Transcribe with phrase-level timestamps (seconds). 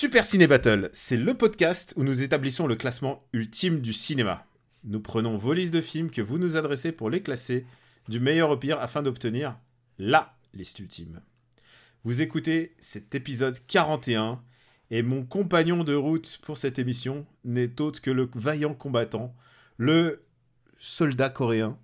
[0.00, 4.46] Super Ciné Battle, c'est le podcast où nous établissons le classement ultime du cinéma.
[4.84, 7.66] Nous prenons vos listes de films que vous nous adressez pour les classer
[8.08, 9.58] du meilleur au pire afin d'obtenir
[9.98, 11.20] LA liste ultime.
[12.04, 14.40] Vous écoutez cet épisode 41
[14.92, 19.34] et mon compagnon de route pour cette émission n'est autre que le vaillant combattant,
[19.78, 20.22] le
[20.78, 21.76] soldat coréen,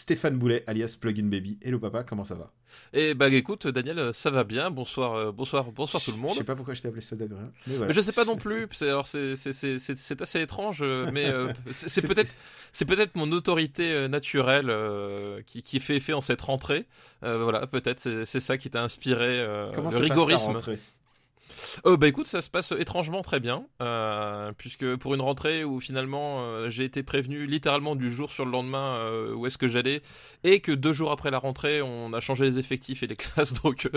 [0.00, 1.58] Stéphane Boulet alias Plugin Baby.
[1.62, 2.50] Hello papa, comment ça va?
[2.94, 4.70] Et bah écoute Daniel, ça va bien.
[4.70, 6.30] Bonsoir, euh, bonsoir, bonsoir tout le monde.
[6.32, 7.02] Je sais pas pourquoi je t'ai appelé.
[7.12, 7.26] Mais
[7.66, 7.92] Mais voilà.
[7.92, 8.66] je sais pas non plus.
[8.72, 12.32] C'est alors c'est c'est c'est c'est- c'est assez étrange, euh, mais euh, c'est peut-être
[12.72, 16.86] c'est peut-être mon autorité naturelle euh, qui qui fait effet en cette rentrée.
[17.22, 20.56] Euh, voilà, peut-être c'est c'est ça qui t'a inspiré Comment le rigorisme.
[21.86, 25.80] Euh, bah écoute, ça se passe étrangement très bien, euh, puisque pour une rentrée où
[25.80, 29.68] finalement euh, j'ai été prévenu littéralement du jour sur le lendemain euh, où est-ce que
[29.68, 30.02] j'allais,
[30.44, 33.54] et que deux jours après la rentrée, on a changé les effectifs et les classes,
[33.62, 33.88] donc...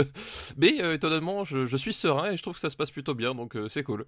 [0.58, 3.34] mais étonnamment, je, je suis serein et je trouve que ça se passe plutôt bien,
[3.36, 4.06] donc c'est cool.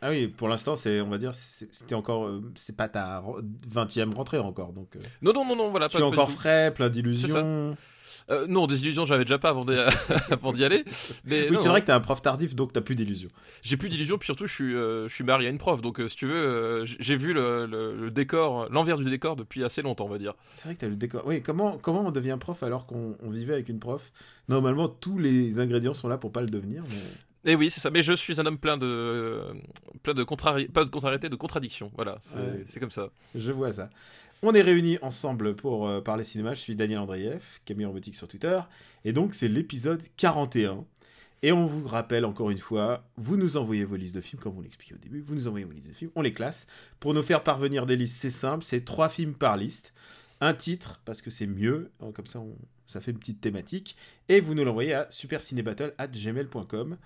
[0.00, 4.14] Ah oui, pour l'instant, c'est, on va dire, c'était encore, c'est pas ta re- 20e
[4.14, 4.88] rentrée encore, donc
[5.20, 5.88] Non, non, non, non, voilà.
[5.88, 7.76] tu es encore frais, plein d'illusions.
[8.30, 9.74] Euh, non, des illusions, j'avais déjà pas avant d'y
[10.64, 10.84] aller.
[11.24, 13.28] Mais Oui, c'est vrai que t'es un prof tardif, donc t'as plus d'illusions.
[13.62, 16.00] J'ai plus d'illusions, puis surtout, je suis, euh, je suis marié à une prof, donc
[16.00, 19.82] euh, si tu veux, j'ai vu le, le- le décor, l'envers du décor depuis assez
[19.82, 20.34] longtemps, on va dire.
[20.52, 21.22] C'est vrai que t'as le décor.
[21.26, 24.12] Oui, comment, comment on devient prof alors qu'on on vivait avec une prof?
[24.48, 26.82] Normalement, tous les ingrédients sont là pour pas le devenir.
[26.88, 27.52] Mais...
[27.52, 27.90] Et oui, c'est ça.
[27.90, 29.52] Mais je suis un homme plein de, euh,
[30.04, 30.66] plein de contrari...
[30.68, 31.90] pas de contrariété, de contradictions.
[31.96, 32.64] Voilà, c'est Ouais.
[32.66, 33.08] c'est comme ça.
[33.34, 33.90] Je vois ça.
[34.44, 36.52] On est réunis ensemble pour euh, parler cinéma.
[36.54, 38.58] Je suis Daniel Andreev, Camille Robotique sur Twitter.
[39.04, 40.84] Et donc, c'est l'épisode 41.
[41.42, 44.58] Et on vous rappelle encore une fois, vous nous envoyez vos listes de films, comme
[44.58, 45.20] on l'expliquait au début.
[45.20, 46.66] Vous nous envoyez vos listes de films, on les classe.
[46.98, 49.94] Pour nous faire parvenir des listes, c'est simple c'est trois films par liste.
[50.40, 51.92] Un titre, parce que c'est mieux.
[52.12, 52.40] Comme ça,
[52.88, 53.96] ça fait une petite thématique.
[54.28, 56.96] Et vous nous l'envoyez à supercinébattle.gmail.com.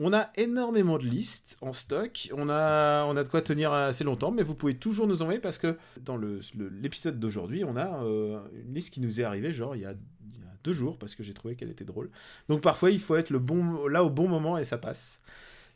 [0.00, 2.28] On a énormément de listes en stock.
[2.36, 5.38] On a, on a de quoi tenir assez longtemps, mais vous pouvez toujours nous envoyer
[5.40, 9.24] parce que dans le- le- l'épisode d'aujourd'hui, on a euh, une liste qui nous est
[9.24, 11.70] arrivée, genre il y a, il y a deux jours, parce que j'ai trouvé qu'elle
[11.70, 12.10] était drôle.
[12.48, 15.20] Donc parfois, il faut être le bon, là au bon moment et ça passe.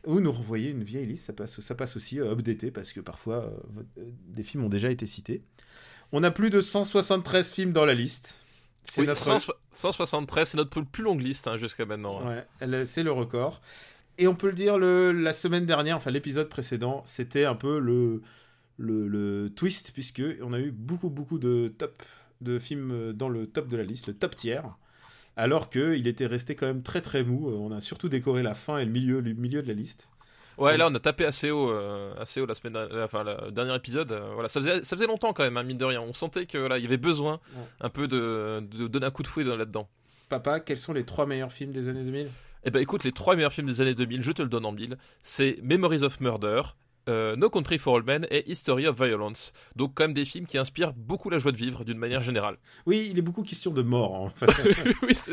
[0.06, 3.00] Ou nous renvoyer une vieille liste, ça passe, ça passe aussi euh, updaté parce que
[3.00, 3.50] parfois euh,
[3.99, 5.43] euh, des films ont déjà été cités.
[6.12, 8.41] On a plus de 173 films dans la liste.
[8.85, 12.27] C'est Oui, notre 100 173, c'est notre plus longue liste hein, jusqu'à maintenant.
[12.27, 13.61] Ouais, elle- c'est le record.
[14.19, 17.79] Et on peut le dire, le, la semaine dernière, enfin l'épisode précédent, c'était un peu
[17.79, 18.21] le,
[18.77, 22.03] le, le twist, puisque on a eu beaucoup, beaucoup de top
[22.41, 24.65] de films dans le top de la liste, le top tiers,
[25.37, 27.49] alors qu'il était resté quand même très très mou.
[27.49, 30.11] On a surtout décoré la fin et le milieu, le milieu de la liste.
[30.56, 33.53] Ouais, là on a tapé assez haut, euh, assez haut la semaine, dernière- enfin le
[33.53, 34.11] dernier épisode.
[34.11, 36.00] euh, voilà, ça faisait, ça faisait longtemps quand même, hein, mine de rien.
[36.00, 37.62] On sentait que voilà, il y avait besoin Ouais.
[37.83, 39.89] un peu de, de donner un coup de fouet dans- là-dedans.
[40.29, 42.29] Papa, quels sont les trois meilleurs films des années 2000
[42.69, 44.73] Eh ben écoute, les trois meilleurs films des années 2000, je te le donne en
[44.73, 46.61] mille, c'est Memories of Murder,
[47.09, 49.53] euh, No Country for All Men et History of Violence.
[49.77, 52.57] Donc quand même des films qui inspirent beaucoup la joie de vivre d'une manière générale.
[52.87, 54.13] Oui, il est beaucoup question de mort.
[54.15, 54.47] En fait.
[55.03, 55.33] oui, c'est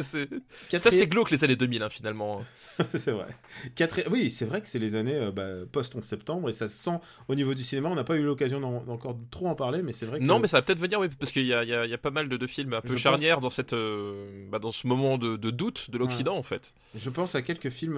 [0.69, 2.43] Quatrième- assez glauque les années 2000 hein, finalement.
[2.89, 3.27] c'est vrai.
[3.75, 6.75] Quatri- Oui, c'est vrai que c'est les années euh, bah, post-11 septembre et ça se
[6.75, 6.97] sent
[7.27, 7.89] au niveau du cinéma.
[7.89, 10.23] On n'a pas eu l'occasion d'en- d'encore trop en parler, mais c'est vrai que.
[10.23, 12.29] Non, mais ça va peut-être venir, oui, parce qu'il y a, y y pas mal
[12.29, 15.37] de, de films un peu Je charnières dans, cette, euh, bah, dans ce moment de,
[15.37, 16.73] de doute de l'Occident en fait.
[16.95, 17.95] Je pense à quelques films,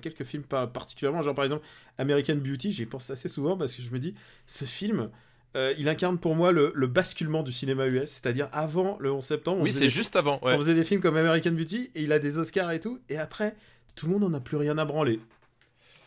[0.00, 1.64] quelques films pas particulièrement, genre par exemple
[1.98, 4.14] American Beauty, j'y pense assez souvent parce que je me dis,
[4.46, 5.10] ce film,
[5.56, 9.24] euh, il incarne pour moi le, le basculement du cinéma US, c'est-à-dire avant le 11
[9.24, 9.60] septembre.
[9.60, 10.38] on Oui, c'est juste avant.
[10.42, 10.54] ouais.
[10.54, 13.16] On faisait des films comme American Beauty et il a des Oscars et tout, et
[13.18, 13.54] après,
[13.94, 15.20] tout le monde n'en a plus rien à branler.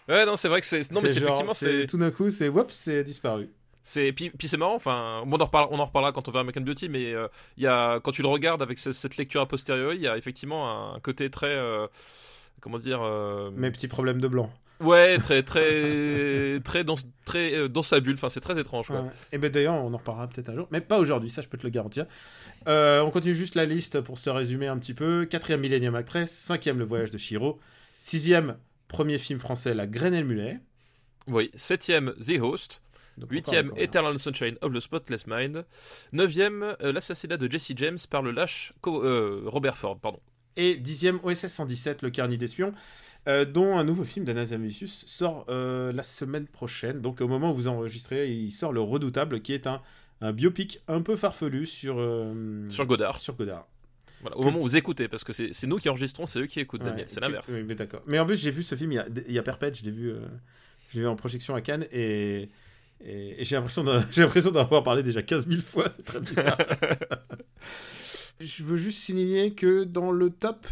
[0.07, 0.91] Ouais, non, c'est vrai que c'est.
[0.91, 1.85] Non, mais C'est c'est genre, effectivement, c'est.
[1.87, 3.49] Tout d'un coup, c'est, whoops, c'est disparu.
[3.83, 4.75] C'est puis, puis c'est marrant.
[4.75, 7.27] Enfin, on en reparlera, on en reparlera quand on verra American Beauty, mais euh,
[7.57, 10.17] y a quand tu le regardes avec ce- cette lecture a posteriori, il y a
[10.17, 11.87] effectivement un côté très euh,
[12.61, 13.01] comment dire.
[13.01, 14.51] euh, Mes petits problèmes de blanc.
[14.79, 16.95] Ouais, très très très dans
[17.25, 18.13] très euh, dans sa bulle.
[18.15, 18.87] Enfin, c'est très étrange.
[18.87, 19.01] Quoi.
[19.01, 19.09] Ouais.
[19.33, 21.57] Et ben d'ailleurs, on en reparlera peut-être un jour, mais pas aujourd'hui, ça je peux
[21.57, 22.05] te le garantir.
[22.67, 25.25] Euh, on continue juste la liste pour se résumer un petit peu.
[25.25, 27.59] Quatrième Millennium Actress, cinquième Le Voyage de Shiro,
[27.97, 30.59] sixième premier film français La Graine et le Mulet.
[31.27, 31.51] Oui.
[31.55, 32.81] Septième, The Host.
[33.17, 35.65] Donc, Huitième, encore, Eternal Sunshine of the Spotless Mind.
[36.13, 39.99] Neuvième, euh, l'assassinat de Jesse James par le lâche Co- euh, Robert Ford.
[39.99, 40.19] Pardon.
[40.55, 42.73] Et dixième OSS 117, Le Carnet d'espions.
[43.27, 47.01] Euh, dont un nouveau film d'Anna Zamisius sort euh, la semaine prochaine.
[47.01, 49.81] Donc au moment où vous enregistrez, il sort Le Redoutable, qui est un,
[50.21, 53.17] un biopic un peu farfelu sur, euh, Sur Godard.
[53.17, 53.67] Sur Godard.
[54.21, 56.59] Voilà, au moment où vous écoutez, parce que c'est nous qui enregistrons, c'est eux qui
[56.59, 57.05] écoutent, Ouais, Daniel.
[57.09, 57.47] C'est l'inverse.
[57.49, 58.01] Oui, mais d'accord.
[58.05, 59.83] Mais en plus, j'ai vu ce film il y a, il y a Perpète, je
[59.85, 60.13] l'ai vu,
[60.93, 62.49] vu en projection à Cannes et,
[63.01, 64.01] et, et j'ai l'impression d'en-
[64.59, 66.57] avoir parlé déjà 15 000 fois, c'est très bizarre.
[68.39, 70.67] je veux juste souligner que dans le top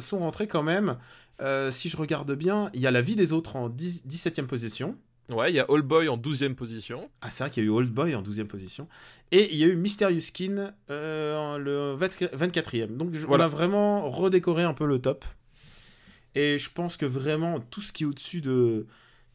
[0.00, 0.96] sont rentrés quand même,
[1.44, 4.46] euh, si je regarde bien, il y a La vie des autres en 10 17e
[4.46, 4.96] position.
[5.30, 7.08] Ouais, il y a All Boy en 12ème position.
[7.22, 8.88] Ah, c'est vrai qu'il y a eu Old Boy en 12e position.
[9.32, 12.96] Et il y a eu Mysterious Skin euh, en le 20 24e.
[12.98, 13.44] Donc je- Voilà.
[13.44, 15.24] on a vraiment redécoré un peu le top.
[16.34, 18.86] Et je pense que vraiment tout ce qui est au-dessus de.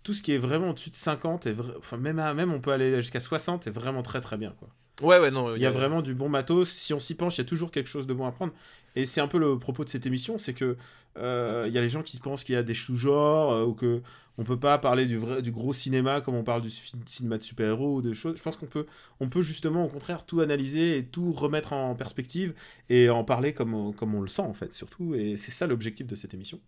[0.04, 2.60] Tout ce qui est vraiment au-dessus de 50, est vra- enfin, même, à- même on
[2.62, 4.54] peut aller jusqu'à 60, est vraiment très très bien.
[4.60, 4.70] Quoi.
[5.02, 5.56] Ouais, ouais, non.
[5.56, 6.70] Il y a vraiment du bon matos.
[6.70, 8.54] Si on s'y penche, il y a toujours quelque chose de bon à prendre.
[8.96, 10.78] Et c'est un peu le propos de cette émission, c'est que
[11.18, 13.74] euh, il y a les gens qui pensent qu'il y a des sous-genres euh, ou
[13.74, 14.02] que
[14.38, 16.70] on peut pas parler du vrai, du gros cinéma comme on parle du
[17.06, 18.38] cinéma de super-héros ou de choses.
[18.38, 18.86] Je pense qu'on peut,
[19.20, 22.54] on peut justement au contraire tout analyser et tout remettre en perspective
[22.90, 25.14] et en parler comme comme on le sent en fait surtout.
[25.16, 26.60] Et c'est ça l'objectif de cette émission.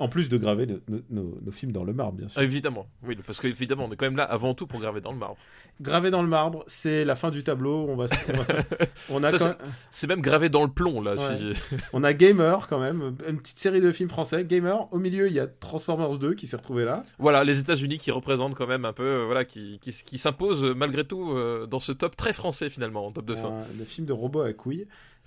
[0.00, 2.40] En plus de graver nos, nos- nos- nos films dans le marbre, bien sûr.
[2.40, 5.12] Ah, évidemment, oui, parce qu'évidemment, on est quand même là avant tout pour graver dans
[5.12, 5.36] le marbre.
[5.80, 7.86] Gravé dans le marbre, c'est la fin du tableau.
[7.88, 8.44] On va, s- on, va-
[9.10, 11.14] on a Ça, quand- C'est même gravé dans le plomb, là.
[11.16, 11.36] Ouais.
[11.36, 14.44] si- On a Gamer quand même, une petite série de films français.
[14.44, 17.04] Gamer, au milieu il y a Transformers 2 qui s'est retrouvé là.
[17.18, 20.64] Voilà, les États-Unis qui représentent quand même un peu, euh, voilà, qui, qui, qui s'imposent
[20.64, 23.52] euh, malgré tout euh, dans ce top très français finalement, en top de fin.
[23.78, 24.86] Le film de robots à couilles.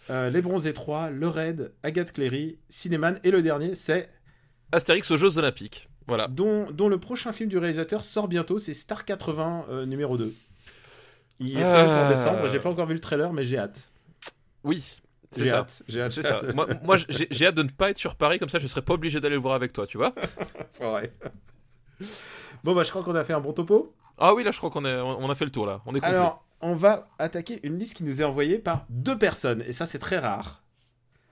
[0.09, 4.09] Euh, Les Bronzés 3, Le Raid, Agathe Cléry, Cinéman et le dernier c'est
[4.73, 5.89] Astérix aux Jeux Olympiques.
[6.07, 6.27] Voilà.
[6.27, 10.33] dont, dont le prochain film du réalisateur sort bientôt, c'est Star 80 euh, numéro 2.
[11.39, 11.99] Il est prévu Ah.
[12.01, 13.89] pour décembre, j'ai pas encore vu le trailer mais j'ai hâte.
[14.63, 14.97] Oui,
[15.35, 16.11] J'ai hâte, j'ai hâte.
[16.11, 16.41] Ça.
[16.55, 18.93] moi, moi, j'ai hâte de ne pas être sur Paris, comme ça je serais pas
[18.93, 20.13] obligé d'aller le voir avec toi, tu vois.
[20.81, 21.11] Ouais.
[22.63, 23.93] Bon bah je crois qu'on a fait un bon topo.
[24.17, 25.81] Ah oui, là je crois qu'on on a fait le tour là.
[25.85, 26.15] On est complet.
[26.15, 29.85] Alors, on va attaquer une liste qui nous est envoyée par deux personnes et ça
[29.85, 30.62] c'est très rare.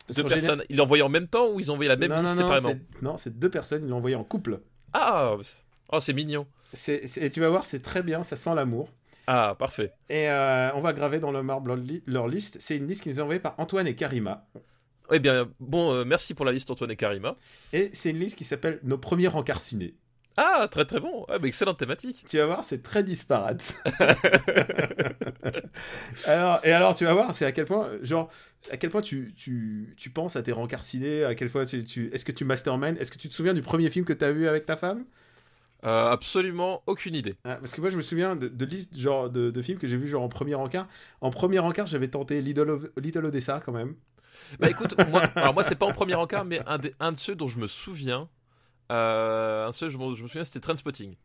[0.09, 2.21] Deux personnes, ils l'ont envoyé en même temps ou ils ont envoyé la même non,
[2.21, 4.59] liste non, séparément non, c'est deux personnes, ils l'ont envoyé en couple.
[4.93, 5.35] Ah,
[5.91, 6.47] oh, c'est mignon.
[6.87, 8.89] Et tu vas voir, c'est très bien, ça sent l'amour.
[9.27, 9.93] Ah, parfait.
[10.09, 12.57] Et euh, on va graver dans le marbre leur, li- leur liste.
[12.59, 14.45] C'est une liste qui nous est envoyée par Antoine et Karima.
[15.11, 17.35] Eh bien, bon, euh, merci pour la liste Antoine et Karima.
[17.71, 19.93] Et c'est une liste qui s'appelle Nos premiers rencarts ciné.
[20.37, 21.25] Ah, très très bon.
[21.29, 22.25] Ah, bah, excellente thématique.
[22.27, 23.75] Tu vas voir, c'est très disparate.
[26.25, 28.29] alors, et alors, tu vas voir, c'est à quel point, genre,
[28.71, 31.83] à quel point tu, tu, tu penses à tes rencarts ciné, à quel point tu,
[31.83, 34.25] tu- est-ce que tu mastermind, est-ce que tu te souviens du premier film que tu
[34.25, 35.05] as vu avec ta femme?
[35.83, 37.35] Euh, absolument aucune idée.
[37.43, 39.87] Ah, Parce que moi, je me souviens de, de listes genre de, de films que
[39.87, 40.87] j'ai vu genre en premier encart.
[41.21, 43.95] En premier encart, j'avais tenté Little, of- Little Odessa quand même.
[44.59, 47.17] Bah écoute, moi, alors moi c'est pas en premier encart, mais un, des, un de
[47.17, 48.29] ceux dont je me souviens,
[48.93, 51.15] un de ceux je me, souviens, c'était Trainspotting.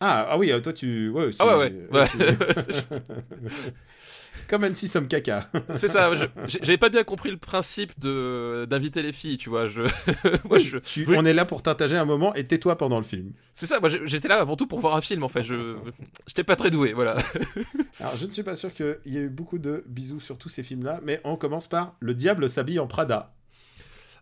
[0.00, 1.08] Ah, ah oui, euh, toi tu.
[1.08, 1.72] Ouais, Ah ouais, ouais.
[1.92, 2.54] euh, ouais.
[2.54, 3.72] tu-
[4.48, 5.48] Comme Annecy Somme Caca.
[5.74, 6.10] c'est ça.
[6.46, 9.66] J'avais pas bien compris le principe de d'inviter les filles, tu vois.
[9.66, 9.82] Je,
[10.48, 11.16] moi, je, Tu- oui.
[11.18, 13.32] On est là pour t'interroger un moment et tais-toi pendant le film.
[13.54, 13.80] c'est ça.
[13.80, 15.42] Moi, j'étais là avant tout pour voir un film, en fait.
[15.42, 15.74] Je,
[16.26, 17.16] j'étais pas très doué, voilà.
[17.98, 20.50] Alors, je ne suis pas sûr qu'il y ait eu beaucoup de bisous sur tous
[20.50, 23.34] ces films-là, mais on commence par Le diable s'habille en Prada.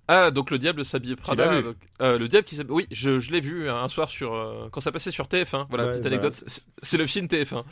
[0.06, 1.62] Ah, donc le diable s'habille Prada.
[1.62, 2.72] donc, euh, le diable qui s'habille.
[2.74, 5.66] Oui, je, je l'ai vu un soir sur euh, quand ça passait sur TF1.
[5.70, 6.16] Voilà, Ouais, petite voilà.
[6.18, 6.32] anecdote.
[6.82, 7.64] C'est- le film TF1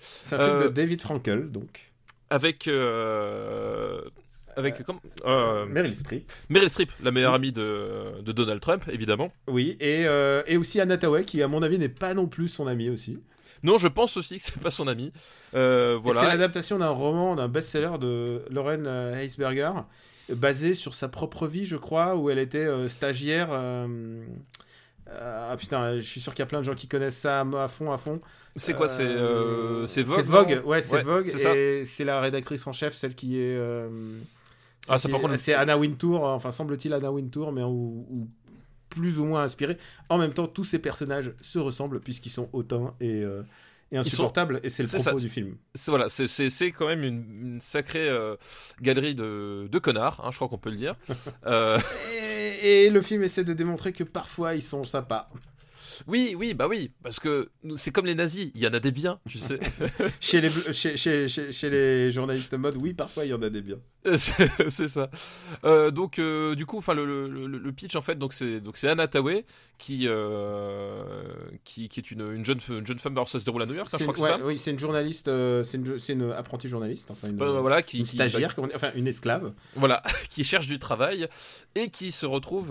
[0.00, 1.92] C'est un film Euh, de David Frankel, donc.
[2.30, 4.00] avec euh,
[4.56, 6.30] avec comme euh, Meryl Streep.
[6.48, 9.30] Meryl Streep, la meilleure amie de, de Donald Trump, évidemment.
[9.48, 12.48] Oui, et, euh, et aussi Anna Tawai, qui à mon avis n'est pas non plus
[12.48, 13.18] son amie aussi.
[13.62, 15.12] Non, je pense aussi que c'est pas son ami.
[15.54, 16.28] Euh, Et C'est voilà.
[16.28, 19.72] l'adaptation d'un roman, d'un best-seller de Lauren euh, Heisberger,
[20.34, 23.48] basé sur sa propre vie, je crois, où elle était euh, stagiaire.
[23.52, 24.24] euh,
[25.08, 27.40] euh, ah putain, je suis sûr qu'il y a plein de gens qui connaissent ça
[27.42, 28.20] à, fond, à fond.
[28.56, 29.06] C'est quoi C'est
[29.86, 30.16] c'est Vogue.
[30.16, 31.32] C'est Vogue, ouais, c'est Ouais, Vogue.
[31.36, 33.56] c'est et c'est la rédactrice en chef, celle qui est.
[34.88, 38.06] Ah, ça, qui par est- contre, c'est Anna Wintour, enfin semble-t-il Anna Wintour, mais ou,
[38.10, 38.28] ou
[38.88, 39.76] plus ou moins inspiré.
[40.08, 43.42] En même temps, tous ces personnages se ressemblent puisqu'ils sont hautains et, euh,
[43.92, 45.12] et insupportables, et c'est le propos ça.
[45.14, 45.56] du film.
[45.74, 47.24] C'est- Voilà, c'est- c'est c'est quand même une,
[47.54, 48.36] une sacrée euh,
[48.82, 50.96] galerie de, de connards, hein, je crois qu'on peut le dire.
[51.46, 51.78] Euh,
[52.14, 55.30] Et, et le film essaie de démontrer que parfois ils sont sympas.
[56.08, 58.90] oui, oui, bah oui, parce que c'est comme les nazis, il y en a des
[58.90, 59.58] biens, tu sais.
[60.20, 63.48] chez, les, chez, chez, chez, chez les journalistes mode, oui, parfois il y en a
[63.50, 63.78] des biens.
[64.16, 65.10] c'est ça.
[65.64, 68.76] Euh, donc euh, du coup, enfin le, le, le, pitch en fait, donc c'est donc
[68.76, 69.44] c'est Anna Tawai
[69.78, 71.02] qui, euh,
[71.64, 73.14] qui qui est une, une jeune une jeune femme.
[73.14, 74.44] Alors ça se déroule à New York, hein, je crois que ouais, ça.
[74.44, 75.30] Oui, c'est une journaliste,
[75.64, 79.52] c'est une, apprentie journaliste, enfin une, voilà, qui, une qui- stagiaire, dire, enfin une esclave.
[79.74, 81.28] voilà, qui cherche du travail
[81.74, 82.70] et qui se retrouve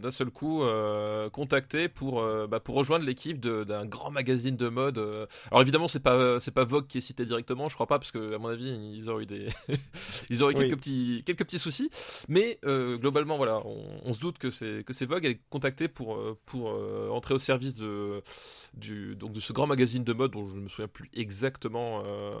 [0.00, 4.68] d'un seul coup euh, contacté pour bah, pour rejoindre l'équipe de- d'un grand magazine de
[4.68, 4.98] mode.
[5.50, 8.12] Alors évidemment, c'est pas c'est pas Vogue qui est cité directement, je crois pas, parce
[8.12, 9.48] que à mon avis, ils auraient eu des
[10.30, 10.66] ils auraient Oui.
[10.68, 11.90] quelques petits quelques petits soucis.
[12.28, 15.24] Mais euh, globalement, voilà, on, on se doute que c'est que c'est Vogue.
[15.24, 18.22] Elle est contactée pour euh, pour euh, entrer au service de
[18.74, 22.02] du donc de ce grand magazine de mode dont je ne me souviens plus exactement
[22.06, 22.32] euh,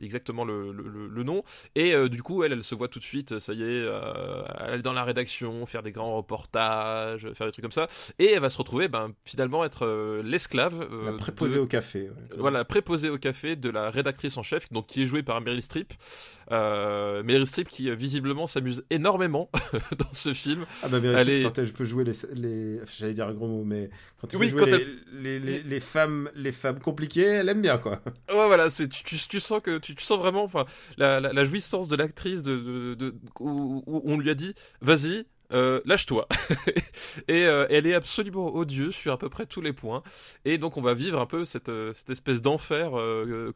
[0.00, 1.42] exactement le, le, le- le nom.
[1.74, 4.82] Et du coup, elle, elle se voit tout de suite, ça y est, euh, aller
[4.82, 7.88] dans la rédaction, faire des grands reportages, faire des trucs comme ça.
[8.18, 9.86] Et elle va se retrouver, ben, finalement, être
[10.24, 10.86] l'esclave.
[11.04, 12.02] la préposée de- au café.
[12.10, 12.14] ouais.
[12.38, 15.62] Voilà, préposée au café de la rédactrice en chef, donc qui est jouée par Meryl
[15.62, 15.92] Streep.
[16.50, 19.50] Euh, Meryl Streep qui euh, visiblement s'amuse énormément
[19.98, 20.66] dans ce film.
[20.82, 23.46] Ah bah Elle sûr, est- quand elle peut jouer les, les j'allais dire un gros
[23.48, 23.90] mot, mais
[24.20, 27.48] quand elle Oui, peut jouer quand les, les, les, les femmes, les femmes compliquées, elle
[27.48, 28.00] aime bien quoi.
[28.30, 30.64] Ouais, voilà, c'est tu, tu, tu sens que tu, tu sens vraiment, enfin,
[30.96, 34.54] la, la, la jouissance de l'actrice de, de, de- où, où on lui a dit,
[34.80, 35.26] vas-y.
[35.52, 36.26] Euh, lâche-toi.
[37.28, 40.02] Et euh, elle est absolument odieuse sur à peu près tous les points.
[40.44, 42.92] Et donc on va vivre un peu cette, euh, cette espèce d'enfer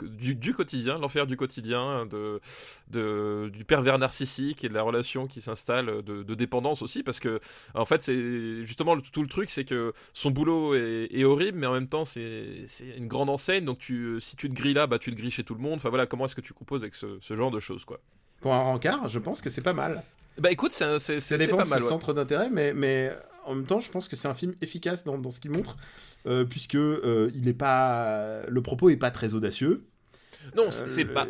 [0.02, 6.02] du, quotidien l'enfer du quotidien de, du pervers narcissique et de la relation qui s'installe
[6.02, 7.02] de, dépendance aussi.
[7.02, 7.40] Parce que
[7.74, 11.66] en fait c'est justement le- tout le truc c'est que son boulot est, horrible mais
[11.66, 13.64] en même temps c'est une grande enseigne.
[13.64, 15.74] Donc tu si tu te grilles là bah tu te grilles chez tout le monde.
[15.74, 18.00] Enfin voilà comment est-ce que tu composes avec ce, ce genre de choses quoi?
[18.40, 20.02] Pour un rencard, je pense que c'est pas mal.
[20.38, 21.88] Bah écoute c'est Ça dépend pas de mal ouais.
[21.88, 23.12] centres d'intérêt, mais, mais
[23.44, 25.76] en même temps, je pense que c'est un film efficace dans, dans ce qu'il montre,
[26.26, 29.86] euh, puisque euh, il est pas, le propos est pas très audacieux.
[30.56, 31.26] non c'est Euh, pas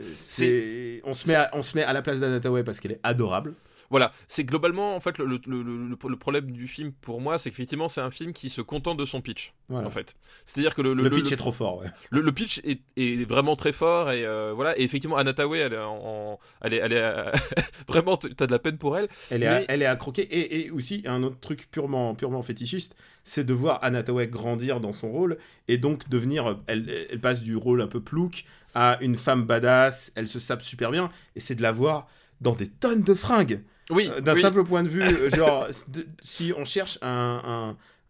[1.04, 3.00] on se met, à, on se met à la place d'Anna Tawai parce qu'elle est
[3.02, 3.54] adorable.
[3.90, 7.88] Voilà, c'est globalement en fait le, le, le, problème du film pour moi, c'est qu'effectivement
[7.88, 9.86] c'est un film qui se contente de son pitch Voilà.
[9.86, 10.16] en fait.
[10.44, 11.78] C'est-à-dire que le, pitch est trop fort.
[11.78, 11.86] Ouais.
[12.10, 14.78] le- le pitch est, est vraiment très fort et euh, voilà.
[14.78, 17.30] Et effectivement, Anna Tawai, elle est, en, elle est, elle est euh,
[17.88, 19.08] vraiment, t'as de la peine pour elle.
[19.30, 20.22] Elle est, à, elle est à croquer.
[20.22, 24.80] Et, et aussi, un autre truc purement, purement fétichiste, c'est de voir Anna Tawai grandir
[24.80, 25.38] dans son rôle
[25.68, 26.58] et donc devenir.
[26.66, 30.12] Elle, elle passe du rôle un peu plouc à une femme badass.
[30.16, 32.08] Elle se sape super bien et c'est de la voir
[32.40, 33.62] dans des tonnes de fringues.
[33.90, 34.42] Oui, Euh, D'un oui.
[34.42, 37.40] simple point de vue, euh, genre, de- si on cherche un,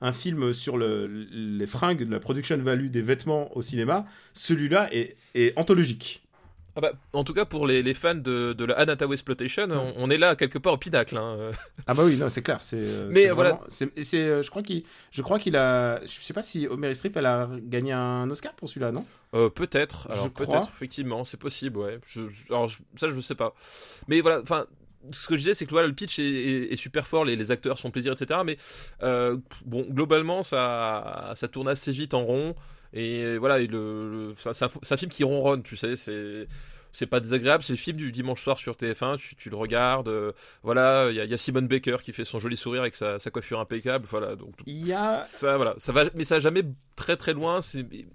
[0.00, 4.88] un, un film sur le, les fringues, la production value des vêtements au cinéma, celui-là
[4.92, 6.22] est, est anthologique.
[6.78, 9.66] Ah bah, en tout cas pour les, les fans de, de la Anna Tawai exploitation,
[9.70, 11.16] on, on est là quelque part au pinacle.
[11.16, 11.50] hein.
[11.86, 12.62] Ah bah oui, non, c'est clair.
[12.62, 13.52] C'est, euh, Mais voilà.
[13.52, 16.68] vraiment- c'est, et c'est, je crois qu'il, je crois qu'il a, je sais pas si
[16.76, 19.06] Meryl Streep elle a gagné un Oscar pour celui-là, non?
[19.32, 20.44] Euh, peut-être, alors Je crois.
[20.46, 21.98] peut-être effectivement, c'est possible, ouais.
[22.06, 23.54] Je, je- alors je- ça je sais pas.
[24.08, 24.66] Mais voilà, enfin,
[25.12, 27.36] ce que je disais, c'est que voilà, le pitch est, est- est super fort, les,
[27.36, 28.40] les acteurs sont plaisir, etc.
[28.44, 28.56] Mais
[29.02, 32.54] euh, bon, globalement, ça, ça tourne assez vite en rond.
[32.92, 36.46] Et voilà, et le, c'est un film qui ronronne, tu sais, c'est.
[36.92, 40.08] C'est pas désagréable, c'est le film du dimanche soir sur TF1, tu, tu le regardes,
[40.08, 42.80] euh, voilà, il y, a- il y a Simone Baker qui fait son joli sourire
[42.80, 46.24] avec sa, sa coiffure impeccable, voilà, donc Il y a, ça voilà ça va mais
[46.24, 46.62] ça va jamais
[46.94, 47.60] très très loin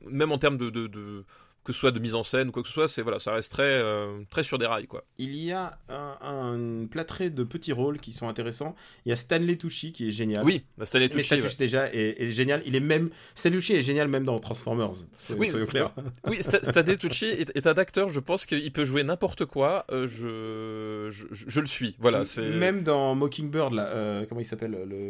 [0.07, 1.25] même en termes de, de, de-
[1.63, 3.33] que ce soit de mise en scène ou quoi que ce soit c'est voilà ça
[3.33, 7.43] reste très euh, très sur des rails quoi il y a un, un plâtré de
[7.43, 8.75] petits rôles qui sont intéressants.
[9.05, 10.43] Il y a Stanley Tucci qui est génial.
[10.43, 11.47] oui la Stanley Mais Tucci Stanley ouais.
[11.47, 12.63] Tucci déjà est, est génial.
[12.65, 14.93] Il est même, Stanley Tucci est génial même dans Transformers.
[15.19, 15.93] Soyons, Oui, soyons clairs.
[16.27, 19.85] oui Sta- Stanley Tucci est, est un acteur je pense qu'il peut jouer n'importe quoi
[19.91, 24.41] euh, je, je, je- je le suis voilà c'est Même dans Mockingbird là, euh, comment
[24.41, 25.09] il s'appelle le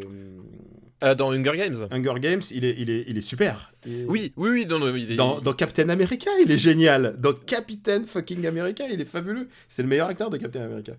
[1.03, 3.73] Euh, dans Hunger Games Hunger Games, il est, il est, il est super.
[4.07, 7.15] Oui oui oui non, non, il est- Dans, dans Captain America, il est génial.
[7.19, 9.47] Dans Captain fucking America, il est fabuleux.
[9.67, 10.93] C'est le meilleur acteur de Captain America.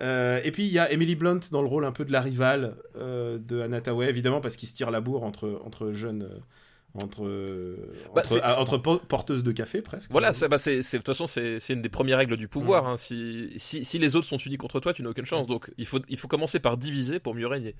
[0.00, 2.20] Euh, et puis il y a Emily Blunt dans le rôle un peu de la
[2.22, 6.28] rivale euh, de Anna Tawai, évidemment parce qu'il se tire la bourre entre entre jeunes,
[6.94, 7.24] entre
[8.14, 10.10] Bah, entre, ah, entre porteuses de café presque.
[10.10, 12.86] Voilà, ça, bah, c'est, de toute façon, c'est, une des premières règles du pouvoir.
[12.86, 12.96] hein.
[12.96, 15.46] Si, si, si les autres sont unis contre toi, tu n'as aucune chance.
[15.46, 17.74] Donc, il faut, il faut commencer par diviser pour mieux régner.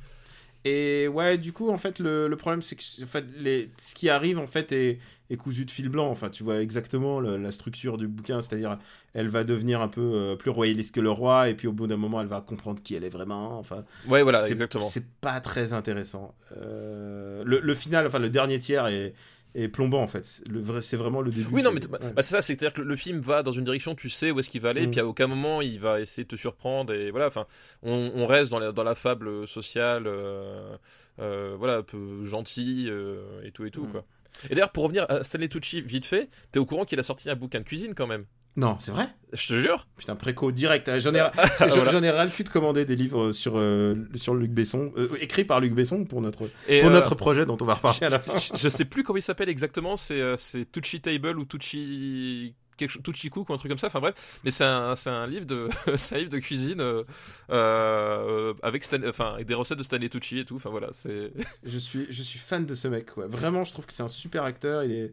[0.64, 3.94] Et ouais, du coup, en fait, le, le problème, c'est que en fait, les, ce
[3.94, 4.98] qui arrive, en fait, est,
[5.30, 6.08] est cousu de fil blanc.
[6.08, 8.78] Enfin, tu vois exactement le- la structure du bouquin, c'est-à-dire,
[9.14, 11.86] elle va devenir un peu euh, plus royaliste que le roi, et puis au bout
[11.88, 13.58] d'un moment, elle va comprendre qui elle est vraiment.
[13.58, 14.84] Enfin, Ouais, voilà, exactement.
[14.88, 16.34] C'est pas très intéressant.
[16.56, 19.14] Euh, le, le final, enfin, le dernier tiers est,
[19.54, 20.42] est plombant, en fait.
[20.48, 21.48] Le vrai, c'est vraiment le début.
[21.52, 22.12] Oui, non, mais bah, ouais.
[22.12, 24.48] bah, c'est ça, c'est-à-dire que le film va dans une direction, tu sais où est-ce
[24.50, 24.90] qu'il va aller, Mm.
[24.90, 27.46] puis à aucun moment il va essayer de te surprendre, et voilà, enfin,
[27.82, 30.74] on, on reste dans la, dans la fable sociale, euh,
[31.20, 33.92] euh, voilà, un peu gentil, euh, et tout et tout, Mm.
[33.92, 34.04] quoi.
[34.48, 37.28] Et d'ailleurs, pour revenir à Stanley Tucci, vite fait, t'es au courant qu'il a sorti
[37.28, 38.24] un bouquin de cuisine quand même
[38.56, 39.86] Non, c'est vrai Je te jure.
[39.96, 40.86] Putain, préco direct.
[40.88, 41.90] Euh, J'en ai, parce que j'en- Voilà.
[41.90, 45.08] j'en ai ras le cul de commander des livres sur, euh, sur Luc Besson, euh,
[45.20, 48.04] écrits par Luc Besson pour notre, Et, pour euh, notre projet dont on va reparler
[48.04, 48.36] à la fin.
[48.36, 49.96] je, je sais plus comment il s'appelle exactement.
[49.96, 50.36] C'est euh,
[50.70, 53.86] Tucci Table ou Tucci quelque ou un truc comme ça.
[53.86, 55.68] Enfin bref, mais c'est un, un livre de,
[56.14, 57.04] un livre de cuisine euh,
[57.50, 60.56] euh, avec, Stan- enfin avec des recettes de Stanley Tucci et tout.
[60.56, 61.32] Enfin voilà, c'est.
[61.64, 63.26] Je suis, je suis fan de ce mec, quoi.
[63.28, 64.84] Vraiment, je trouve que c'est un super acteur.
[64.84, 65.12] Il est,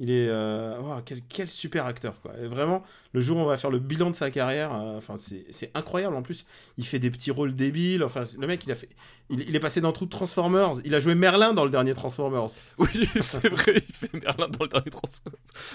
[0.00, 2.32] il est, euh, oh, quel, quel super acteur, quoi.
[2.40, 5.16] Et vraiment, le jour où on va faire le bilan de sa carrière, euh, enfin,
[5.16, 6.14] c'est, incroyable.
[6.14, 8.04] En plus, il fait des petits rôles débiles.
[8.04, 8.88] Enfin, le mec, il a fait,
[9.28, 10.74] il, il est passé dans tout Transformers.
[10.84, 12.46] Il a joué Merlin dans le dernier Transformers.
[12.78, 13.82] Oui, c'est vrai.
[13.88, 15.32] Il fait Merlin dans le dernier transfert.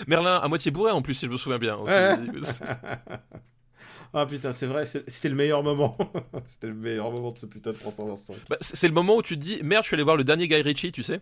[0.07, 1.77] Merlin à moitié bourré en plus, si je me souviens bien.
[1.77, 2.17] Ouais.
[4.15, 5.97] Ah putain, c'est vrai, c'était le meilleur moment.
[6.45, 8.35] c'était le meilleur moment de ce putain de Transformers 5.
[8.47, 10.23] Bah, c'est c'est le moment où tu te dis merde, je suis allé voir le
[10.23, 11.19] dernier Guy Ritchie, tu sais.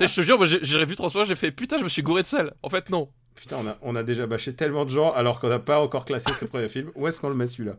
[0.00, 2.22] Je te jure, moi j'ai j'ai vu Transformers, j'ai fait putain, je me suis gouré
[2.22, 2.52] de sel.
[2.62, 3.10] En fait, non.
[3.34, 6.06] Putain, on a, on a déjà bâché tellement de gens alors qu'on n'a pas encore
[6.06, 6.90] classé ce premier film.
[6.94, 7.74] Où est-ce qu'on le met celui-là?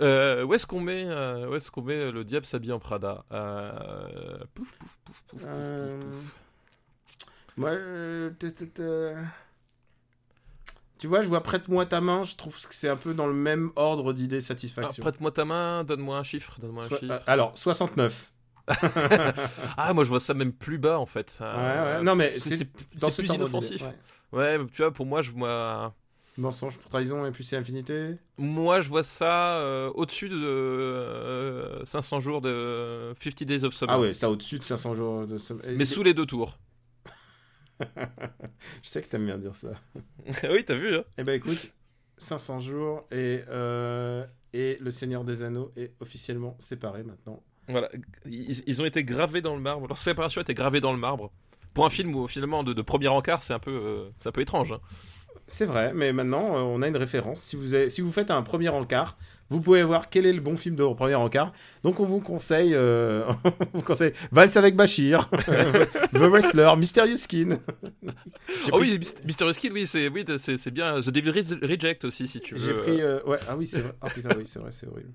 [0.00, 3.24] Euh, où est-ce qu'on met, euh, où est-ce qu'on met le diable s'habille en Prada?
[3.32, 3.72] Euh...
[4.54, 6.34] Pouf, pouf, pouf, pouf, pouf, pouf, pouf.
[7.56, 8.52] Moi, euh, t-
[10.98, 12.22] tu vois, je vois prête-moi ta main.
[12.24, 15.02] Je trouve que c'est un peu dans le même ordre d'idée Ah, satisfaction.
[15.02, 17.22] Prête-moi ta main, donne-moi un chiffre, donne-moi un chiffre.
[17.26, 18.30] alors, 69.
[19.76, 21.36] Ah, moi je vois ça même plus bas en fait.
[21.40, 22.04] Ouais, Euh, ouais.
[22.04, 23.82] Non, mais c'est plus inoffensif.
[23.82, 23.94] ouais.
[24.32, 25.94] Ouais, tu vois, pour moi je vois,
[26.36, 28.16] Mensonge pour trahison et puis c'est infinité.
[28.38, 33.94] moi je vois ça euh, au-dessus de euh, 500 jours de 50 Days of Summer.
[33.94, 35.76] Ah ouais, ça au-dessus de 500 jours de sommeil.
[35.76, 36.58] Mais sous les deux tours.
[38.82, 39.70] Je sais que t'aimes bien dire ça.
[40.50, 41.72] oui, t'as vu, hein Eh ben écoute,
[42.18, 47.42] 500 jours et, euh, et Le Seigneur des Anneaux est officiellement séparé maintenant.
[47.68, 47.88] Voilà,
[48.26, 49.86] ils, ont été gravés dans le marbre.
[49.88, 51.30] Leur séparation a été gravée dans le marbre.
[51.72, 54.72] Pour un film où finalement de, premier encart, c'est un peu, euh, un peu étrange.
[54.72, 54.80] hein.
[55.46, 57.40] C'est vrai, mais maintenant euh, on a une référence.
[57.40, 59.16] Si vous, si vous faites un premier encart,
[59.50, 61.52] vous pouvez voir quel est le bon film de premier encart.
[61.82, 63.24] Donc on vous conseille, euh,
[63.74, 65.28] on vous conseille Valse avec Bachir,
[66.12, 67.58] The Wrestler, Mysterious Skin.
[68.72, 71.00] Oh pris- oui, Myst- Mystery Skin, oui, c'est oui, c'est bien.
[71.00, 72.60] The Devil Re- Reject aussi, si tu veux.
[72.66, 73.92] J'ai pris, euh, ouais, ah oui c'est vrai.
[74.00, 75.12] Ah putain oui c'est vrai, c'est horrible.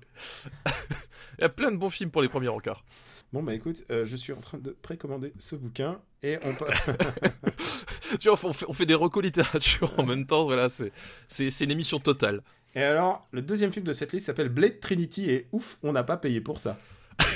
[1.38, 2.84] Il y a plein de bons films pour les premiers encarts.
[3.32, 6.52] Bon bah écoute, euh, je suis en train de précommander ce bouquin et on
[8.18, 10.44] tu vois, on fait, on fait des recos littérature en même temps.
[10.44, 10.68] Voilà,
[11.28, 12.42] c'est une émission totale.
[12.74, 16.04] Et alors, le deuxième film de cette liste s'appelle Blade Trinity et ouf, on n'a
[16.04, 16.76] pas payé pour ça.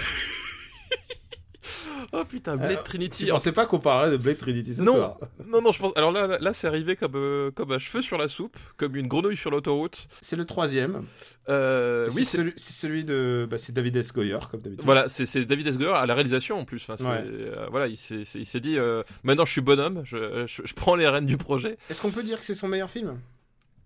[2.12, 3.24] Oh putain, Blade Euh, Trinity.
[3.24, 4.92] Tu pensais pas qu'on parlerait de Blade Trinity ce Non.
[4.92, 5.18] soir
[5.48, 5.92] Non, non, je pense.
[5.96, 8.94] Alors là, là, là, c'est arrivé comme euh, comme un cheveu sur la soupe, comme
[8.94, 10.06] une grenouille sur l'autoroute.
[10.20, 11.00] C'est le troisième.
[11.48, 13.48] Euh, oui, c'est celui, de.
[13.50, 14.12] Bah, c'est David S.
[14.12, 14.84] Goyer, comme d'habitude.
[14.84, 15.78] Voilà, c'est David S.
[15.78, 16.82] Goyer à la réalisation en plus.
[16.88, 17.24] Enfin, c'est- Ouais.
[17.24, 18.76] euh, voilà, il s'est dit
[19.24, 21.78] maintenant je suis bonhomme, je, je, je prends les rênes du projet.
[21.90, 23.18] Est-ce qu'on peut dire que c'est son meilleur film?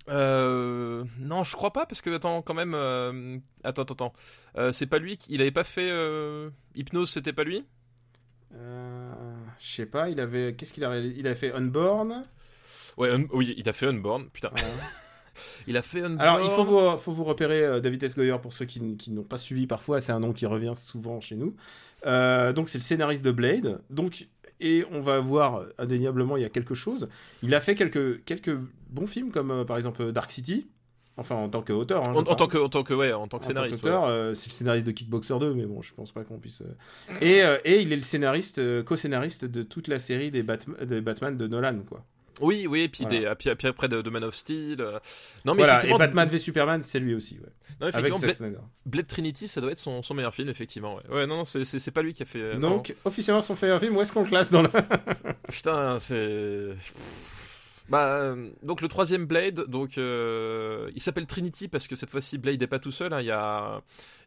[0.08, 2.74] Euh, non, je crois pas parce que attends quand même.
[2.74, 4.12] euh, attends, attends, attends.
[4.56, 5.16] Euh, c'est pas lui.
[5.16, 7.64] qui- Il avait pas fait euh, Hypnose, c'était pas lui?
[8.54, 9.12] euh,
[9.58, 10.54] Je sais pas, il avait.
[10.54, 12.24] Qu'est-ce qu'il a réalisé Il a fait Unborn?
[12.96, 14.28] Ouais, Un- oui, il a fait Unborn.
[14.30, 14.50] Putain,
[15.66, 16.20] il a fait Unborn.
[16.20, 18.16] Alors, il faut vous, faut vous repérer David S.
[18.16, 21.20] Goyer pour ceux qui, qui n'ont pas suivi parfois, c'est un nom qui revient souvent
[21.20, 21.54] chez nous.
[22.04, 23.80] Donc, c'est le scénariste de Blade.
[23.90, 24.26] Donc,
[24.60, 27.08] et on va voir euh, indéniablement, il y a quelque chose.
[27.42, 28.56] Il a fait quelques, quelques
[28.90, 30.68] bons films, comme euh, par exemple Dark City.
[31.16, 32.08] Enfin, en tant qu'auteur.
[32.08, 33.84] hein, En, tant que, en tant que, ouais, en tant que En scénariste.
[33.86, 36.62] euh, c'est le scénariste de Kickboxer 2, mais bon, je pense pas qu'on puisse.
[37.20, 41.36] Et, et il est le scénariste, co-scénariste de toute la série des, Batm- des Batman
[41.36, 42.04] de Nolan, quoi.
[42.40, 43.30] Oui, oui, et puis, Voilà.
[43.30, 44.80] des, puis, puis après de, de Man of Steel.
[44.80, 44.98] euh.
[45.44, 47.48] Non, mais Voilà, et Batman v Superman, c'est lui aussi, ouais.
[47.80, 48.12] non, Avec
[48.86, 50.96] Blade, Trinity, ça doit être son, son meilleur film, effectivement.
[50.96, 52.40] Ouais, ouais non, non, c'est- pas lui qui a fait.
[52.40, 52.70] euh, non.
[52.76, 54.70] Donc, officiellement, son meilleur film, où est-ce qu'on le classe dans la.
[55.50, 56.68] Putain, c'est.
[57.88, 62.36] Bah, euh, donc le troisième Blade, donc euh, il s'appelle Trinity parce que cette fois-ci
[62.36, 63.12] Blade n'est pas tout seul.
[63.14, 63.80] hein, Il y a,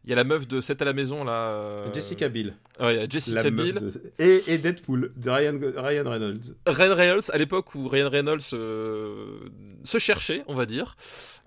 [0.04, 1.50] il y a la meuf de 7 à la maison là.
[1.50, 2.54] euh, Jessica Biel.
[2.80, 3.74] Ouais, il y a Jessica Biel.
[3.76, 6.40] de- et, et Deadpool, de Ryan, Ryan Reynolds.
[6.66, 9.38] Ryan Reynolds à l'époque où Ryan Reynolds euh,
[9.84, 10.96] se cherchait, on va dire.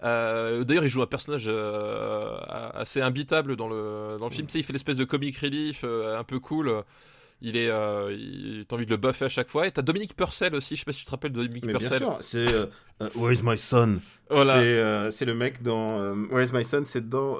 [0.01, 1.49] D'ailleurs, il joue un personnage
[2.73, 4.47] assez imbitable dans le dans le film.
[4.47, 6.83] Tu sais, il fait l'espèce de comic relief un peu cool.
[7.41, 9.67] Il est, euh, t'as envie de le buffer à chaque fois.
[9.67, 10.75] Et t'as Dominique Purcell aussi.
[10.75, 11.99] Je sais pas si tu te rappelles de Dominique Mais bien Purcell.
[11.99, 12.65] sûr, c'est euh,
[13.01, 13.99] euh, Where's My Son?
[14.29, 14.53] Voilà.
[14.53, 15.99] C'est euh, c'est le mec dans
[16.31, 17.35] Where's My Son, c'est dans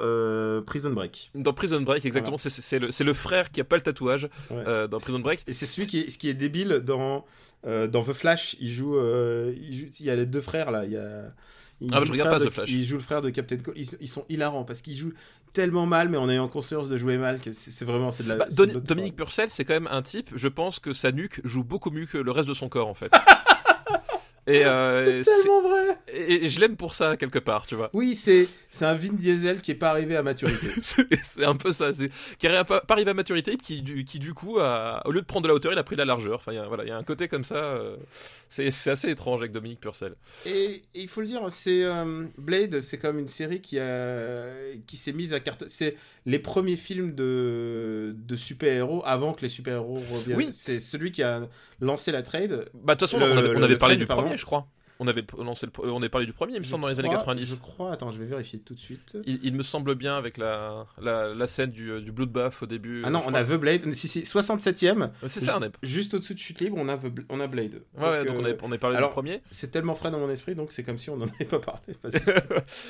[0.64, 1.32] Prison Break.
[1.34, 2.38] Dans Prison Break, exactement.
[2.38, 4.88] C'est- C'est le, c'est le frère qui a pas le tatouage Ouais.
[4.88, 5.44] dans Prison Break.
[5.48, 7.26] Et c'est celui qui est, ce qui est débile dans,
[7.66, 8.56] dans The Flash.
[8.60, 10.86] Il joue, il joue- il y a les deux frères là.
[10.86, 11.32] Il y a,
[11.82, 12.70] il Ah, je regarde pas de- The Flash.
[12.72, 13.74] Il joue le frère de Captain Cole.
[13.78, 15.14] Ils, ils sont hilarants parce qu'ils jouent
[15.56, 18.36] tellement mal, mais en ayant conscience de jouer mal que c'est vraiment c'est de la.
[18.36, 20.30] Bah, Don- de Dominique Purcell, c'est quand même un type.
[20.36, 22.94] Je pense que sa nuque joue beaucoup mieux que le reste de son corps, en
[22.94, 23.12] fait.
[24.48, 25.98] Et, euh, C'est tellement vrai.
[26.14, 27.90] et, je l'aime pour ça quelque part, tu vois.
[27.94, 30.68] Oui, c'est c'est un Vin Diesel qui est pas arrivé à maturité.
[31.24, 34.04] c'est un peu ça, c'est qui arrive pas, pas arrivé à maturité, et qui du,
[34.06, 36.02] qui du coup, a, au lieu de prendre de la hauteur, il a pris de
[36.02, 36.36] la largeur.
[36.36, 37.56] Enfin, il y a, voilà, il y a un côté comme ça.
[37.56, 37.96] euh,
[38.50, 40.14] c'est c'est assez étrange avec Dominique Purcell.
[40.46, 44.46] Et, et il faut le dire, c'est euh, Blade, c'est comme une série qui a
[44.88, 45.64] qui s'est mise à carte.
[45.68, 50.38] C'est les premiers films de de super-héros avant que les super-héros reviennent.
[50.38, 50.48] Oui.
[50.52, 51.48] C'est celui qui a
[51.82, 52.70] lancé la trade.
[52.74, 54.24] Bah de toute façon, Le- on avait, on parlé du pardon.
[54.24, 54.68] premier, je crois.
[55.00, 57.00] On avait lancé le, on avait parlé du premier, il me Je semble, dans les
[57.00, 57.46] années crois- 90.
[57.50, 57.92] Je crois.
[57.92, 59.18] Attends, je vais vérifier tout de suite.
[59.26, 63.02] Il, il me semble bien avec la, la, la scène du, du bloodbath au début.
[63.06, 63.40] Ah non, euh, je on crois.
[63.42, 63.92] a The Blade.
[63.94, 65.10] Si, si, 67ème.
[65.28, 65.68] C'est ça, on a...
[65.84, 67.82] Juste au-dessous de Chute Libre, on a, The on a Blade.
[67.98, 69.42] Ouais, ouais, donc euh, on avait, on parlé alors- du premier.
[69.52, 71.96] C'est tellement frais dans mon esprit, donc c'est comme si on n'en avait pas parlé.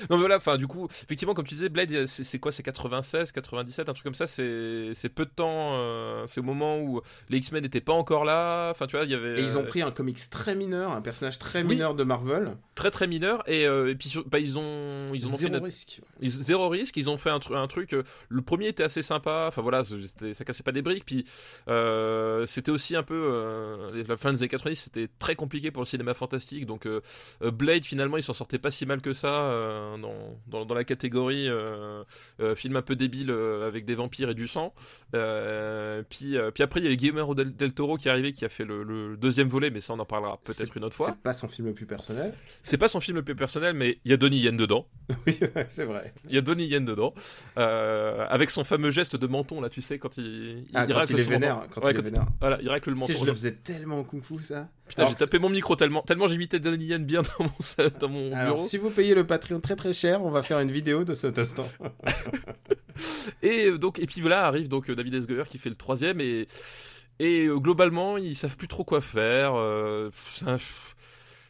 [0.09, 3.31] Non mais voilà, enfin du coup, effectivement, comme tu disais, Blade, c'est quoi C'est 96,
[3.31, 4.27] 97, un truc comme ça.
[4.27, 5.71] C'est peu de temps.
[5.75, 8.69] euh, c'est au moment où les X-Men n'étaient pas encore là.
[8.71, 10.91] Enfin, tu vois, il y avait Et ils ont euh, pris un comics très mineur,
[10.91, 11.69] un personnage très Oui.
[11.69, 12.57] mineur de Marvel.
[12.75, 15.63] très très mineur et, euh, et puis bah, ils ont ils ont fait Zéro une-
[15.63, 16.01] risque.
[16.21, 16.97] ils- zéro risque.
[16.97, 17.93] Ils ont fait un, tru- un truc.
[17.93, 19.45] euh, le premier était assez sympa.
[19.47, 21.05] Enfin voilà, ça cassait pas des briques.
[21.05, 21.25] Puis
[21.67, 24.75] euh, c'était aussi un peu la fin des années 90.
[24.75, 26.65] C'était très compliqué pour le cinéma fantastique.
[26.65, 26.87] Donc
[27.41, 29.29] Blade finalement, il s'en sortait pas si mal que ça
[30.01, 31.47] dans, dans, dans la catégorie
[32.55, 34.73] film un peu débile avec des vampires et du sang.
[36.09, 38.49] Puis puis après il y a Guillermo del, del Toro qui est arrivé, qui a
[38.49, 41.11] fait le, le deuxième volet, mais ça on en parlera peut-être une autre fois.
[41.15, 42.33] C'est pas son film le plus personnel.
[42.63, 44.87] C'est pas son film le plus personnel, mais il y a Donnie Yen dedans.
[45.27, 45.37] oui,
[45.69, 46.13] c'est vrai.
[46.29, 47.13] Il y a Donnie Yen dedans,
[47.57, 51.19] euh, avec son fameux geste de menton là, tu sais, quand il, Ah, quand il
[51.19, 51.55] est vénère.
[51.55, 51.67] menton.
[51.73, 52.25] Quand Ouais, il est vénère.
[52.39, 53.13] Voilà, il racle le Tu menton.
[53.13, 54.69] sais, je le faisais tellement en kung fu ça.
[54.87, 58.33] Putain, j'ai tapé mon micro tellement, tellement j'imitais Donnie Yen bien dans mon, dans mon
[58.35, 58.67] Alors, bureau.
[58.67, 61.39] si vous payez le Patreon très très cher, on va faire une vidéo de cet
[61.39, 61.67] instant.
[63.41, 65.27] Et euh, donc, et puis voilà, arrive donc euh, David S.
[65.27, 66.47] Goyer qui fait le troisième et
[67.19, 69.53] et globalement ils savent plus trop quoi faire.
[69.55, 70.09] euh,
[70.45, 70.59] un- il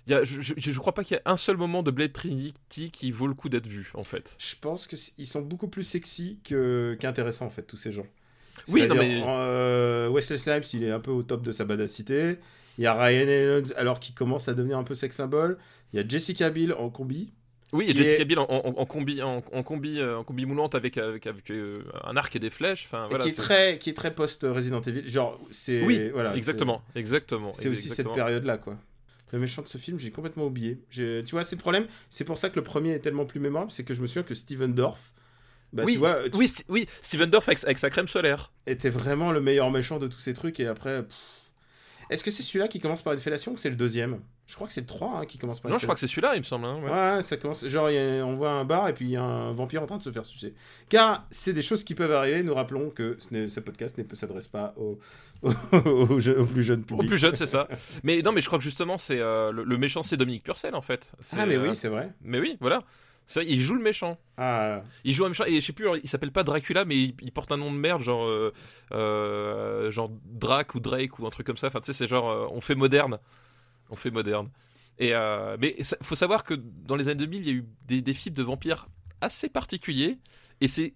[0.08, 3.12] je, je, je crois pas qu'il y a un seul moment de Blade Trinity qui
[3.12, 4.36] vaut le coup d'être vu en fait.
[4.40, 8.06] Je pense qu'ils sont beaucoup plus sexy qu'intéressants en fait tous ces gens.
[8.70, 12.38] Oui, non, mais- euh, Wesley Snipes, il est un peu au top de sa badacité.
[12.78, 15.58] Il y a Ryan Reynolds, alors qu'il commence à devenir un peu sex symbole.
[15.94, 17.32] Il y a Jessica Biel en combi.
[17.74, 20.46] Oui, et Jessica est- Biel en, en, en combi, en, en combi, euh, en combi
[20.46, 22.86] moulante avec avec, avec euh, un arc et des flèches.
[22.86, 23.24] Enfin voilà.
[23.24, 25.08] qui est très qui est très post Resident Evil.
[25.08, 27.52] Genre c'est Oui, voilà, exactement, exactement.
[27.54, 28.14] C'est aussi exactement.
[28.16, 28.78] cette période-là, quoi.
[29.36, 30.80] Le méchant de ce film, j'ai complètement oublié.
[30.90, 31.88] Tu vois, c'est le problème.
[32.10, 34.24] C'est pour ça que le premier est tellement plus mémorable, c'est que je me souviens
[34.24, 35.12] que Steven Dorff,
[35.74, 38.54] bah, oui, tu vois, tu- oui, oui, Steven Dorff avec, avec sa crème solaire.
[38.66, 40.62] était vraiment le meilleur méchant de tous ces trucs.
[40.62, 41.04] Et après,
[42.10, 44.22] est-ce que c'est celui-là qui commence par une fellation ou c'est le deuxième?
[44.48, 46.06] Je crois que c'est le 3 hein, qui commence par Non, je crois que c'est
[46.08, 46.66] celui-là, il me semble.
[46.66, 46.92] hein, ouais.
[47.16, 47.66] Ouais, ça commence.
[47.66, 49.98] Genre, a- on voit un bar et puis il y a un vampire en train
[49.98, 50.54] de se faire sucer.
[50.88, 52.44] Car c'est des choses qui peuvent arriver.
[52.44, 55.00] Nous rappelons que ce, podcast ne s'adresse pas aux,
[55.42, 57.08] aux, jeunes- aux plus jeunes Au publics.
[57.10, 57.68] plus jeune, c'est ça.
[58.04, 60.76] Mais non, mais je crois que justement, c'est euh, le, le méchant, c'est Dominique Purcell
[60.76, 61.12] en fait.
[61.36, 62.12] Ah, mais euh, oui, c'est vrai.
[62.22, 62.84] mais oui, voilà.
[63.34, 64.20] Vrai, il joue le méchant.
[64.38, 67.16] Ah, Il joue un méchant et je sais plus, il s'appelle pas Dracula, mais il,
[67.24, 68.54] il porte un nom de merde, genre euh,
[68.92, 71.68] euh, genre Drac ou Drake ou un truc comme ça.
[71.68, 73.18] Enfin, tu sais, c'est genre euh, on fait moderne,
[73.90, 74.50] on fait moderne.
[75.00, 77.66] Et euh, mais ça- faut savoir que dans les années 2000, il y a eu
[77.88, 78.88] des, des films de vampires
[79.22, 80.18] assez particuliers.
[80.62, 80.94] Et c'est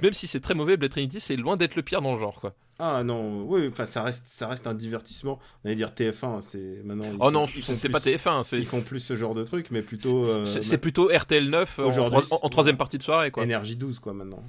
[0.00, 2.40] même si c'est très mauvais, Blade Trinity, c'est loin d'être le pire dans le genre,
[2.40, 2.54] quoi.
[2.78, 5.40] Ah non, oui, enfin ça reste, ça reste un divertissement.
[5.64, 7.06] On allait dire TF1, c'est maintenant.
[7.18, 9.82] Oh font- non, c'est pas TF1, c'est Ils font plus ce genre de truc, mais
[9.82, 13.32] plutôt euh, c'est- c'est plutôt RTL 9 en, Aujourd'hui, troi- en- troisième partie de soirée,
[13.32, 13.42] quoi.
[13.42, 14.44] Énergie 12 quoi maintenant.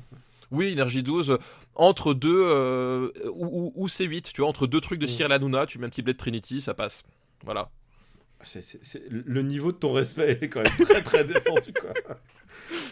[0.51, 1.37] Oui, Énergie 12, euh,
[1.73, 5.09] entre deux, euh, ou, ou, ou C8, tu vois, entre deux trucs de Mm.
[5.09, 7.01] Cyril Hanouna, tu mets un petit Blade Trinity, ça passe.
[7.43, 7.69] Voilà.
[9.09, 11.91] Le niveau de ton respect est quand même très très descendu quoi.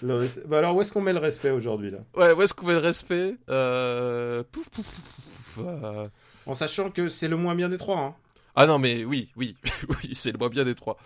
[0.02, 2.00] Le res- bah alors où est-ce qu'on met le respect aujourd'hui là?
[2.16, 3.36] Ouais, où est-ce qu'on met le respect?
[3.50, 4.44] Euh...
[4.50, 6.08] pouf, pouf, pouf, euh,
[6.46, 8.00] En sachant que c'est le moins bien des trois.
[8.00, 8.16] Hein.
[8.56, 9.58] Ah non, mais oui, oui,
[9.90, 10.98] oui, c'est le moins bien des trois.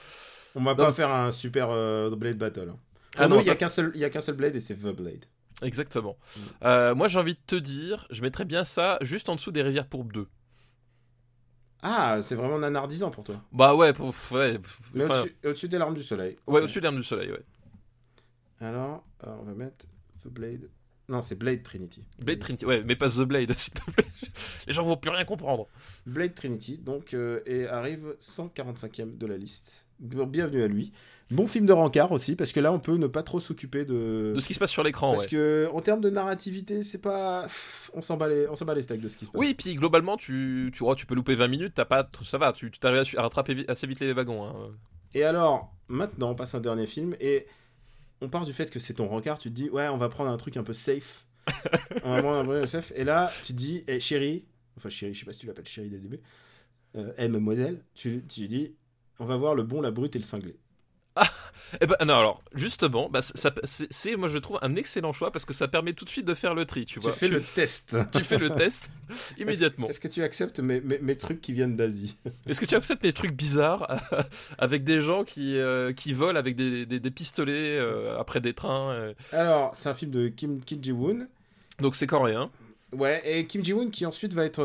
[0.54, 2.70] On va Non, pas faire un super euh, Blade Battle.
[2.72, 2.78] hein.
[3.18, 3.92] Ah Ah non, il y a qu'un seul,
[4.36, 5.26] Blade et c'est The Blade.
[5.64, 6.18] Exactement.
[6.62, 6.92] Mm.
[6.94, 9.88] Moi, j'ai envie de te dire, je mettrais bien ça juste en dessous des Rivières
[9.88, 10.28] Pourpres 2.
[11.82, 13.42] Ah, c'est vraiment nanardisant pour toi.
[13.52, 14.58] Bah ouais, pour, ouais,
[14.94, 16.36] Mais au-dessus, au-dessus des larmes du soleil.
[16.48, 17.44] ouais, au-dessus de l'Arme du Soleil, ouais.
[18.60, 19.86] Alors, euh, on va mettre
[20.24, 20.70] The Blade.
[21.08, 22.04] Non, c'est Blade Trinity.
[22.20, 24.06] Blade Trinity, ouais, mais pas The Blade, s'il te plaît.
[24.66, 25.68] Les gens vont plus rien comprendre.
[26.08, 29.86] Blade Trinity, donc, euh, et arrive 145e de la liste.
[30.00, 30.92] Bienvenue à lui.
[31.32, 34.34] Bon film de rencard aussi, parce que là, on peut ne pas trop s'occuper de.
[34.36, 35.30] De ce qui se passe sur l'écran, Parce ouais.
[35.30, 37.48] que, en termes de narrativité, c'est pas.
[37.94, 38.46] On s'en bat, les...
[38.46, 39.40] bat les steaks de ce qui se passe.
[39.40, 42.54] Oui, puis globalement, tu, tu, oh, tu peux louper 20 minutes, t'as pas, ça va,
[42.54, 44.46] tu t'arrives à, rattraper assez vite les wagons.
[44.46, 44.72] hein.
[45.16, 47.48] Et alors, maintenant, on passe à un dernier film, et
[48.22, 50.30] on part du fait que c'est ton rencard, tu te dis, ouais, on va prendre
[50.30, 51.26] un truc un peu safe.
[52.04, 54.46] on va prendre un truc safe, et là, tu te dis, eh, chérie,
[54.78, 56.20] enfin chérie, je sais pas si tu l'appelles chérie dès le début,
[56.98, 58.76] euh, eh, mademoiselle, tu, tu dis,
[59.20, 60.58] on va voir le bon, la brute et le cinglé.
[61.82, 65.46] Eh ben, non, alors, justement, bah, ça, c'est, moi je trouve un excellent choix parce
[65.46, 67.12] que ça permet tout de suite de faire le tri, tu vois.
[67.16, 67.98] Tu fais le test.
[68.12, 68.92] Tu fais le test
[69.38, 69.88] immédiatement.
[69.88, 72.18] Est-ce, que tu acceptes mes, mes, mes trucs qui viennent d'Asie?
[72.48, 73.88] Est-ce que tu acceptes mes trucs bizarres
[74.58, 78.54] avec des gens qui, euh, qui volent avec des, des, des pistolets euh, après des
[78.54, 79.14] trains euh?
[79.32, 81.28] Alors, c'est un film de Kim, Kim Ji-woon.
[81.80, 82.52] Donc c'est coréen.
[82.92, 84.64] Ouais, et Kim Ji-woon qui ensuite va être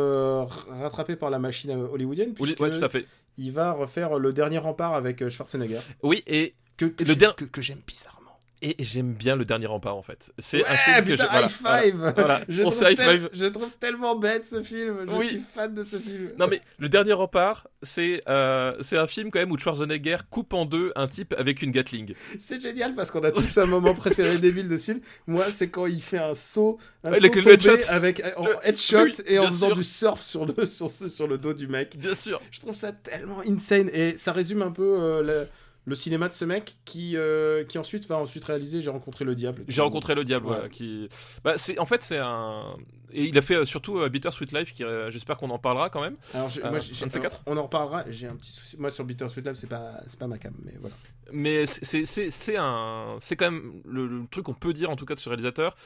[0.69, 2.35] rattrapé par la machine hollywoodienne.
[2.39, 3.07] Oui, ouais, tout à fait.
[3.39, 5.79] Il va refaire le dernier rempart avec Schwarzenegger.
[6.03, 6.55] Oui, et
[6.87, 8.17] Que, que, der- que, que j'aime bizarrement.
[8.63, 10.33] Et j'aime bien le dernier rempart en fait.
[10.39, 11.51] C'est Ouais, un film que putain, j'ai- voilà, high
[11.93, 12.41] five voilà, voilà.
[12.51, 13.29] Je, On trouve high five.
[13.33, 15.07] je trouve tellement bête ce film.
[15.09, 15.27] Je Oui.
[15.29, 16.33] suis fan de ce film.
[16.39, 20.53] Non mais le dernier rempart, c'est euh, c'est un film quand même où Schwarzenegger coupe
[20.53, 22.13] en deux un type avec une Gatling.
[22.39, 25.01] C'est génial parce qu'on a tous un moment préféré débile de ce film.
[25.27, 27.79] Moi, c'est quand il fait un saut, un Avec saut le headshot.
[27.89, 29.77] avec en Le- headshot oui, et en faisant sûr.
[29.77, 31.97] du surf sur le sur, ce- sur le dos du mec.
[31.97, 32.39] Bien sûr.
[32.51, 35.47] Je trouve ça tellement insane et ça résume un peu euh, le,
[35.91, 39.35] le cinéma de ce mec qui euh, qui ensuite va ensuite réaliser J'ai rencontré le
[39.35, 39.65] diable.
[39.69, 41.09] J'ai rencontré le diable, voilà, qui,
[41.45, 42.77] bah, c'est, en fait, c'est un,
[43.13, 45.59] et il a fait euh, surtout euh, Bitter Sweet Life, qui, euh, j'espère qu'on en
[45.59, 46.17] parlera quand même.
[46.33, 47.05] Alors Euh, moi, j'ai-
[47.47, 48.05] on en reparlera.
[48.09, 48.77] J'ai un petit souci.
[48.79, 50.95] Moi sur Bitter Sweet Love, c'est pas c'est pas ma cam, mais voilà.
[51.33, 55.05] Mais c'est, c'est, un, c'est quand même le, le truc qu'on peut dire en tout
[55.07, 55.77] cas de ce réalisateur,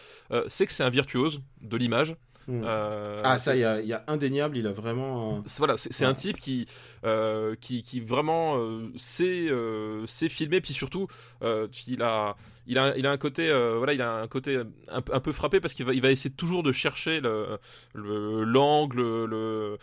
[0.48, 2.14] c'est que c'est un virtuose de l'image.
[2.46, 2.62] Mm.
[2.64, 4.56] Euh, ah ça, il y a, il y a indéniable.
[4.58, 5.38] Il a vraiment.
[5.38, 6.10] un- c'est- voilà, c'est, c'est Ouais.
[6.10, 6.66] un type qui,
[7.04, 11.06] euh, qui, qui vraiment euh, sait, euh, sait filmer, puis surtout,
[11.42, 14.56] euh, il a, il a, il a un côté, euh, voilà, il a un côté
[14.90, 17.58] un, un peu frappé parce qu'il va, il va essayer toujours de chercher le,
[17.94, 19.78] le- l'angle, le,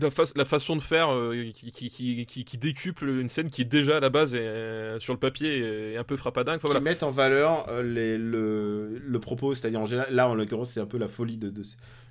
[0.00, 3.50] la, fa- la façon de faire euh, qui, qui, qui, qui, qui décuple une scène
[3.50, 5.58] qui déjà à la base est, euh, sur le papier
[5.92, 6.56] est un peu frappadingue.
[6.56, 6.80] Enfin, qui voilà.
[6.80, 10.98] mettent en valeur euh, les, le, le propos, c'est-à-dire là en l'occurrence, c'est un peu
[10.98, 11.62] la folie de, de-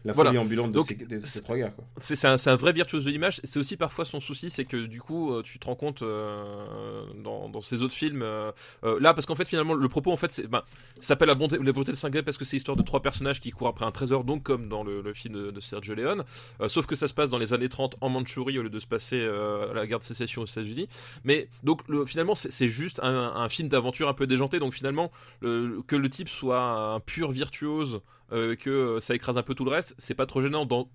[0.04, 0.32] la Voilà.
[0.32, 1.74] folie ambulante de, Donc, ces, de ces trois gars.
[1.98, 3.40] C'est un, vrai virtuose de l'image.
[3.44, 7.06] C'est aussi parfois son souci, c'est que du coup, euh, tu te rends compte euh,
[7.24, 8.52] dans, dans ces autres films, euh,
[9.00, 10.64] là, parce qu'en fait, finalement, le propos, en fait, ben,
[11.00, 13.52] s'appelle la bonté, la beauté de cinglé parce que c'est l'histoire de trois personnages qui
[13.52, 16.24] courent après un trésor, donc comme dans le, le film de, de Sergio Leone,
[16.62, 18.80] Euh, sauf que ça se passe dans les années 30 en Mandchourie au lieu de
[18.80, 20.88] se passer à la guerre de sécession aux États-Unis.
[21.24, 24.60] Mais donc, le, finalement, c'est juste un, un film d'aventure un peu déjanté.
[24.60, 25.12] Donc, finalement,
[25.42, 26.62] le- que le type soit
[26.96, 30.26] un pur virtuose, euh, que euh, ça écrase un peu tout le reste, c'est pas
[30.26, 30.90] trop gênant dans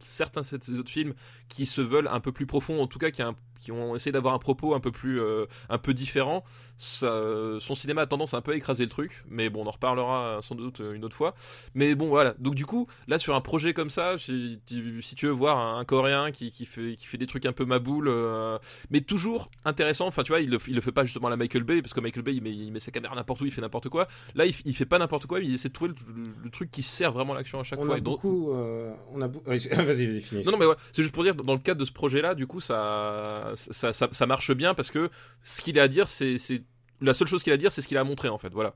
[0.00, 1.14] certains de ces autres films
[1.48, 3.94] qui se veulent un peu plus profonds, en tout cas qui, a un- qui ont
[3.96, 6.44] essayé d'avoir un propos un peu plus, euh, un peu différent.
[6.80, 9.64] Ça, euh, son cinéma a tendance à un peu à écraser le truc, mais bon,
[9.64, 11.34] on en reparlera sans doute une autre fois.
[11.74, 12.34] Mais bon, voilà.
[12.38, 15.58] Donc du coup, là sur un projet comme ça, si, tu- si tu veux voir
[15.58, 18.58] un, un Coréen qui, qui fait, qui fait des trucs un peu maboule, euh,
[18.90, 20.06] mais toujours intéressant.
[20.06, 21.94] Enfin, tu vois, il le, il le fait pas justement à la Michael Bay, parce
[21.94, 24.06] que Michael Bay, il met, il met sa caméra n'importe où, il fait n'importe quoi.
[24.36, 26.50] Là, il, il fait pas n'importe quoi, mais il essaie de trouver le, le- le
[26.50, 27.96] truc qui sert vraiment l'action à chaque On fois.
[27.96, 28.52] a donc- beaucoup.
[28.52, 30.42] on a ouais, Vas-y, vas-y, finis.
[30.44, 32.46] non, non, mais voilà, c'est juste pour dire, dans le cadre de ce projet-là, du
[32.46, 35.10] coup, ça, ça, ça, ça marche bien parce que
[35.42, 36.36] ce qu'il a à dire, c'est,
[37.00, 38.52] la seule chose qu'il a à dire, c'est ce qu'il a à montrer en fait.
[38.52, 38.74] Voilà.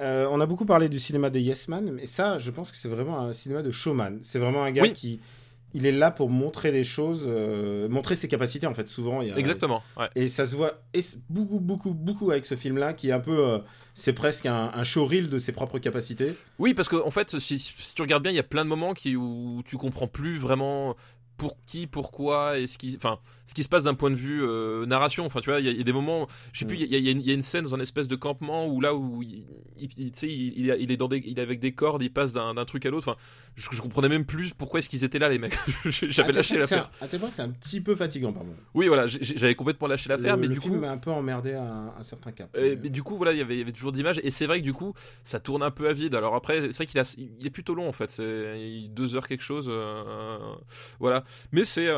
[0.00, 2.76] Euh, on a beaucoup parlé du cinéma des Yes Man, mais ça, je pense que
[2.76, 4.18] c'est vraiment un cinéma de showman.
[4.22, 4.92] C'est vraiment un gars Oui.
[4.92, 5.20] qui.
[5.72, 8.88] Il est là pour montrer des choses, euh, montrer ses capacités en fait.
[8.88, 9.84] Souvent, il y a, Exactement.
[9.96, 10.08] Ouais.
[10.16, 13.38] Et ça se voit et beaucoup, beaucoup, beaucoup avec ce film-là, qui est un peu.
[13.46, 13.58] euh,
[13.94, 16.34] c'est presque un, un showreel de ses propres capacités.
[16.58, 18.68] Oui, parce qu'en en fait, si, si tu regardes bien, il y a plein de
[18.68, 20.96] moments qui, où tu comprends plus vraiment
[21.36, 24.44] pour qui, pourquoi, et ce qui, enfin, ce qui se passe d'un point de vue
[24.44, 25.26] euh, narration.
[25.26, 26.86] Enfin, tu vois, il y, a- il y a des moments, je sais plus, il
[26.86, 28.80] y, a- y une- il y a une scène dans un espèce de campement où
[28.80, 29.42] là où il,
[29.76, 32.64] il- il- est- il est dans des, il est avec des cordes, il passe d'un
[32.64, 33.08] truc à l'autre.
[33.08, 33.18] Enfin,
[33.56, 35.58] je, je comprenais même plus pourquoi est-ce qu'ils étaient là, les mecs.
[35.84, 36.92] J'avais tel lâché l'affaire.
[37.00, 38.54] À tel point que c'est un petit peu fatigant, pardon.
[38.74, 40.80] Oui, voilà, j'avais complètement lâché l'affaire, mais le du film coup.
[40.80, 42.50] m'a un peu emmerdé à un, un certain cap.
[42.56, 44.46] Euh, Mais, du coup, voilà, il y avait- il y avait toujours d'images, et c'est
[44.46, 46.14] vrai que du coup, ça tourne un peu à vide.
[46.14, 49.26] Alors après, c'est vrai qu'il a- il est plutôt long en fait, c'est deux heures
[49.26, 50.38] quelque chose, euh,
[51.00, 51.24] voilà.
[51.52, 51.88] Mais c'est,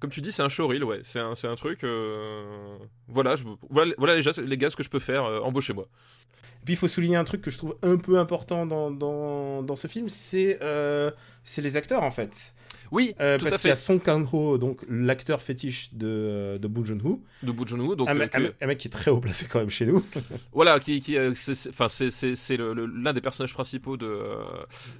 [0.00, 0.93] comme tu dis, c'est un showreel, ouais.
[1.02, 2.76] C'est un, truc, euh,
[3.08, 3.34] voilà,
[3.70, 5.84] voilà, les, gars, ce que je peux faire, euh, embauchez-moi.
[5.84, 9.86] Et puis il faut souligner un truc que je trouve un peu important dans ce
[9.86, 11.10] film, c'est euh,
[11.44, 12.52] c'est les acteurs en fait.
[12.90, 13.76] Oui, Euh, tout parce qu'il y a.
[13.76, 18.18] Song Kang-ho, donc l'acteur fétiche de, de Bong Joon-ho, De Bong Joon-ho, donc un, euh,
[18.18, 20.04] mec- un que- mec- un mec qui est très haut placé quand même chez nous.
[20.52, 22.10] voilà, qui, qui, euh, c'est- enfin, c'est,
[22.56, 24.44] l'un des personnages principaux de, euh,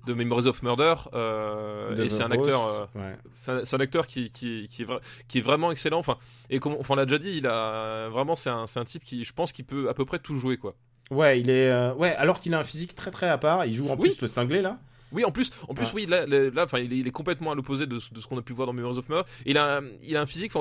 [0.06, 2.66] de Memories of Murder, euh, De et c'est un acteur.
[2.66, 3.16] euh, Ouais.
[3.32, 5.98] c'est un, acteur qui, qui, qui, est vra- qui est vraiment excellent.
[5.98, 6.16] Enfin,
[6.50, 9.04] et comme enfin, on l'a déjà dit, il a vraiment c'est un, c'est un type
[9.04, 10.74] qui, je pense, qu'il peut à peu près tout jouer quoi.
[11.10, 11.70] Ouais, il est.
[11.70, 13.66] euh, ouais, alors qu'il a un physique très très à part.
[13.66, 14.08] Il joue en Oui.
[14.08, 14.78] plus le cinglé là.
[15.14, 15.92] Oui, en plus, en plus, Ouais.
[15.94, 18.20] oui, là, là, là, enfin, il est, il est complètement à l'opposé de, ce- de
[18.20, 19.28] ce qu'on a pu voir dans Memories of Murder.
[19.46, 20.52] Il a, un- il a un physique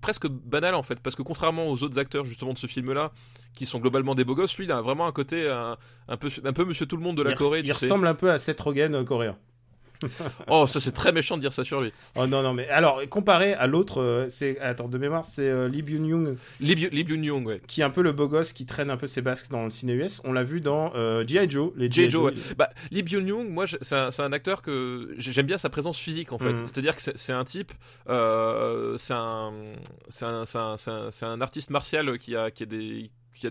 [0.00, 3.10] presque banal en fait, parce que contrairement aux autres acteurs justement de ce film-là,
[3.54, 5.76] qui sont globalement des beaux gosses, lui, il a vraiment un côté un,
[6.08, 7.60] un peu, un peu Monsieur Tout le Monde de la il, Corée.
[7.60, 7.72] il sais.
[7.72, 9.36] ressemble un peu à Seth Rogen euh, coréen.
[10.48, 11.92] oh, ça c'est très méchant de dire ça sur lui.
[12.16, 14.58] Oh non, non, mais alors, comparé à l'autre, euh, c'est.
[14.60, 17.60] Attends, de mémoire, c'est euh, Lee Byung-young, Lee Lee Byung-young, ouais.
[17.66, 19.70] qui est un peu le beau gosse qui traîne un peu ses basques dans le
[19.70, 20.20] ciné US.
[20.24, 21.48] On l'a vu dans euh, G.I.
[21.48, 21.72] Joe.
[21.76, 21.90] Les.
[21.90, 22.10] G.I.
[22.10, 22.32] Joe, ouais.
[22.58, 26.38] Bah, Lee Byung-young, moi, c'est un, acteur que j'ai- j'aime bien sa présence physique en
[26.38, 26.52] fait.
[26.52, 26.66] Mhm.
[26.66, 27.72] C'est-à-dire que c'est un type,
[28.08, 29.52] euh, c'est un, un,
[30.08, 30.44] c'est un,
[30.76, 33.50] c'est un- c'est un artiste martial qui a, qui a des, qui, a-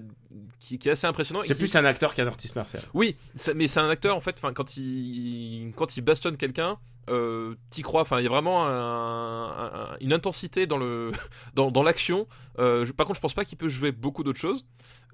[0.59, 1.41] qui- qui est assez impressionnant.
[1.45, 2.83] C'est plus un acteur qu'un artiste martial.
[2.93, 3.15] Oui,
[3.55, 4.39] mais c'est un acteur en fait.
[4.53, 6.77] Quand il, quand il bastonne quelqu'un.
[7.09, 9.47] Euh, t'y crois, enfin il y a vraiment un-
[9.91, 11.11] un- une intensité dans le
[11.55, 12.27] dans, dans l'action.
[12.59, 14.63] Euh, par contre, je pense pas qu'il peut jouer beaucoup d'autres choses,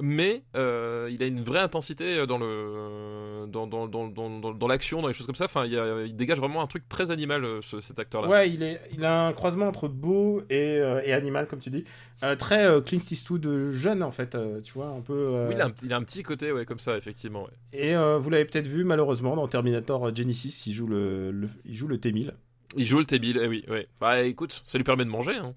[0.01, 5.01] mais euh, il a une vraie intensité dans le dans dans, dans, dans, dans- l'action,
[5.01, 5.45] dans les choses comme ça.
[5.45, 8.27] Enfin, il, y a- il dégage vraiment un truc très animal euh, ce- cet acteur-là.
[8.27, 11.69] Ouais, il, est, il a un croisement entre beau et, euh, et animal, comme tu
[11.69, 11.85] dis.
[12.21, 15.13] Euh, très euh, Clint Eastwood jeune, en fait, euh, tu vois, un peu.
[15.13, 17.43] euh, Oui, il a, un, il a un petit côté ouais comme ça effectivement.
[17.43, 17.51] ouais.
[17.71, 21.75] Et euh, vous l'avez peut-être vu, malheureusement, dans Terminator Genesis, il joue le, le- il
[21.77, 22.33] joue le T-1000.
[22.77, 23.87] Il joue le T-Bill, eh oui, ouais.
[23.99, 25.35] Bah écoute, ça lui permet de manger.
[25.35, 25.55] Hein.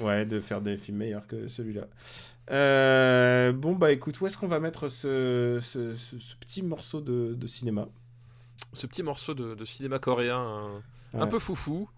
[0.00, 1.88] Ouais, de faire des films meilleurs que celui-là.
[2.52, 7.00] Euh, bon, bah écoute, où est-ce qu'on va mettre ce, ce- ce- ce petit morceau
[7.00, 7.88] de, de cinéma?
[8.74, 10.82] Ce petit morceau de, de cinéma coréen,
[11.14, 11.88] un, peu foufou.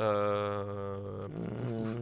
[0.00, 1.28] Euh,
[1.70, 1.94] Euh,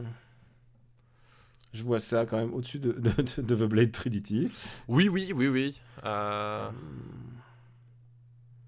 [1.73, 4.49] Je vois ça quand même au-dessus de, de, de- de The Blade Trinity.
[4.87, 5.81] Oui, oui, oui, oui.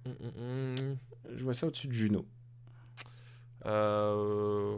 [0.07, 0.97] Mm, mm, mm.
[1.37, 2.27] Je vois ça au-dessus de Juno.
[3.69, 4.77] Euh,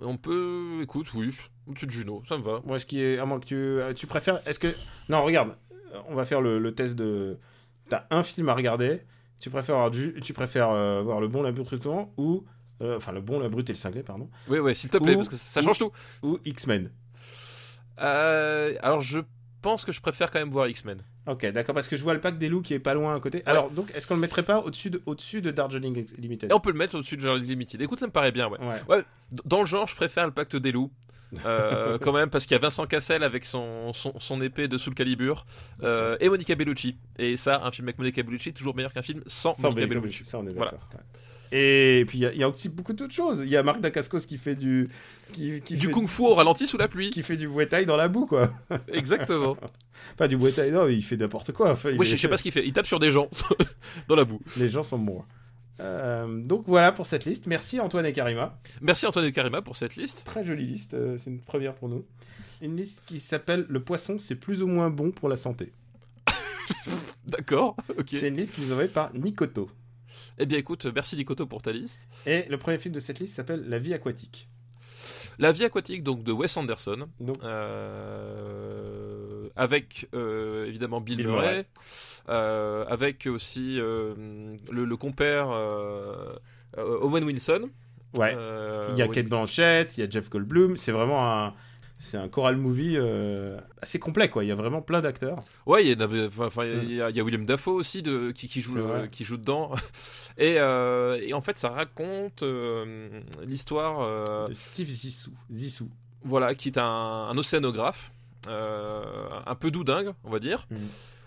[0.00, 0.80] On peut.
[0.82, 1.36] Écoute, oui,
[1.68, 2.60] au-dessus de Juno, ça me va.
[2.64, 3.18] Moi, ce qui est.
[3.18, 3.54] À moins que tu.
[3.56, 4.40] euh, Tu préfères.
[4.48, 4.74] Est-ce que.
[5.08, 5.54] Non, regarde.
[5.94, 7.38] euh, On va faire le, le test de.
[7.88, 9.02] T'as un film à regarder.
[9.38, 12.12] Tu préfères, avoir du- tu préfères euh, voir Le Bon, la Brute et le Truand
[12.16, 12.44] ou.
[12.80, 14.30] euh, Enfin, Le Bon, la Brute et le Cinglé, pardon.
[14.48, 15.92] Oui, ouais, s'il te plaît, Ou- parce que ça ou- change tout.
[16.22, 16.90] Ou X-Men.
[17.96, 19.20] Alors, je
[19.60, 21.02] pense que je préfère quand même voir X-Men.
[21.26, 23.20] Ok, d'accord, parce que je vois le pack des loups qui est pas loin à
[23.20, 23.42] côté.
[23.46, 26.52] Alors, donc, est-ce qu'on le mettrait pas au-dessus de, au-dessus de Darjeeling Limited?
[26.52, 27.80] On peut le mettre au-dessus de Genre Limited.
[27.80, 28.58] Écoute, ça me paraît bien, ouais.
[28.88, 29.04] Ouais.
[29.44, 30.90] Dans le genre, je préfère le pacte des loups.
[31.46, 34.76] Euh, quand même parce qu'il y a Vincent Cassel avec son, son, son épée de
[34.76, 35.46] Soul Calibur
[35.82, 39.00] euh, et Monica Bellucci et ça un film avec Monica Bellucci est toujours meilleur qu'un
[39.00, 40.90] film sans, Sans Monica Bellucci, Bellucci ça on est d'accord.
[41.54, 43.40] Et puis il y a- il y, a aussi beaucoup d'autres choses.
[43.44, 44.88] Il y a Marc Dacascos qui fait du
[45.32, 47.66] qui, qui du fait, kung fu au ralenti sous la pluie qui fait du Muay
[47.66, 48.52] Thai dans la boue quoi.
[48.88, 49.56] exactement
[50.14, 51.72] Enfin du Muay Thai non, il fait n'importe quoi.
[51.72, 53.28] Enfin, je sais pas ce qu'il fait il tape sur des gens
[54.08, 55.22] dans la boue Les gens sont bons.
[55.80, 57.46] Euh, donc voilà pour cette liste.
[57.46, 58.58] Merci Antoine et Karima.
[58.80, 60.94] merci Antoine et Karima pour cette liste Très jolie liste.
[60.94, 62.04] euh, C'est une première pour nous.
[62.62, 65.72] Une liste qui s'appelle Le poisson, c'est plus ou moins bon pour la santé.
[67.26, 69.68] d'accord ok C'est une liste qui nous est envoyée par Nikoto.
[70.42, 73.34] Eh bien écoute merci Nikoto pour ta liste Et le premier film de cette liste
[73.36, 74.48] s'appelle La vie aquatique.
[75.38, 77.08] La vie aquatique donc de Wes Anderson
[77.42, 81.66] Euh, avec euh, évidemment Bill, Bill Murray, Murray.
[82.28, 84.14] euh, avec aussi euh,
[84.70, 85.48] le, le compère
[86.76, 87.68] Owen Wilson.
[88.16, 88.34] ouais.
[88.36, 90.76] Euh, Il y a Owen- Kate Blanchett, il y a Jeff Goldblum.
[90.76, 91.54] C'est vraiment un.
[92.04, 94.42] C'est un choral movie euh, assez complet, quoi.
[94.42, 95.44] Il y a vraiment plein d'acteurs.
[95.66, 99.22] Ouais, il y, a, il y William Dafoe aussi de, qui, qui, joue le- qui
[99.24, 99.70] joue dedans.
[100.36, 105.30] Et, euh, et en fait, ça raconte euh, l'histoire, De Steve Zissou.
[105.50, 105.88] Zissou.
[106.24, 108.10] voilà, qui est un, un océanographe,
[108.48, 110.66] un peu doudingue, on va dire.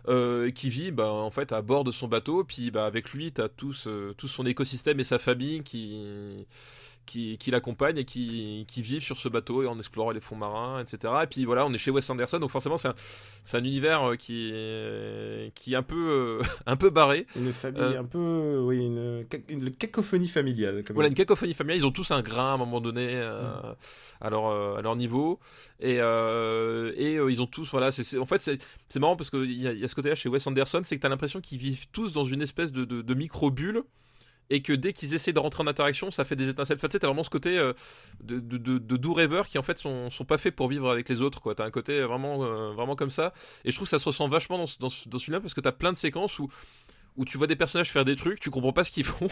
[0.07, 3.31] Euh, qui vit bah, en fait à bord de son bateau puis bah, avec lui
[3.31, 6.45] tu as tout, ce- tout son écosystème et sa famille qui
[7.05, 10.35] qui, qui l'accompagnent et qui, qui vivent sur ce bateau et en explorant les fonds
[10.35, 12.95] marins etc et puis voilà on est chez Wes Anderson donc forcément c'est un,
[13.43, 17.51] c'est un univers euh, qui est, qui est un peu euh, un peu barré Une
[17.51, 18.59] famille Euh, un peu.
[18.63, 20.83] Oui, une, une cacophonie familiale.
[20.83, 23.53] Comme voilà une cacophonie familiale ils ont tous un grain à un moment donné euh,
[24.21, 25.39] à, leur, à leur niveau
[25.79, 28.57] et, et ils ont tous voilà c'est c'est- en fait c'est
[28.89, 31.01] c'est marrant parce qu'il y, y a ce côté là chez Wes Anderson c'est que
[31.01, 33.83] tu as l'impression qu'ils vivent tous dans une espèce de, de, de micro-bulle
[34.49, 36.93] et que dès qu'ils essaient de rentrer en interaction ça fait des étincelles enfin, tu
[36.93, 37.73] sais t'as vraiment ce côté euh,
[38.23, 40.89] de, de, de, de doux rêveurs qui en fait sont, sont pas faits pour vivre
[40.89, 43.87] avec les autres quoi t'as un côté vraiment euh, vraiment comme ça et je trouve
[43.87, 45.91] que ça se ressent vachement dans, ce- dans, ce- dans celui-là parce que t'as plein
[45.93, 46.49] de séquences où
[47.17, 49.29] où tu vois des personnages faire des trucs, tu comprends pas ce qu'ils font,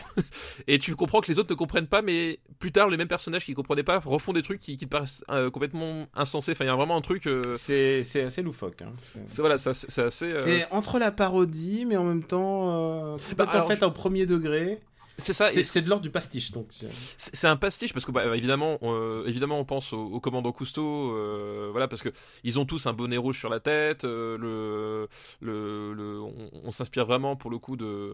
[0.68, 3.44] et tu comprends que les autres ne comprennent pas, mais plus tard, les mêmes personnages
[3.44, 6.54] qui comprenaient pas refont des trucs qui, qui te paraissent euh, complètement insensés.
[6.54, 7.28] Enfin, il y a vraiment un truc.
[7.28, 8.84] euh, C'est assez loufoque.
[8.84, 8.94] hein.
[9.26, 10.04] c'est voilà, ça, assez.
[10.06, 10.10] euh,
[10.46, 14.26] C'est entre la parodie, mais en même temps, euh, complètement alors, fait je- au premier
[14.26, 14.80] degré.
[15.18, 15.50] C'est ça.
[15.52, 16.68] C'est de l'ordre du pastiche, donc.
[17.18, 21.16] C'est un pastiche parce que bah, évidemment, euh, évidemment, on pense au, au commandant Cousteau,
[21.16, 22.10] euh, voilà, parce que
[22.44, 24.04] ils ont tous un bonnet rouge sur la tête.
[24.06, 25.08] euh, le,
[25.42, 28.14] le, le- on, on s'inspire vraiment pour le coup de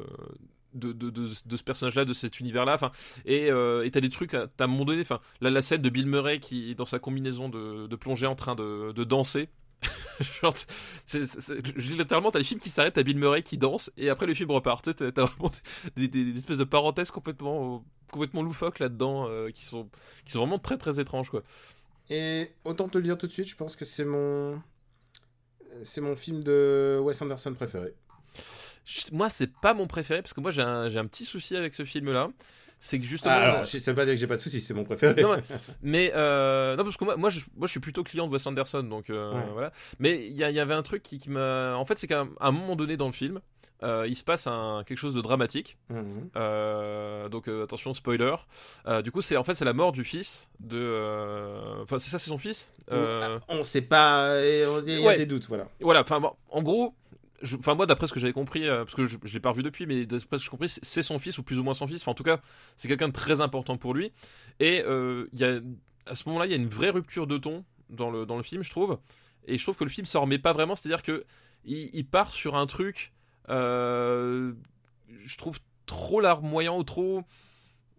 [0.75, 2.75] de, de, de, de ce personnage-là, de cet univers-là.
[2.75, 2.91] Enfin,
[3.25, 5.89] et euh, t'as des trucs, t'as à un moment donné, enfin, là, la scène de
[5.89, 9.49] Bill Murray qui dans sa combinaison de, plongée en train de danser.
[10.41, 10.53] Genre,
[11.05, 14.09] c'est- je dis littéralement, t'as les films qui s'arrêtent, t'as Bill Murray qui danse, et
[14.09, 14.83] après le film repart.
[14.83, 15.51] Tu sais, t'as, vraiment
[15.95, 19.89] des, des- des espèces de parenthèses complètement, complètement loufoques là-dedans, euh, qui, sont,
[20.25, 21.43] qui sont vraiment très très étranges, quoi.
[22.09, 24.61] Et autant te le dire tout de suite, je pense que c'est mon.
[25.83, 27.93] C'est mon film de Wes Anderson préféré.
[29.11, 31.75] Moi, c'est pas mon préféré, parce que moi, j'ai un, j'ai un petit souci avec
[31.75, 32.29] ce film-là.
[32.81, 33.33] C'est que justement.
[33.37, 35.21] Ah, alors, ça veut pas dire que j'ai pas de soucis, c'est mon préféré.
[35.21, 35.35] Non,
[35.81, 38.45] mais euh, non parce que moi, moi, je, moi je suis plutôt client de Wes
[38.47, 39.43] Anderson donc euh, Ouais.
[39.51, 42.25] voilà mais il y, y avait un truc qui, qui m'a en fait c'est qu'à
[42.39, 43.41] un, moment donné dans le film
[43.83, 46.29] euh, il se passe un, quelque chose de dramatique Mhm.
[47.29, 48.35] Donc attention spoiler
[49.03, 52.29] du coup c'est en fait c'est la mort du fils de enfin c'est ça c'est
[52.29, 52.69] son fils?
[52.91, 55.17] Euh, On sait pas, il y a Ouais.
[55.17, 55.67] des doutes, voilà.
[55.81, 56.93] voilà enfin bon, en gros
[57.57, 59.63] Enfin moi d'après ce que j'avais compris euh, parce que je, je l'ai pas revu
[59.63, 61.87] depuis mais d'après ce que j'ai compris c'est- son fils ou plus ou moins son
[61.87, 62.01] fils.
[62.01, 62.41] Enfin en tout cas
[62.77, 64.11] c'est quelqu'un de très important pour lui.
[64.59, 65.59] Et euh, y a
[66.05, 68.43] à ce moment-là il y a une vraie rupture de ton dans le dans le
[68.43, 68.99] film je trouve.
[69.47, 70.75] Et je trouve que le film s'en remet pas vraiment.
[70.75, 71.25] C'est-à-dire que
[71.65, 73.13] il, part sur un truc
[73.49, 74.53] euh,
[75.25, 77.23] je trouve trop larmoyant ou trop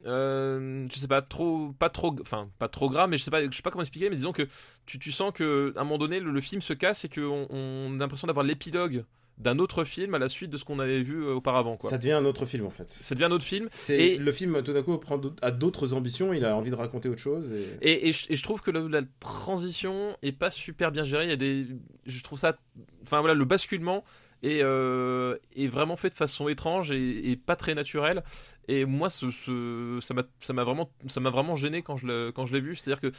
[0.06, 3.44] euh, je sais pas trop pas trop enfin pas trop gras mais je sais pas
[3.44, 4.48] je sais pas comment expliquer mais disons que
[4.86, 7.46] tu, tu sens que à un moment donné le, le film se casse et qu'on
[7.50, 9.04] on a l'impression d'avoir l'épilogue
[9.40, 11.88] d'un autre film à la suite de ce qu'on avait vu euh, auparavant quoi.
[11.90, 12.88] Ça devient un autre film en fait.
[12.90, 16.32] Ça devient un autre film Et- le film tout d'un coup prend a d'autres ambitions,
[16.32, 17.50] il a envie de raconter autre chose.
[17.80, 17.90] Et...
[17.90, 21.24] Et, et je, et je trouve que la transition est pas super bien gérée.
[21.24, 21.66] Il y a des,
[22.06, 22.56] je trouve ça,
[23.02, 24.04] enfin voilà, le basculement
[24.42, 28.22] est, euh, est vraiment fait de façon étrange et, pas très naturelle.
[28.68, 32.46] Et moi, ce, ce- ça m'a, vraiment, ça m'a vraiment gêné quand je l'ai, quand
[32.46, 32.76] je l'ai vu.
[32.76, 33.12] C'est-à-dire que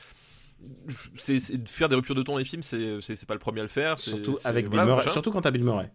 [1.15, 3.69] c'est, faire des ruptures de ton dans les films, c'est, pas le premier à le
[3.69, 3.97] faire.
[3.97, 5.09] Surtout avec Bill voilà, Murray.
[5.09, 5.91] Surtout quand t'as Bill Murray.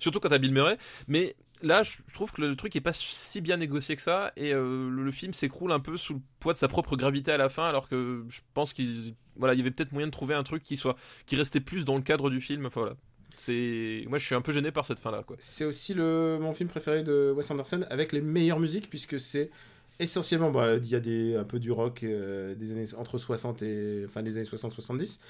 [0.00, 0.76] Surtout quand t'as Bill Murray.
[1.06, 4.32] Mais là, je trouve que le truc est pas si bien négocié que ça.
[4.36, 7.36] Et euh, le, film s'écroule un peu sous le poids de sa propre gravité à
[7.36, 7.64] la fin.
[7.64, 10.62] Alors que je pense qu'il voilà, il y avait peut-être moyen de trouver un truc
[10.62, 10.96] qui soit
[11.26, 12.66] qui restait plus dans le cadre du film.
[12.66, 12.96] Enfin voilà.
[13.36, 15.24] C'est moi je suis un peu gêné par cette fin là.
[15.38, 19.50] C'est aussi le, mon film préféré de Wes Anderson avec les meilleures musiques puisque c'est
[19.98, 23.62] essentiellement bah, il y a des un peu du rock euh, des années entre 60
[23.62, 25.20] et enfin des années 60 70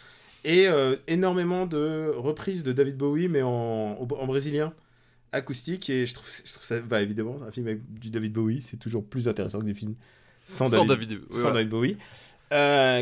[0.44, 4.72] et euh, énormément de reprises de David Bowie mais en, en brésilien
[5.32, 8.62] acoustique et je trouve, je trouve ça bah, évidemment un film avec du David Bowie
[8.62, 9.94] c'est toujours plus intéressant que des films
[10.44, 11.32] sans, Sans David, David.
[11.32, 11.52] sans.
[11.52, 11.96] David Bowie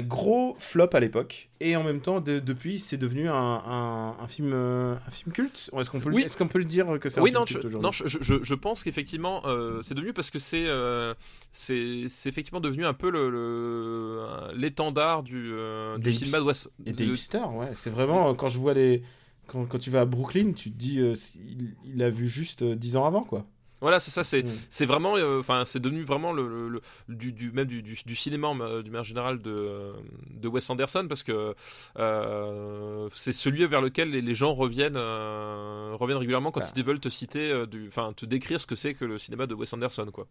[0.03, 4.29] Gros flop à l'époque et en même temps de- depuis c'est devenu un, un, un
[4.29, 6.23] film euh, un film culte est-ce qu'on peut, le- Oui.
[6.23, 7.93] est-ce qu'on peut le dire que c'est Oui, un film non, culte je, aujourd'hui non,
[7.93, 11.15] je, je, je pense qu'effectivement, euh, c'est devenu parce que c'est euh,
[11.51, 16.39] c'est effectivement devenu un peu le- le- l'étendard du, euh, du cinéma.
[16.85, 17.71] Et des de- hipsters, ouais.
[17.75, 19.03] C'est vraiment, quand je vois les.
[19.47, 22.61] Quand, quand tu vas à Brooklyn, tu te dis, euh, il, il a vu juste
[22.63, 23.47] euh, 10 ans avant, quoi.
[23.81, 24.51] Voilà, c'est ça, c'est Mm.
[24.71, 27.97] c'est vraiment, euh, enfin, c'est devenu vraiment le, le- le- du, du même du, du,
[28.05, 29.93] du cinéma euh, du manière générale de euh,
[30.31, 31.55] de Wes Anderson parce que
[31.99, 36.67] euh, c'est celui vers lequel les, les gens reviennent euh, reviennent régulièrement quand Bah.
[36.77, 39.73] ils veulent te citer, enfin, te décrire ce que c'est que le cinéma de Wes
[39.73, 40.27] Anderson, quoi.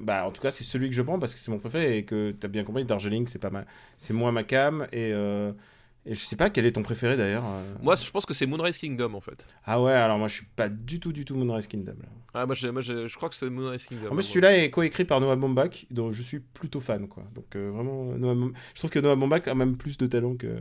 [0.00, 2.04] Bah, en tout cas, c'est celui que je prends parce que c'est mon préféré et
[2.04, 3.66] que t'as bien compris, Darjeeling, c'est pas mal.
[3.96, 5.12] C'est moi ma cam et.
[6.08, 7.44] Et je sais pas quel est ton préféré d'ailleurs.
[7.44, 7.74] euh.
[7.82, 9.44] Moi, je pense que c'est Moonrise Kingdom en fait.
[9.64, 11.94] Ah ouais, alors moi je suis pas du tout, du tout Moonrise Kingdom.
[12.00, 12.08] là.
[12.32, 14.04] Ah, moi, je crois que c'est Moonrise Kingdom.
[14.06, 14.22] En plus, Moi.
[14.22, 17.24] celui-là est coécrit par Noah Baumbach, dont je suis plutôt fan, quoi.
[17.34, 20.58] Donc euh, vraiment, Noah je trouve que Noah Baumbach a même plus de talent que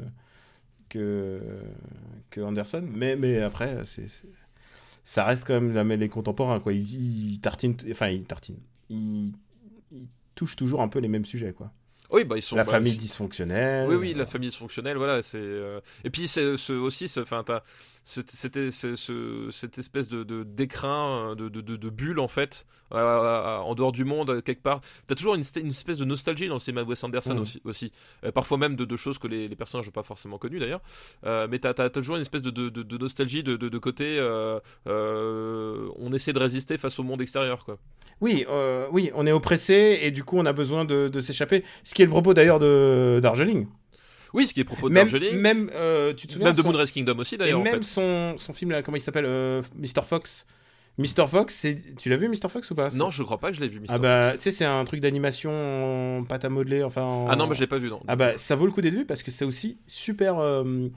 [0.89, 1.39] que
[2.31, 4.07] que Anderson, mais mais après, c'est
[5.03, 6.73] ça reste quand même les contemporains, quoi.
[6.73, 9.33] Ils, ils tartinent, enfin ils tartinent, ils,
[9.91, 11.71] ils touchent toujours un peu les mêmes sujets, quoi.
[12.11, 12.55] Oui, bah ils sont.
[12.55, 13.87] la bah, famille dysfonctionnelle.
[13.89, 15.37] Oui, oui, la famille dysfonctionnelle, voilà, c'est.
[15.39, 17.61] euh, Et puis c'est ce- aussi, enfin, t'as
[18.07, 23.57] c'était cette espèce de de- d'écrin, euh, de, de, de, de bulle en fait, euh,
[23.57, 24.81] en dehors du monde euh, quelque part.
[25.07, 27.41] T'as toujours une, espèce de nostalgie dans le cinéma de Wes Anderson Mhm.
[27.41, 27.91] aussi, aussi.
[28.23, 30.81] Euh, parfois même de, choses que les, les personnages n'ont pas forcément connues d'ailleurs.
[31.25, 34.19] Euh, mais t'as as, toujours une espèce de, nostalgie de, côté.
[34.85, 37.77] on essaie de résister face au monde extérieur, quoi.
[38.21, 38.45] Oui,
[38.91, 41.63] oui, on est oppressé et du coup on a besoin de, s'échapper.
[41.83, 43.67] Ce qui est le propos d'ailleurs de Darjeeling.
[44.35, 46.61] Oui, ce qui est propos de Même, Darjeeling, même euh, tu te souviens même de
[46.61, 47.59] son- Moonrise Kingdom aussi Et d'ailleurs.
[47.59, 47.83] en même fait.
[47.83, 50.03] son, son film là, comment il s'appelle euh, Mr.
[50.05, 50.45] Fox.
[50.97, 51.27] Mr.
[51.27, 51.65] Fox,
[51.99, 52.47] tu l'as vu Mr.
[52.49, 52.87] Fox ou pas?
[52.93, 53.79] Non, je crois pas que je l'ai vu.
[53.81, 53.85] Mr.
[53.89, 54.37] Ah bah, Fox.
[54.37, 57.01] tu sais, c'est un truc d'animation en pâte à modeler, enfin.
[57.01, 58.01] en- Ah non, mais je l'ai pas vu non.
[58.07, 60.87] Ah bah, ça vaut le coup d'être vu parce que c'est aussi super euh,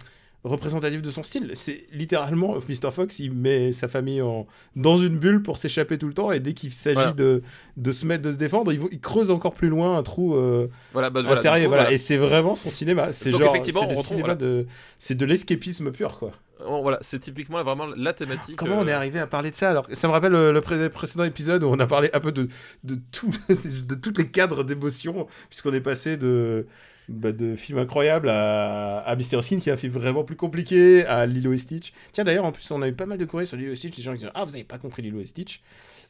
[0.44, 1.50] représentatif de son style.
[1.54, 2.90] C'est littéralement Mr.
[2.92, 4.46] Fox, il met sa famille en...
[4.76, 7.12] dans une bulle pour s'échapper tout le temps et dès qu'il s'agit Voilà.
[7.12, 7.42] de...
[7.76, 10.68] de se mettre, de se défendre, il, il creuse encore plus loin un trou euh,
[10.92, 11.60] Voilà, bah, voilà, intérieur.
[11.60, 11.82] du coup, voilà.
[11.84, 11.94] voilà.
[11.94, 13.12] Et c'est vraiment son cinéma.
[13.12, 14.36] C'est genre, effectivement, c'est on le retrouve- cinéma voilà.
[14.36, 14.66] de,
[14.98, 16.30] c'est de l'escapisme pur quoi.
[16.66, 18.56] Oh, voilà, c'est typiquement vraiment la thématique.
[18.56, 19.86] Comment on est euh, arrivé à parler de ça alors?
[19.92, 22.48] Ça me rappelle le, le pré- précédent épisode où on a parlé un peu de,
[22.82, 26.66] de, tout, de tous les cadres d'émotion, puisqu'on est passé de,
[27.08, 31.26] bah, de films incroyables à, à Skin, qui est un film vraiment plus compliqué, à
[31.26, 31.92] Lilo et Stitch.
[32.12, 33.96] Tiens, d'ailleurs, en plus, on a eu pas mal de courriers sur Lilo et Stitch,
[33.96, 35.62] les gens qui disent Ah, vous avez pas compris Lilo et Stitch.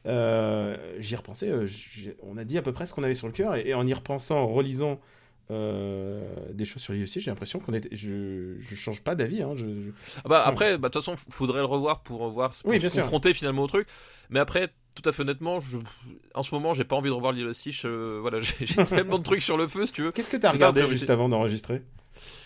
[0.05, 1.67] Euh, J'y repensais, euh,
[2.23, 3.93] on a dit à peu près ce qu'on avait sur le cœur, et en y
[3.93, 4.99] repensant, en relisant.
[5.51, 6.21] Euh,
[6.53, 7.89] des choses sur Stitch, j'ai l'impression qu'on était.
[7.95, 9.41] Je, je change pas d'avis.
[9.41, 9.91] Hein, je, je-
[10.23, 12.89] Ah bah après, bah, de toute façon, faudrait le revoir pour voir, pour Oui, se
[12.89, 13.01] sûr.
[13.03, 13.87] confronter finalement au truc.
[14.29, 15.77] Mais après, tout à fait honnêtement, je...
[16.35, 17.83] en ce moment, j'ai pas envie de revoir Stitch.
[17.85, 20.11] euh, voilà, j'ai tellement de trucs sur le feu, si tu veux.
[20.11, 21.81] Qu'est-ce que t'as regardé juste avant d'enregistrer?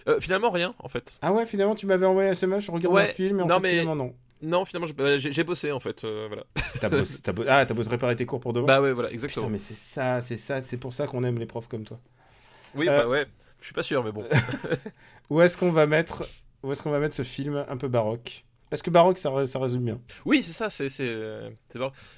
[0.08, 1.18] Euh, finalement, rien, en fait.
[1.22, 3.48] Ah ouais, finalement, tu m'avais envoyé un SMS, je regarde Ouais, un film, et en
[3.48, 4.14] non, fait, mais- finalement, non.
[4.46, 4.88] Non, finalement,
[5.18, 6.04] j'ai- bossé, en fait.
[6.04, 6.44] euh, voilà.
[6.82, 8.68] T'as bossé, t'as bo- Ah, t'as bossé préparer tes cours pour demain?
[8.68, 9.50] Bah ouais, voilà, Putain, exactement.
[9.50, 11.98] mais c'est ça, c'est ça, c'est pour ça qu'on aime les profs comme toi.
[12.76, 13.28] Oui, Euh, enfin, ouais,
[13.60, 14.26] je suis pas sûr, mais bon.
[15.30, 16.28] Où est-ce qu'on va mettre,
[16.64, 18.46] où est-ce qu'on va mettre ce film un peu baroque?
[18.70, 20.02] Parce que baroque, ça, ça résume bien.
[20.26, 21.50] Oui, c'est ça, c'est c'est euh,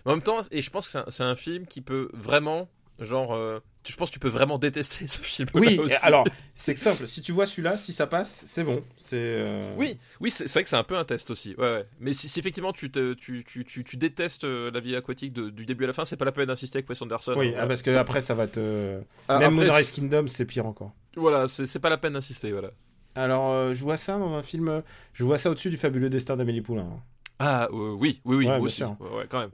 [0.06, 2.70] en même temps, et je pense que c'est un, c'est un film qui peut vraiment,
[3.00, 5.48] genre, euh, je pense que tu peux vraiment détester ce film.
[5.54, 5.96] Oui, aussi.
[6.04, 7.08] alors, c'est simple.
[7.08, 8.84] Si tu vois celui-là, si ça passe, c'est bon.
[8.98, 9.18] C'est.
[9.20, 11.56] euh, Oui, oui, c'est vrai que c'est un peu un test aussi.
[11.58, 11.86] Ouais, ouais.
[12.00, 15.34] Mais si, si effectivement tu, te, tu, tu, tu, tu détestes euh, la vie aquatique
[15.34, 17.34] de- du début à la fin, c'est pas la peine d'insister avec Wes Anderson.
[17.38, 19.00] Oui, hein, ah, parce que après, ça va te.
[19.28, 20.92] Ah, Même après, Moonrise Kingdom, c'est pire encore.
[21.16, 22.72] Voilà, c'est pas la peine d'insister, voilà.
[23.18, 24.84] Alors, euh, je vois ça dans un film.
[25.14, 26.82] Je vois ça au-dessus du fabuleux destin d'Amélie Poulain.
[26.84, 27.00] hein.
[27.40, 28.78] Ah, oui, oui, oui, Ouais, aussi.
[28.78, 28.96] sûr.
[29.00, 29.52] Ouais, quand même.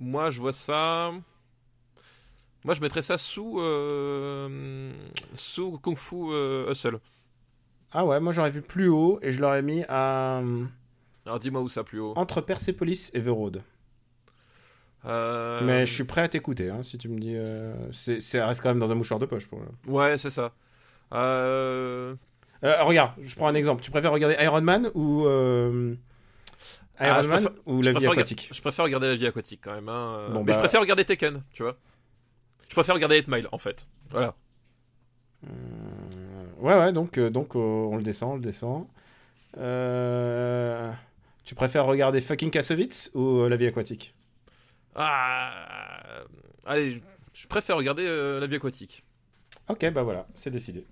[0.00, 1.10] Moi, je vois ça.
[2.64, 4.90] Moi, je mettrais ça sous, euh,
[5.34, 6.98] sous Kung Fu euh, Hustle.
[7.92, 10.42] Ah ouais, moi j'aurais vu plus haut et je l'aurais mis à.
[11.24, 12.12] Alors, dis-moi où ça plus haut.
[12.16, 13.62] Entre Persepolis et The Road.
[15.06, 17.34] Euh, Mais je suis prêt à t'écouter, hein, si tu me dis.
[17.36, 19.60] euh, c'est, ça reste quand même dans un mouchoir de poche pour.
[19.86, 20.52] Ouais, c'est ça.
[21.12, 22.14] Euh,
[22.64, 23.82] Euh, regarde, je prends un exemple.
[23.82, 25.24] Tu préfères regarder Iron Man ou.
[25.26, 25.94] euh,
[26.98, 28.50] Ah, Iron Man préfère- ou La vie aquatique?
[28.52, 29.88] Je préfère regarder la vie aquatique quand même.
[29.88, 30.26] hein.
[30.32, 31.76] Bon, Mais je bah- préfère regarder Taken, tu vois.
[32.78, 33.88] Préfère regarder 8 Mile en fait.
[34.10, 34.36] Voilà.
[35.44, 35.48] Euh,
[36.60, 38.86] Ouais, ouais, donc, euh, donc euh, on le descend, on le descend.
[39.56, 40.92] Euh,
[41.42, 44.14] Tu préfères regarder fucking Kassovitz ou euh, La vie aquatique?
[44.94, 46.22] Ah,
[46.66, 47.02] allez,
[47.32, 49.02] je préfère regarder euh, la vie aquatique.
[49.68, 50.86] Ok, bah voilà, c'est décidé.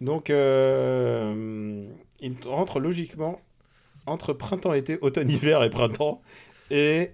[0.00, 3.40] Donc, euh, il rentre logiquement
[4.04, 6.22] entre printemps-été, automne-hiver et printemps,
[6.72, 7.12] et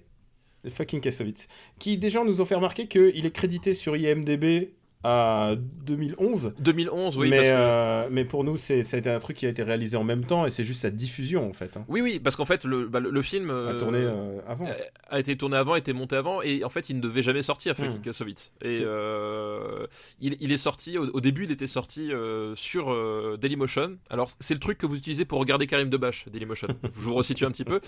[0.69, 1.49] fucking Kassovitz.
[1.79, 4.73] Qui, gens nous ont fait remarquer qu'il est crédité sur IMDB
[5.09, 5.55] à
[5.87, 7.55] 2011, 2011, oui, mais, parce que...
[7.55, 10.03] euh, mais pour nous, c'est, ça a été un truc qui a été réalisé en
[10.03, 11.77] même temps, et c'est juste sa diffusion, en fait.
[11.77, 11.85] hein.
[11.89, 14.67] Oui, oui, parce qu'en fait, le, bah, le, le film A euh, tourné euh, avant.
[15.09, 17.77] a été tourné avant, été monté avant, et en fait, il ne devait jamais sortir,
[17.77, 18.03] Fucking Hmm.
[18.03, 18.53] Kassovitz.
[18.63, 19.87] Et euh,
[20.21, 22.11] il, il est sorti, au, au début, il était sorti
[22.57, 23.99] sur Dailymotion.
[24.11, 26.69] Alors, c'est le truc que vous utilisez pour regarder Karim Debache, Dailymotion.
[26.83, 27.81] je vous resitue un petit peu.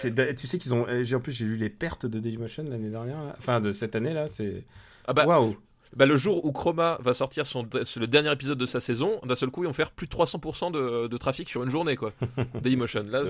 [0.00, 0.86] Tu sais qu'ils ont.
[1.02, 3.36] j'ai- En plus, j'ai lu les pertes de Dailymotion l'année dernière, là.
[3.38, 4.26] enfin de cette année là.
[4.26, 4.64] C'est.
[5.06, 5.56] Ah bah, Waouh!
[5.94, 9.34] Bah, le jour où Chroma va sortir son, le dernier épisode de sa saison, d'un
[9.36, 12.12] seul coup, ils vont faire plus de 300% de, de trafic sur une journée, quoi.
[12.60, 13.04] Dailymotion.
[13.08, 13.20] Là,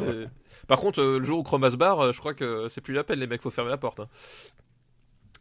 [0.66, 2.94] Par contre, euh, le jour où Chroma se barre, euh, je crois que c'est plus
[2.94, 4.00] la peine, les mecs, faut fermer la porte.
[4.00, 4.08] hein.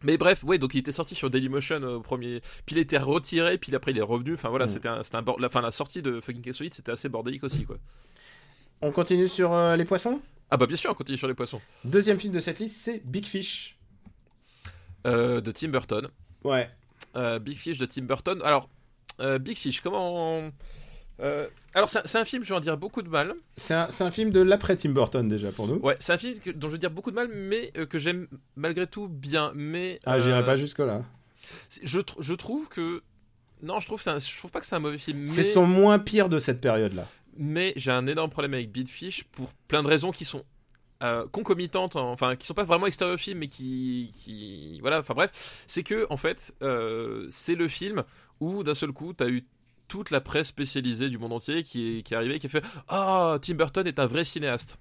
[0.03, 2.97] Mais bref, ouais, donc il était sorti sur Dailymotion euh, au premier, puis il était
[2.97, 4.33] retiré, puis après il est revenu.
[4.33, 4.69] Enfin voilà, Mm.
[4.69, 7.77] c'était un, bord- la, enfin, la sortie de Fucking Castle c'était assez bordélique aussi, quoi.
[8.81, 10.21] On continue sur euh, les poissons?
[10.51, 11.61] Ah bah bien sûr, on continue sur les poissons.
[11.85, 13.77] Deuxième film de cette liste, c'est Big Fish.
[15.07, 16.07] Euh, de Tim Burton.
[16.43, 16.69] Ouais.
[17.15, 18.41] Euh, Big Fish de Tim Burton.
[18.43, 18.69] Alors,
[19.19, 20.49] euh, Big Fish, comment.
[21.21, 23.33] euh, alors, c'est un- film, je vais en dire beaucoup de mal.
[23.55, 25.75] C'est un, film de l'après Tim Burton déjà pour nous.
[25.75, 27.97] Ouais, c'est un film que- dont je vais dire beaucoup de mal, mais euh, que
[27.97, 29.51] j'aime malgré tout bien.
[29.55, 31.03] Mais Ah, euh, j'irai pas jusque là.
[31.83, 33.01] Je, tr- je trouve que
[33.61, 35.19] non, je trouve un- je trouve pas que c'est un mauvais film.
[35.19, 37.07] Mais, C'est son moins pire de cette période là.
[37.37, 40.43] mais j'ai un énorme problème avec Big Fish pour plein de raisons qui sont
[41.05, 45.13] euh, concomitantes, enfin qui sont pas vraiment extérieures au film, mais qui, qui voilà, enfin
[45.13, 48.03] bref, c'est que en fait euh, c'est le film
[48.39, 49.45] où d'un seul coup t'as eu
[49.87, 52.63] toute la presse spécialisée du monde entier qui est, qui est arrivée qui a fait
[52.87, 54.77] ah Tim Burton est un vrai cinéaste.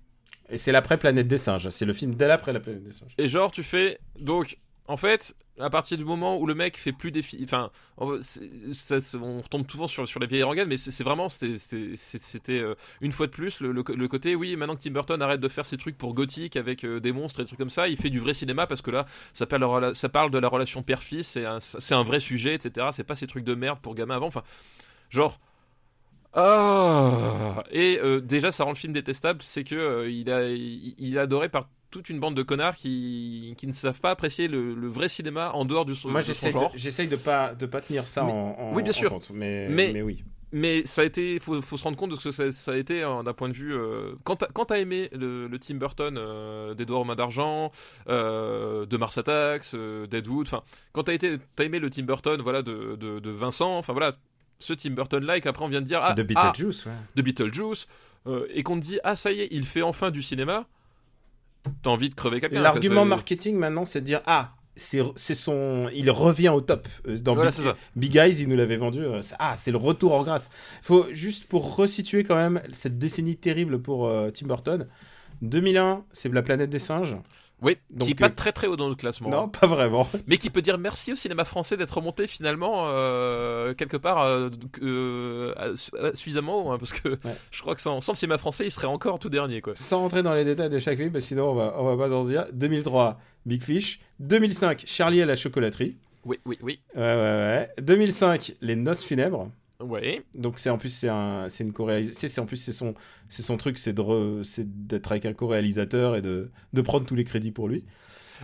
[0.51, 1.69] Et c'est l'après Planète des singes.
[1.71, 3.15] C'est le film dès l'après la Planète des singes.
[3.19, 3.99] Et genre, tu fais.
[4.19, 7.45] Donc, en fait, à partir du moment où le mec fait plus des films.
[7.45, 11.29] Enfin, on retombe souvent sur, sur les vieilles organes, mais c'est vraiment.
[11.29, 14.35] C'était euh, une fois de plus le, le- côté.
[14.35, 17.13] Oui, maintenant que Tim Burton arrête de faire ses trucs pour gothique avec euh, des
[17.13, 20.31] monstres et trucs comme ça, il fait du vrai cinéma parce que là, ça parle,
[20.31, 21.59] de la relation père-fils, c'est un,
[21.91, 22.93] un vrai sujet, etc.
[22.93, 24.27] C'est pas ces trucs de merde pour gamins avant.
[24.27, 24.43] Enfin,
[25.11, 25.39] genre.
[26.37, 31.19] Ah Et euh, déjà, ça rend le film détestable, c'est que il, a, il, il
[31.19, 34.89] adoré par toute une bande de connards qui, qui ne savent pas apprécier le, le
[34.89, 36.73] vrai cinéma en dehors du son, Moi de son j'essaye de, genre.
[36.75, 39.11] j'essaye de pas de pas tenir ça Mais- en, en- oui, bien en sûr.
[39.11, 39.31] compte.
[39.33, 40.25] Mais, Mais- mais oui.
[40.53, 42.77] mais ça a été, faut, faut se rendre compte de ce que ça, ça a
[42.77, 43.75] été hein, d'un point de vue.
[43.75, 44.37] euh, quand
[44.67, 47.71] t'as aimé le, le Tim Burton euh, d'Edouard aux mains d'argent,
[48.09, 52.03] euh, de Mars Attacks, euh, d'Ed Wood, enfin, quand t'as été, t'as aimé le Tim
[52.05, 54.13] Burton, voilà, de, de, de Vincent, enfin voilà,
[54.59, 55.47] ce Tim Burton-like.
[55.47, 56.93] Après, on vient de dire ah, de ah, Beetlejuice, ouais.
[57.15, 57.87] de Beetlejuice,
[58.27, 60.67] euh, et qu'on te dit ah ça y est, il fait enfin du cinéma.
[61.83, 62.61] T'as envie de crever quelqu'un.
[62.61, 66.89] L'argument marketing maintenant, c'est de dire ah, c'est son, il revient au top.
[67.07, 67.51] Euh, Dans Voilà,
[67.97, 69.01] Big, Eyes, il nous l'avait vendu.
[69.01, 70.51] euh, ah, c'est le retour en grâce.
[70.83, 74.87] Faut juste pour resituer quand même cette décennie terrible pour euh, Tim Burton.
[75.43, 77.17] 2001, c'est la planète des singes.
[77.65, 79.31] Oui, Donc, qui est pas euh, très très haut dans notre classement.
[79.31, 80.07] Non, pas vraiment.
[80.27, 84.51] mais qui peut dire merci au cinéma français d'être remonté finalement euh, quelque part euh,
[86.15, 87.37] suffisamment haut, hein, parce que Ouais.
[87.51, 89.75] je crois que sans, sans le cinéma français il serait encore tout dernier quoi.
[89.75, 92.09] Sans rentrer dans les détails de chaque film, parce que sinon on va, on va
[92.09, 92.47] pas en dire.
[92.53, 94.01] 2003, Big Fish.
[94.21, 95.97] 2005, Charlie et la chocolaterie.
[96.27, 96.81] Oui, oui, oui.
[96.95, 97.71] Ouais, ouais, ouais.
[97.83, 99.49] 2005, Les Noces funèbres.
[99.85, 100.23] Ouais.
[100.35, 101.73] Donc c'est en plus c'est un c'est une.
[102.13, 102.95] C'est en plus c'est son
[103.29, 107.07] c'est son truc, c'est de re- c'est d'être avec un co-réalisateur et de de prendre
[107.07, 107.85] tous les crédits pour lui.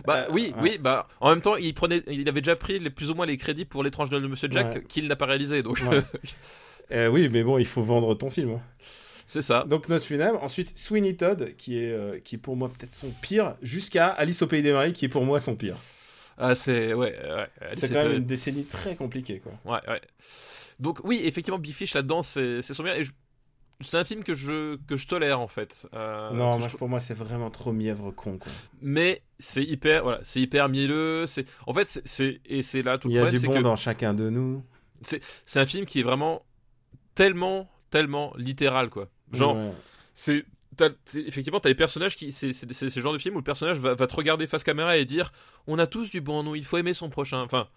[0.05, 0.61] Bah Euh, oui, ouais.
[0.71, 3.25] oui, bah en même temps, il prenait il avait déjà pris les, plus ou moins
[3.25, 4.83] les crédits pour l'étrange de Monsieur Jack Ouais.
[4.87, 6.01] qu'il n'a pas réalisé donc Ouais.
[6.93, 8.51] Euh, oui, mais bon, il faut vendre ton film.
[8.51, 8.61] hein.
[9.25, 9.63] c'est ça.
[9.65, 10.43] Donc Noces funèbres.
[10.43, 14.41] Ensuite Sweeney Todd, qui est euh, qui est pour moi peut-être son pire, jusqu'à Alice
[14.41, 15.77] au pays des merveilles, qui est pour moi son pire.
[16.37, 17.47] Ah c'est ouais, ouais.
[17.73, 19.53] C'est quand même une décennie très compliquée, quoi.
[19.65, 20.01] Ouais, ouais.
[20.81, 22.95] Donc oui, effectivement, Big Fish là-dedans, c'est son bien.
[22.95, 23.11] Et je-
[23.81, 25.87] c'est un film que je que je tolère en fait.
[25.95, 28.51] Euh, non, moi, je- pour moi, c'est vraiment trop mièvre con, quoi.
[28.81, 31.25] mais c'est hyper voilà, c'est hyper mielleux.
[31.27, 33.59] C'est en fait c'est- et c'est là tout Il y a problème, du bon que
[33.61, 34.63] dans chacun de nous.
[35.01, 36.43] c'est un film qui est vraiment
[37.15, 39.07] tellement tellement littéral quoi.
[39.33, 39.71] Genre Ouais.
[40.13, 40.45] c'est
[41.15, 44.07] effectivement t'as des personnages qui c'est ce genre de film où le personnage va, va
[44.07, 45.31] te regarder face caméra et dire
[45.67, 47.41] on a tous du bon en nous, il faut aimer son prochain.
[47.41, 47.67] Enfin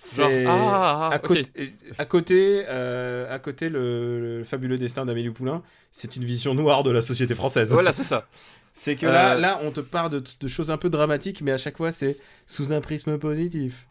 [0.00, 1.22] C'est ah, ah, à, ok.
[1.22, 1.50] côté,
[1.98, 6.84] à côté, euh, à côté le, le fabuleux destin d'Amélie Poulain, c'est une vision noire
[6.84, 7.72] de la société française.
[7.72, 8.26] Voilà c'est ça.
[8.74, 11.50] C'est que là, Euh, là, on te parle de, de choses un peu dramatiques, mais
[11.50, 13.88] à chaque fois, c'est sous un prisme positif.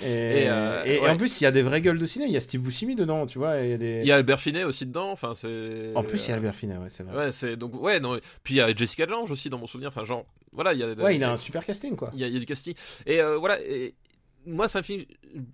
[0.00, 1.08] Et, Et, euh, et- et ouais.
[1.08, 2.26] en plus, il y a des vraies gueules de ciné.
[2.26, 3.56] Il y a Steve Buscemi dedans, tu vois.
[3.56, 4.04] il y a des...
[4.04, 5.10] Y a Albert Finet aussi dedans.
[5.10, 7.16] Enfin c'est En plus, il y a Albert Finet, ouais, c'est vrai.
[7.16, 8.20] Ouais, c'est donc ouais non.
[8.44, 9.88] Puis il y a Jessica Lange aussi dans mon souvenir.
[9.88, 12.10] Enfin genre voilà il y a Ouais, il a un super casting, quoi.
[12.14, 12.74] il y, a, il y a du casting
[13.06, 13.60] et voilà.
[13.62, 13.94] Et
[14.48, 15.04] moi c'est un film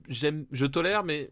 [0.09, 1.31] j'aime je tolère mais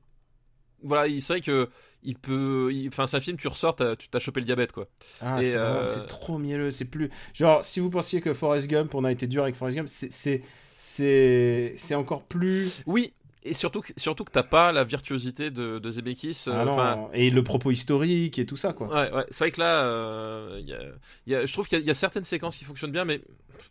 [0.83, 1.69] voilà il c'est vrai que
[2.03, 4.89] il peut enfin c'est un film tu ressors tu t'as chopé le diabète quoi.
[5.21, 6.73] Ah, c'est euh, c'est trop mielleux.
[6.73, 7.11] C'est plus.
[7.33, 10.43] Genre, si vous pensiez que Forrest Gump, on a été dur avec Forrest Gump, c'est-
[10.79, 11.95] c'est.
[11.95, 12.83] Encore plus.
[12.87, 13.13] Oui.
[13.45, 16.45] Et surtout, que- surtout que t'as pas la virtuosité de, de Zemeckis.
[16.49, 18.87] euh, Ah et le propos historique et tout ça, quoi.
[18.89, 19.25] Ouais, ouais.
[19.31, 20.83] c'est vrai que là, euh, il y a-
[21.27, 23.21] il y a- je trouve qu'il y, y a certaines séquences qui fonctionnent bien, mais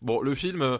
[0.01, 0.77] bon, le film,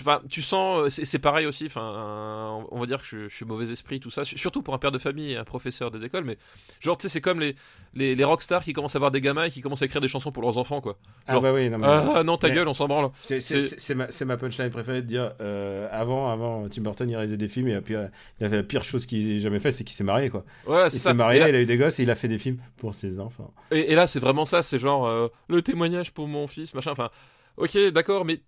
[0.00, 1.66] enfin, tu sens, euh, c'est pareil aussi.
[1.66, 4.24] Enfin, on va dire que je, je suis mauvais esprit, tout ça.
[4.24, 6.36] Su- Surtout pour un père de famille et un professeur des écoles, mais
[6.80, 7.54] genre, tu sais, c'est comme les,
[7.94, 10.08] les, les rockstars qui commencent à avoir des gamins et qui commencent à écrire des
[10.08, 10.98] chansons pour leurs enfants, quoi.
[11.26, 11.86] Ah Genre, bah oui, non, mais.
[11.88, 13.10] Ah non, ta Mais- gueule, on s'en branle.
[13.22, 17.48] C'est- ma, ma punchline préférée de dire euh, avant, avant Tim Burton il réalisait des
[17.48, 18.06] films et puis euh,
[18.40, 20.44] il a fait la pire chose qu'il ait jamais fait c'est qu'il s'est marié quoi.
[20.66, 22.38] Ouais, Il s'est marié, là, il a eu des gosses et il a fait des
[22.38, 23.52] films pour ses enfants.
[23.70, 24.62] et- et là, c'est vraiment ça.
[24.62, 26.90] C'est genre euh, le témoignage pour mon fils, machin.
[26.92, 27.10] Enfin,
[27.56, 28.40] ok, d'accord, mais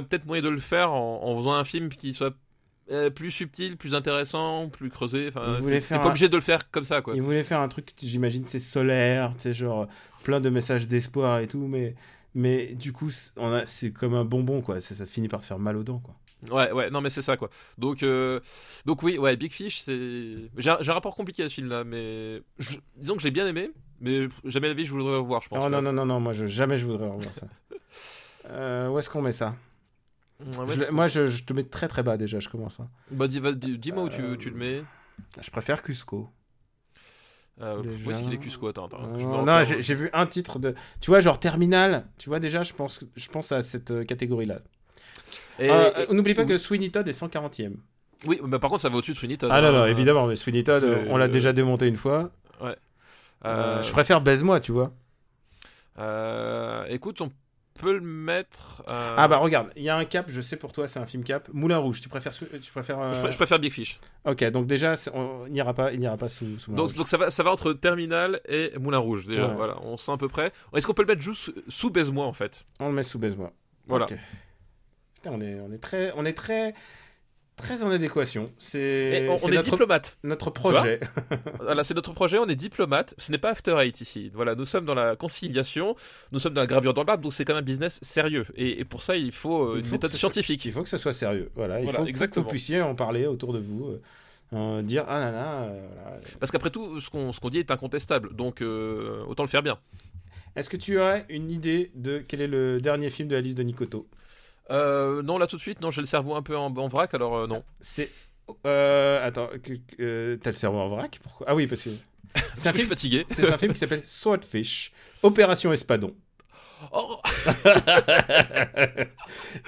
[0.00, 2.34] t'as peut-être moyen de le faire en, en faisant un film qui soit
[2.90, 5.28] euh, plus subtil, plus intéressant, plus creusé.
[5.28, 7.14] Enfin, t'es pas un- obligé de le faire comme ça, quoi.
[7.14, 9.88] Il voulait faire un truc j'imagine c'est solaire, tu sais genre
[10.24, 11.94] plein de messages d'espoir et tout mais
[12.34, 15.40] mais du coup c'est- on a c'est comme un bonbon quoi, ça, ça finit par
[15.40, 16.14] te faire mal aux dents quoi.
[16.50, 17.48] Ouais, ouais, non, mais c'est ça, quoi.
[17.78, 18.40] Donc, euh,
[18.84, 20.34] donc oui, ouais, Big Fish, c'est.
[20.58, 23.70] J'ai un rapport compliqué à ce film-là, mais je- disons que j'ai bien aimé,
[24.00, 25.64] mais jamais la vie je voudrais revoir, je pense.
[25.64, 27.46] Oh non non non non, moi je, jamais je voudrais revoir ça.
[28.48, 29.56] Euh, où est-ce qu'on met ça?
[30.40, 32.80] Ouais, ouais, Je Moi je, je te mets très très bas déjà, je commence.
[32.80, 32.88] hein.
[33.10, 34.82] Bah, dis- va- dis- dis-moi où Euh, tu, tu le mets.
[35.40, 36.28] Je préfère Cusco.
[37.62, 38.68] Euh, où est-ce qu'il est Cusco?
[38.68, 39.02] Attends, attends.
[39.02, 40.74] Euh, non, j'ai vu un titre de.
[41.00, 42.06] Tu vois, genre Terminal.
[42.18, 44.58] Tu vois, déjà, je pense, je pense à cette euh, catégorie-là.
[45.58, 46.48] Et- Euh, euh, N'oublie pas oui.
[46.48, 47.76] que Sweeney Todd est 140ème.
[48.26, 49.50] Oui, mais par contre, ça va au-dessus de Sweeney Todd.
[49.52, 49.72] Ah non, hein.
[49.72, 52.30] non, évidemment, mais Sweeney Todd, on l'a déjà démonté une fois.
[53.44, 54.92] Euh, je préfère Baise-moi, tu vois.
[55.98, 57.30] euh, écoute, on
[57.76, 58.82] peut le mettre.
[58.88, 61.06] euh, Ah bah regarde, il y a un cap, je sais pour toi, c'est un
[61.06, 61.48] film cap.
[61.52, 62.32] Moulin Rouge, tu préfères.
[62.32, 64.00] Tu préfères euh, je, pr- je préfère Big Fish.
[64.24, 66.96] Ok, donc déjà, on il n'ira pas, il n'ira pas sous, sous Moulin Donc, Rouge.
[66.98, 69.46] donc ça, va, ça va entre Terminal et Moulin Rouge, déjà.
[69.48, 69.54] Ouais.
[69.54, 70.52] Voilà, on sent à peu près.
[70.74, 72.64] Est-ce qu'on peut le mettre juste sous, Baise-moi, en fait?
[72.80, 73.52] On le met sous Baise-moi.
[73.86, 74.06] Voilà.
[74.06, 76.74] Putain, on est, on est très, on est très,
[77.56, 78.52] très en adéquation.
[78.58, 80.18] C'est, on, est notre, diplomate.
[80.22, 81.00] notre projet.
[81.60, 83.14] Voilà, c'est notre projet, on est diplomate.
[83.18, 84.30] Ce n'est pas After Eight ici.
[84.34, 85.96] Voilà, nous sommes dans la conciliation,
[86.32, 88.44] nous sommes dans la gravure dans le donc c'est quand même un business sérieux.
[88.54, 90.64] Et, et pour ça, il faut euh, Il une méthode que soit- scientifique.
[90.64, 91.50] Il faut que ce soit sérieux.
[91.54, 92.44] Voilà, il Voilà, faut que exactement.
[92.44, 93.86] vous puissiez en parler autour de vous.
[93.88, 94.00] euh,
[94.52, 96.18] Euh, dire ah là là, euh, voilà.
[96.38, 99.62] Parce qu'après tout, ce qu'on ce qu'on dit est incontestable, donc euh, autant le faire
[99.64, 99.76] bien.
[100.54, 103.58] Est-ce que tu as une idée de quel est le dernier film de la liste
[103.58, 104.06] de Nikoto?
[104.70, 107.14] Euh, non, là tout de suite, non, j'ai le cerveau un peu en, en vrac,
[107.14, 107.62] alors euh, non.
[107.80, 108.10] C'est.
[108.66, 109.48] Euh, attends,
[110.00, 111.18] euh, t'as le cerveau en vrac?
[111.22, 111.46] Pourquoi?
[111.48, 111.90] Ah oui, parce que.
[112.54, 113.24] C'est un, film- fatigué.
[113.28, 114.92] c'est un film qui s'appelle Swordfish,
[115.22, 116.14] Opération Espadon.
[116.92, 117.16] Oh,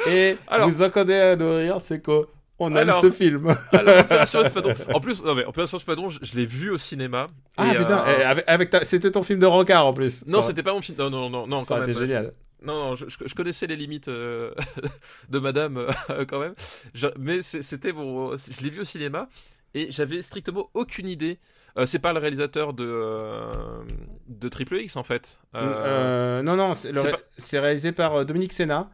[0.07, 2.26] Et Alors- vous entendez de rire, c'est qu'on
[2.59, 3.55] on aime Alors- ce film.
[3.72, 4.74] alors, Opération Espadon.
[4.92, 7.28] En plus, non, mais Opération Espadon, je, je l'ai vu au cinéma.
[7.57, 10.24] Ah putain, euh, eh, avec, avec ta- c'était ton film de rencard en plus.
[10.26, 10.99] Non, Ça- c'était pas mon film.
[10.99, 11.90] Non, non, non, non, Ça quand même.
[11.90, 12.32] été génial.
[12.62, 14.52] Non, non, je, connaissais les limites euh,
[15.28, 15.76] de Madame
[16.11, 16.54] euh, quand même.
[16.94, 18.36] Je- mais c'était bon.
[18.36, 19.28] Je l'ai vu au cinéma
[19.74, 21.38] et j'avais strictement aucune idée.
[21.76, 23.04] Euh, c'est pas le réalisateur de
[24.26, 25.38] de Triple X en fait.
[25.54, 27.20] Non, non, c'est ré- pas-
[27.61, 28.90] réalisé par Dominique Senna.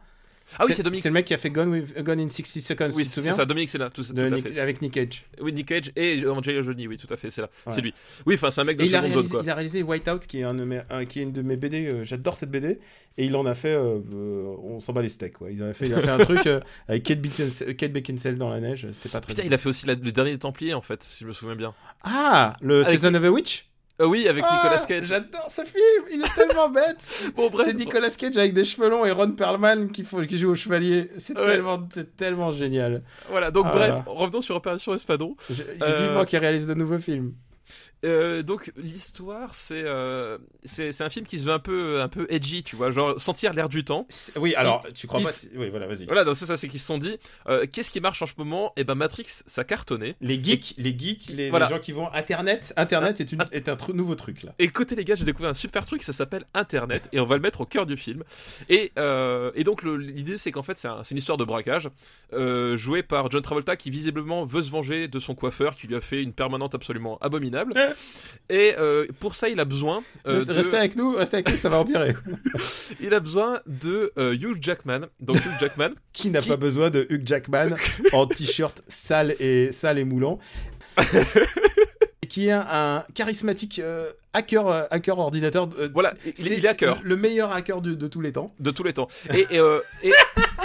[0.59, 1.03] Ah oui, c'est Dominique.
[1.03, 3.15] C'est le mec qui a fait Gone, with- Gone in 60 Seconds, Oui, tu te
[3.15, 4.59] c'est souviens ça, Dominique Senna, tout, tout De à fait.
[4.59, 5.25] Avec Nick Cage.
[5.41, 7.73] Oui, Nick Cage et Angelina Jolie, oui, tout à fait, c'est là, Ouais.
[7.73, 7.93] c'est lui.
[8.25, 9.41] Oui, enfin, c'est un mec de Et il a, zone quoi.
[9.43, 11.57] il a réalisé Whiteout, qui est, un de mes, un- qui est une de mes
[11.57, 11.87] BD.
[11.87, 12.79] euh, J'adore cette BD.
[13.17, 13.69] Et il en a fait.
[13.73, 15.49] euh, euh, on s'en bat les steaks, quoi.
[15.49, 18.49] Il a fait, il a fait un truc euh, avec Kate Beckinsale, Kate Beckinsale dans
[18.49, 18.87] la neige.
[18.91, 19.51] C'était pas très Putain, bien.
[19.51, 21.55] il a fait aussi la- le dernier des Templiers en fait, si je me souviens
[21.55, 21.73] bien.
[22.03, 23.67] Ah Le Avec- Season of a Witch?
[24.01, 25.05] Euh, oui, avec Ah, Nicolas Cage.
[25.05, 27.67] J'adore ce film Il est tellement bête Bon, bref.
[27.67, 30.55] C'est Nicolas Cage avec des cheveux longs et Ron Perlman qui, faut, qui joue au
[30.55, 31.09] chevalier.
[31.17, 31.61] C'est Ouais.
[32.17, 33.03] tellement, génial.
[33.29, 35.35] Voilà, donc Ah bref, revenons sur Opération Espadon.
[35.49, 37.33] Je, Euh, Vivement qu'il réalise de nouveaux films.
[38.03, 42.27] Euh, donc l'histoire, c'est euh, c'est un film qui se veut un peu un peu
[42.29, 44.05] edgy, tu vois, genre sentir l'air du temps.
[44.35, 45.31] Oui, alors, tu crois il pas...
[45.31, 46.05] si- Oui, voilà, vas-y.
[46.05, 47.17] Voilà, donc c'est ça, c'est qu'ils se sont dit,
[47.47, 48.73] euh, qu'est-ce qui marche en ce moment?
[48.75, 50.15] Et ben Matrix, ça cartonnait.
[50.21, 51.65] Les geeks, les geeks, les, Voilà.
[51.65, 54.53] les gens qui vont Internet, Internet est, une, est un tru- nouveau truc là.
[54.59, 57.35] Et côté les gars, j'ai découvert un super truc, ça s'appelle Internet, et on va
[57.35, 58.23] le mettre au cœur du film.
[58.69, 61.89] Et, euh, et donc l'idée, c'est qu'en fait, c'est un- une histoire de braquage,
[62.75, 66.01] jouée par John Travolta, qui visiblement veut se venger de son coiffeur, qui lui a
[66.01, 67.73] fait une permanente absolument abominable.
[68.47, 71.49] Et euh, pour ça, il a besoin, euh, Restez, de, restez avec nous, restez avec
[71.49, 72.13] nous, ça va empirer.
[73.01, 75.07] il a besoin de euh, Hugh Jackman.
[75.19, 77.75] Donc Hugh Jackman, Qui n'a Qui- pas besoin de Hugh Jackman
[78.13, 80.37] en t-shirt sale et sale et moulant
[82.35, 85.69] qui est un, un charismatique euh, hacker, euh, hacker ordinateur.
[85.79, 88.53] euh, voilà, il, est hacker Le meilleur hacker de, de tous les temps.
[88.59, 89.07] de tous les temps.
[89.33, 90.09] Et et euh, et-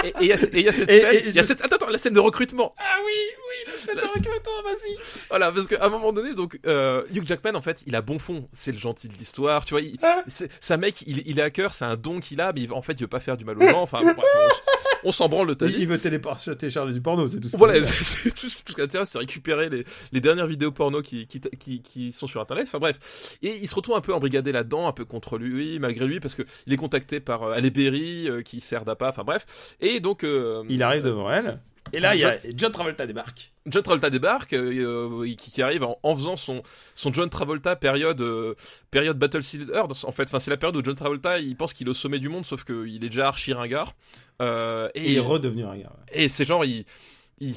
[0.03, 2.15] et- et il y a- cette Et- scène, y a cette, attends, attends, la scène
[2.15, 2.75] de recrutement.
[2.77, 4.97] Ah oui, oui, le scène La- de recrutement, vas-y.
[5.29, 8.19] Voilà, parce qu'à un moment donné, donc euh, Hugh Jackman, en fait, il a bon
[8.19, 8.49] fond.
[8.53, 9.81] C'est le gentil de l'histoire, tu vois.
[9.83, 10.25] il- Ah.
[10.71, 12.95] un mec, il, il est hacker, c'est un don qu'il a, mais il- en fait,
[12.95, 13.83] il veut pas faire du mal aux gens.
[13.83, 14.27] Enfin, bon, bref,
[15.05, 15.83] on, s'en branle de ta Il, vie.
[15.83, 18.81] il veut télécharger du porno, c'est tout ce qu'il Voilà, c'est tout, tout ce qui
[18.81, 22.67] intéresse, c'est récupérer les, les dernières vidéos porno qui, qui, qui, qui sont sur Internet.
[22.67, 26.07] Enfin bref, et il se retrouve un peu embrigadé là-dedans, un peu contre lui, malgré
[26.07, 29.09] lui, parce que il est contacté par euh, Berry, euh, qui sert d'appât.
[29.09, 31.61] Enfin bref, et donc euh, Il arrive devant elle.
[31.93, 33.53] Et là, il y a John Travolta débarque.
[33.67, 36.63] John Travolta débarque, euh, qui, qui arrive en, en faisant son,
[36.95, 38.55] son John Travolta période, euh,
[38.91, 40.05] période Battlefield Earth.
[40.05, 42.19] En fait, enfin, c'est la période où John Travolta, il pense qu'il est au sommet
[42.19, 43.95] du monde, sauf qu'il est déjà archi ringard.
[44.41, 45.85] Euh, Et, et, il est redevenu ouais.
[46.13, 46.85] et c'est genre, il,
[47.41, 47.55] il,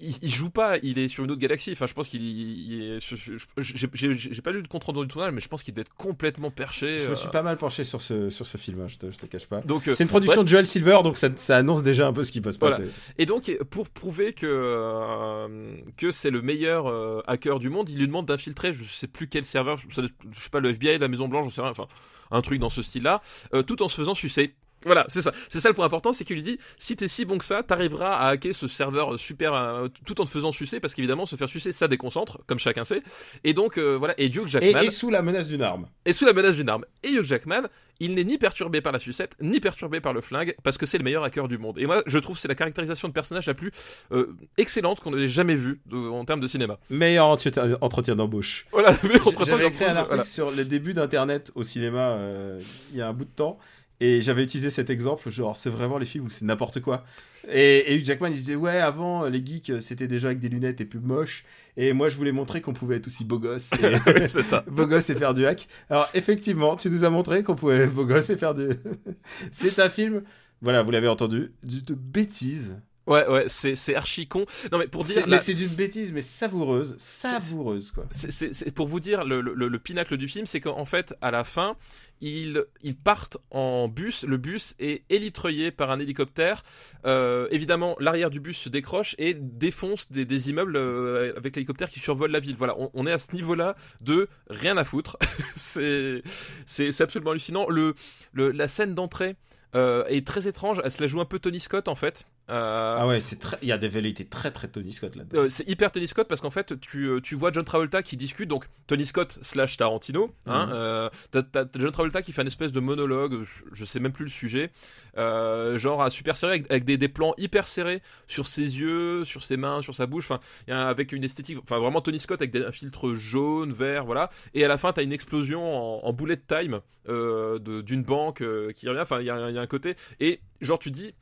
[0.00, 1.72] il, il joue pas, il est sur une autre galaxie.
[1.72, 3.00] Enfin, je pense qu'il il est.
[3.00, 5.74] je- je- je- J'ai pas lu de compte rendu du tournage, mais je pense qu'il
[5.74, 6.98] devait être complètement perché.
[6.98, 9.10] Je me euh, suis pas mal penché sur ce, sur ce film, hein, je, te,
[9.10, 9.60] je te cache pas.
[9.62, 12.22] Donc, euh, C'est une production de Joel Silver, donc ça, ça annonce déjà un peu
[12.22, 12.76] ce qui peut se Voilà.
[12.78, 12.90] passer.
[13.18, 17.98] Et donc, pour prouver que, euh, que c'est le meilleur euh, hacker du monde, il
[17.98, 20.02] lui demande d'infiltrer, je sais plus quel serveur, je sais
[20.32, 21.86] je pas, le FBI, la Maison Blanche, j'en sais rien, enfin,
[22.30, 23.20] un truc dans ce style-là,
[23.54, 24.54] euh, tout en se faisant sucer.
[24.84, 25.32] Voilà, c'est ça.
[25.48, 27.62] C'est ça le point important, c'est qu'il lui dit si t'es si bon que ça,
[27.62, 31.36] t'arriveras à hacker ce serveur super euh, tout en te faisant sucer, parce qu'évidemment, se
[31.36, 33.02] faire sucer, ça déconcentre, comme chacun sait.
[33.44, 34.14] Et donc, euh, voilà.
[34.18, 35.86] Et Et, Jackman et sous la menace d'une arme.
[36.04, 36.84] est sous la menace d'une arme.
[37.02, 37.62] Et Hugh Jackman,
[38.00, 40.98] il n'est ni perturbé par la sucette, ni perturbé par le flingue, parce que c'est
[40.98, 41.78] le meilleur hacker du monde.
[41.78, 43.70] Et moi, je trouve que c'est la caractérisation de personnage la plus
[44.12, 46.78] euh, excellente qu'on ait jamais vue de- en termes de cinéma.
[46.90, 48.66] Meilleur entretien, entretien d'embauche.
[48.72, 48.90] Voilà,
[49.46, 50.24] J'avais écrit un article voilà.
[50.24, 52.60] sur les débuts d'Internet au cinéma euh,
[52.92, 53.58] il y a un bout de temps.
[54.04, 57.04] Et j'avais utilisé cet exemple, genre c'est vraiment les films où c'est n'importe quoi.
[57.48, 60.48] Et, et Hugh Jackman il disait ouais avant les geeks euh, c'était déjà avec des
[60.48, 61.44] lunettes et plus moche.
[61.76, 63.70] Et moi je voulais montrer qu'on pouvait être aussi beau gosse.
[63.74, 63.94] Et...
[64.06, 64.64] Oui, c'est ça.
[64.70, 65.68] beau gosse et faire du hack.
[65.88, 68.70] Alors effectivement tu nous as montré qu'on pouvait être beau gosse et faire du...
[69.52, 70.22] c'est un film,
[70.62, 72.80] voilà vous l'avez entendu, du- de bêtises.
[73.06, 74.44] Ouais, ouais, c'est c'est archi con.
[74.70, 75.24] Non, mais pour dire.
[75.26, 78.04] Mais la- c'est d'une bêtise mais savoureuse, savoureuse quoi.
[78.12, 81.12] c'est- c'est c'est- pour vous dire le, le, le pinacle du film, c'est qu'en fait,
[81.20, 81.76] à la fin,
[82.20, 84.22] ils, ils partent en bus.
[84.24, 86.62] Le bus est élitreuillé par un hélicoptère.
[87.04, 91.88] Euh, évidemment, l'arrière du bus se décroche et défonce des, des immeubles euh, avec l'hélicoptère
[91.90, 92.54] qui survole la ville.
[92.56, 95.16] Voilà, on, on est à ce niveau-là de rien à foutre.
[95.56, 96.22] c'est
[96.66, 97.68] c'est c'est absolument hallucinant.
[97.68, 97.94] Le,
[98.32, 99.34] le la scène d'entrée.
[99.74, 102.26] euh, est très étrange, elle se la joue un peu Tony Scott en fait.
[102.50, 103.56] Euh, Ah ouais, c'est très...
[103.62, 105.42] il y a des velléités très très Tony Scott là-dedans.
[105.42, 108.16] euh, c'est hyper Tony Scott parce qu'en fait tu, euh, tu vois John Travolta qui
[108.16, 110.72] discute donc Tony Scott slash Tarantino hein, Mhm.
[110.74, 114.24] euh, t'as, John Travolta qui fait une espèce de monologue je, je sais même plus
[114.24, 114.72] le sujet
[115.16, 119.44] genre à super serré avec, avec des, des plans hyper serrés sur ses yeux sur
[119.44, 122.64] ses mains sur sa bouche enfin avec une esthétique enfin vraiment Tony Scott avec des,
[122.64, 125.62] un filtre jaune vert voilà et à la fin t'as une explosion
[126.04, 128.42] en, en bullet time d'une banque
[128.74, 131.14] qui revient enfin il y, a- il y a un côté et genre tu dis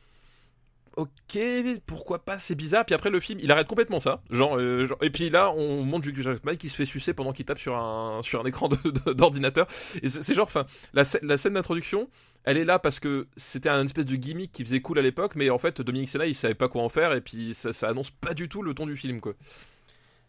[0.97, 1.38] ok,
[1.86, 2.84] pourquoi pas, c'est bizarre.
[2.84, 4.22] Puis après, le film, il arrête complètement ça.
[4.30, 7.45] Genre, euh, et puis là, on montre Hugh Jackman qui se fait sucer pendant qu'il
[7.45, 9.66] tape sur un, sur un écran d'ordinateur.
[10.03, 12.09] Et c'est genre, enfin, la, scè- la scène d'introduction,
[12.45, 15.36] elle est là parce que c'était un espèce de gimmick qui faisait cool à l'époque,
[15.36, 17.88] mais en fait, Dominique Sena, il savait pas quoi en faire, et puis ça, ça
[17.88, 19.34] annonce pas du tout le ton du film, quoi.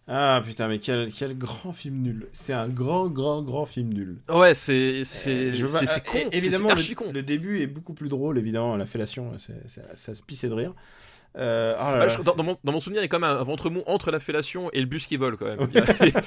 [0.07, 2.27] Ah putain, mais quel, quel grand film nul.
[2.33, 4.17] C'est un grand, grand, grand film nul.
[4.29, 7.11] Ouais, c'est c'est Euh, con, euh, c'est- Évidemment, archi le, con.
[7.13, 9.31] le début est beaucoup plus drôle, évidemment, la fellation,
[9.95, 10.73] ça se pissait de rire.
[11.37, 13.29] Euh, oh là là, dans, dans mon, dans mon souvenir, il y a quand même
[13.37, 15.59] un ventre mou entre la fellation et le bus qui vole, quand même.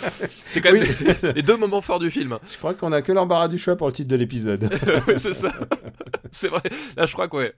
[0.46, 1.06] C'est quand même Oui.
[1.22, 2.38] les, les deux moments forts du film.
[2.50, 4.64] Je crois qu'on a que l'embarras du choix pour le titre de l'épisode.
[5.18, 5.52] c'est ça.
[6.32, 6.62] c'est vrai.
[6.96, 7.54] Là, je crois que ouais,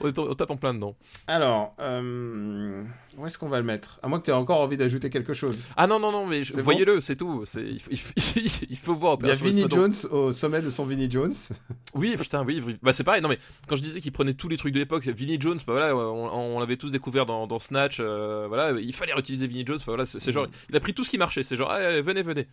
[0.00, 0.96] on, on tape en plein dedans.
[1.28, 2.82] Alors, euh,
[3.18, 3.98] où est-ce qu'on va le mettre?
[4.02, 5.56] À moins que tu aies encore envie d'ajouter quelque chose.
[5.76, 7.44] Ah non, non, non, mais je- voyez-le, c'est tout.
[7.56, 7.90] Il, faut,
[8.70, 9.18] il faut- voir.
[9.20, 9.66] Il y a Vinnie.
[9.68, 11.32] Jones au sommet de son Vinnie Jones.
[11.94, 12.62] Oui, putain, oui.
[12.82, 13.20] Bah, c'est pareil.
[13.22, 15.72] Non, mais quand je disais qu'il prenait tous les trucs de l'époque, Vinnie Jones, bah
[15.72, 17.98] voilà, on, on l'avait tous découvert dans, dans Snatch.
[18.00, 19.76] euh, voilà, il fallait réutiliser Vinnie Jones.
[19.80, 21.42] Enfin, voilà, c'est, c'est genre, il a pris tout ce qui marchait.
[21.42, 22.46] C'est genre, allez, venez, venez.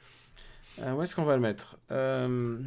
[0.82, 1.78] Euh, où est-ce qu'on va le mettre?
[1.91, 2.57] Euh,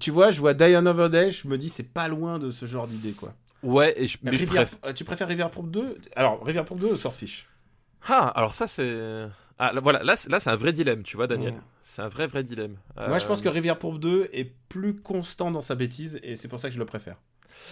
[0.00, 2.66] Tu vois, je vois Die Another Day, je me dis c'est pas loin de ce
[2.66, 3.32] genre d'idée quoi.
[3.64, 4.78] Ouais, et je, mais je Rivière- préfère.
[4.90, 7.48] euh, Tu préfères Rivière Pourpre 2 Alors, Rivière Pourpre 2 ou Swordfish
[8.06, 9.26] Ah, alors ça, c'est.
[9.58, 11.54] Ah, là, voilà, là, c'est- là, c'est un vrai dilemme, tu vois, Daniel.
[11.84, 12.76] C'est un vrai, vrai dilemme.
[12.96, 16.36] Moi, je pense que Euh, Rivière Pourpre 2 est plus constant dans sa bêtise et
[16.36, 17.16] c'est pour ça que je le préfère.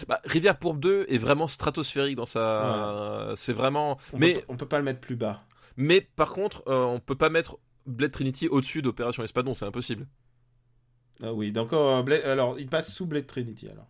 [0.06, 3.32] Bah, Rivière Pourpre 2 est vraiment stratosphérique dans sa.
[3.36, 3.98] C'est vraiment.
[4.12, 5.42] On, mais, peut, on peut pas le mettre plus bas.
[5.76, 10.06] mais par contre, euh, on peut pas mettre Blade Trinity au-dessus d'Opération Espadon, c'est impossible.
[11.22, 13.86] Ah oui, donc euh, Blade- alors il passe sous Blade Trinity alors.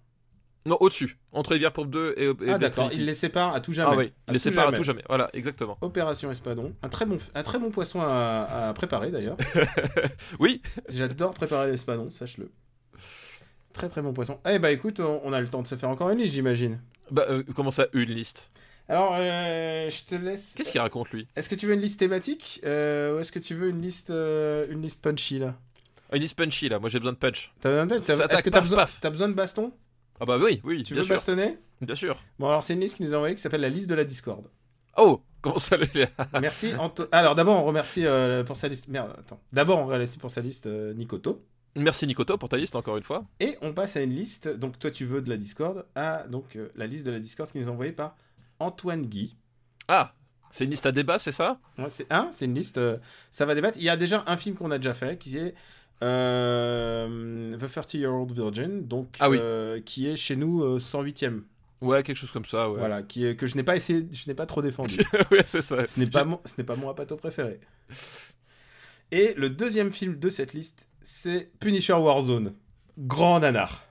[0.65, 1.19] Non, au-dessus.
[1.33, 3.91] Entre Rivière Pourpre 2 et, et ah d'accord, il les sépare à tout jamais.
[3.93, 4.77] Ah oui, il les sépare à jamais.
[4.79, 5.03] tout jamais.
[5.09, 5.77] Voilà, exactement.
[5.81, 9.37] Opération Espadon, un très bon, un très bon poisson à, à préparer d'ailleurs.
[10.39, 12.51] Oui, J'adore préparer l'espadon, sache-le.
[13.73, 14.39] Très très bon poisson.
[14.49, 16.79] Eh bah écoute, on, on a le temps de se faire encore une liste, j'imagine.
[17.11, 18.53] bah, euh, comment ça, une liste?
[18.89, 20.55] Alors, euh, je te laisse.
[20.57, 21.27] Qu'est-ce qu'il raconte lui?
[21.37, 22.61] Est-ce que tu veux une liste thématique?
[22.65, 25.55] Euh, ou est-ce que tu veux une liste, euh, une liste punchy là?
[26.11, 27.53] Ah, Une liste punchy là, moi j'ai besoin de punch.
[27.61, 29.73] T'as besoin de, attaque, Est-ce que t'as besoin, besoin de baston?
[30.21, 31.15] Ah bah oui, oui, Tu bien veux sûr.
[31.17, 32.23] bastonner Bien sûr.
[32.39, 34.05] Bon alors c'est une liste qui nous a envoyé qui s'appelle la liste de la
[34.05, 34.45] Discord.
[34.97, 35.77] Oh, comment ça
[36.41, 36.73] Merci.
[36.79, 38.89] Anto- Alors d'abord on remercie euh, pour sa liste.
[38.89, 39.41] Merde, attends.
[39.53, 41.45] D'abord on remercie pour sa liste euh, Nikoto.
[41.75, 43.25] Merci Nikoto pour ta liste encore une fois.
[43.41, 46.55] Et on passe à une liste, donc toi tu veux de la Discord, à donc
[46.57, 48.17] euh, la liste de la Discord qui nous est envoyée par
[48.59, 49.37] Antoine Guy.
[49.89, 50.15] Ah,
[50.51, 51.59] c'est une liste à débat, c'est ça?
[51.79, 52.99] Ouais, c'est un, c'est une liste, euh,
[53.31, 53.79] ça va débattre.
[53.79, 55.55] Il y a déjà un film qu'on a déjà fait qui est
[56.03, 59.39] euh, The 30 Year Old Virgin, donc Ah oui.
[59.41, 61.43] euh, qui est chez nous euh, 108e.
[61.81, 62.79] Ouais, quelque chose comme ça, ouais.
[62.79, 64.99] Voilà, qui est, que je n'ai pas essayé, je n'ai pas trop défendu.
[65.31, 65.85] ouais, c'est ça.
[65.85, 67.59] ce n'est pas mon, ce n'est pas mon apato préféré.
[69.11, 72.55] Et le deuxième film de cette liste, c'est Punisher Warzone.
[72.99, 73.85] Grand nanar.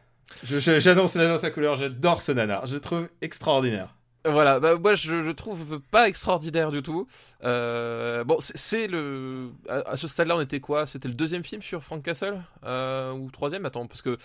[0.46, 2.66] J'annonce j'annonce la couleur, j'adore ce nanar.
[2.66, 3.96] Je le trouve extraordinaire.
[4.24, 7.08] Voilà, bah, moi je le trouve pas extraordinaire du tout.
[7.44, 9.50] Euh, bon, c'est- le.
[9.68, 10.86] À, à ce stade-là, on était quoi?
[10.86, 12.40] C'était le deuxième film sur Frank Castle?
[12.64, 13.66] Euh, Ou troisième?
[13.66, 14.18] Attends, parce que.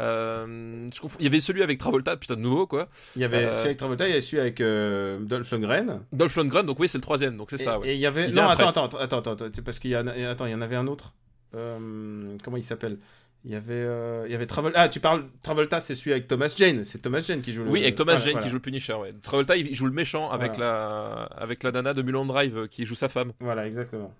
[0.00, 2.88] euh, je Il y avait celui avec Travolta, putain de nouveau quoi.
[3.14, 6.00] Il y avait Euh, celui avec Travolta, il y avait celui avec Dolph Lundgren.
[6.12, 7.90] Dolph Lundgren, donc oui, c'est le troisième, donc c'est ça, ouais.
[7.90, 8.28] et il y avait.
[8.28, 10.62] Il non, attends, attends, attends, attends, parce qu'il y, en a- attends, il y en
[10.62, 11.14] avait un autre.
[11.52, 12.98] Comment il s'appelle?
[13.46, 14.80] Il y avait, euh, il y avait Travolta.
[14.80, 16.82] Ah, tu parles Travolta, c'est celui avec Thomas Jane.
[16.82, 17.70] C'est Thomas Jane qui joue le.
[17.70, 18.46] Oui, avec Thomas Voilà, Jane voilà.
[18.46, 19.12] qui joue le Punisher, ouais.
[19.22, 22.86] Travolta, il joue le méchant avec, la, avec la nana de Mulholland Drive euh, qui
[22.86, 23.32] joue sa femme.
[23.40, 24.14] Voilà, exactement.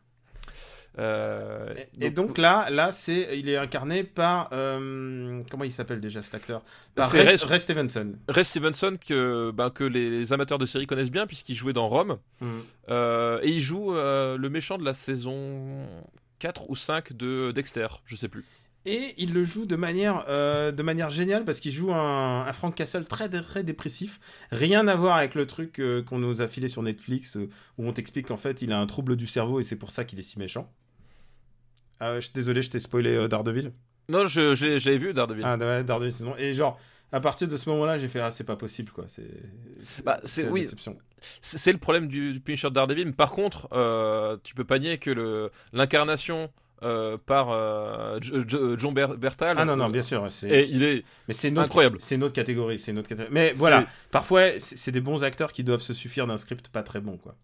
[0.99, 6.01] Euh, Et, et donc là, là, c'est, il est incarné par euh, comment il s'appelle
[6.01, 6.63] déjà cet acteur?
[6.95, 8.13] Par Ray, Ray- Ray Stevenson.
[8.29, 11.89] Ray Stevenson, que, ben, que les, les amateurs de série connaissent bien, puisqu'il jouait dans
[11.89, 12.19] Rome.
[12.91, 15.87] Euh, et il joue le méchant de la saison
[16.39, 18.45] 4 ou 5 de Dexter, je sais plus.
[18.87, 22.53] Et il le joue de manière, euh, de manière géniale parce qu'il joue un, un
[22.53, 24.21] Frank Castle très, très dépressif.
[24.53, 27.89] Rien à voir avec le truc euh, qu'on nous a filé sur Netflix euh, où
[27.89, 30.19] on t'explique qu'en fait il a un trouble du cerveau et c'est pour ça qu'il
[30.19, 30.71] est si méchant.
[32.01, 33.73] Ah, je suis désolé, je t'ai spoilé Daredevil.
[34.11, 35.45] Non, je- j'ai- j'avais vu Daredevil.
[35.47, 36.35] Ah, ouais, Daredevil saison.
[36.37, 36.79] Et genre,
[37.11, 39.05] à partir de ce moment-là, j'ai fait Ah, c'est pas possible quoi.
[39.09, 39.31] C'est,
[39.85, 40.61] c'est, Bah, c'est- oui.
[40.61, 40.99] déception.
[41.41, 43.07] C'est le problème du, du Punisher de Daredevil.
[43.07, 43.67] Mais par contre,
[44.43, 46.51] tu peux pas nier que le- l'incarnation
[46.85, 48.33] euh, par euh, J-
[48.79, 49.57] John Ber- Bertal.
[49.59, 50.25] Ah non, non, bien sûr.
[50.31, 51.97] c'est- il est Mais c'est incroyable.
[52.01, 52.79] C'est une autre catégorie.
[52.79, 52.95] C'est.
[53.31, 57.01] Mais voilà, parfois, c'est des bons acteurs qui doivent se suffire d'un script pas très
[57.01, 57.35] bon, quoi.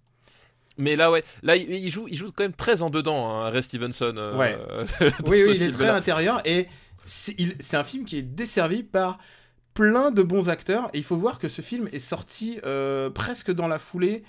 [0.78, 3.62] Mais là, ouais, là, il joue, il joue quand même très en dedans, hein, Ray
[3.62, 4.14] Stevenson.
[4.16, 4.57] euh, Ouais.
[5.26, 5.95] Oui, il est très film-là.
[5.95, 6.68] intérieur et
[7.05, 9.18] c'est un film qui est desservi par
[9.74, 10.88] plein de bons acteurs.
[10.95, 14.22] Et il faut voir que ce film est sorti euh, presque dans la foulée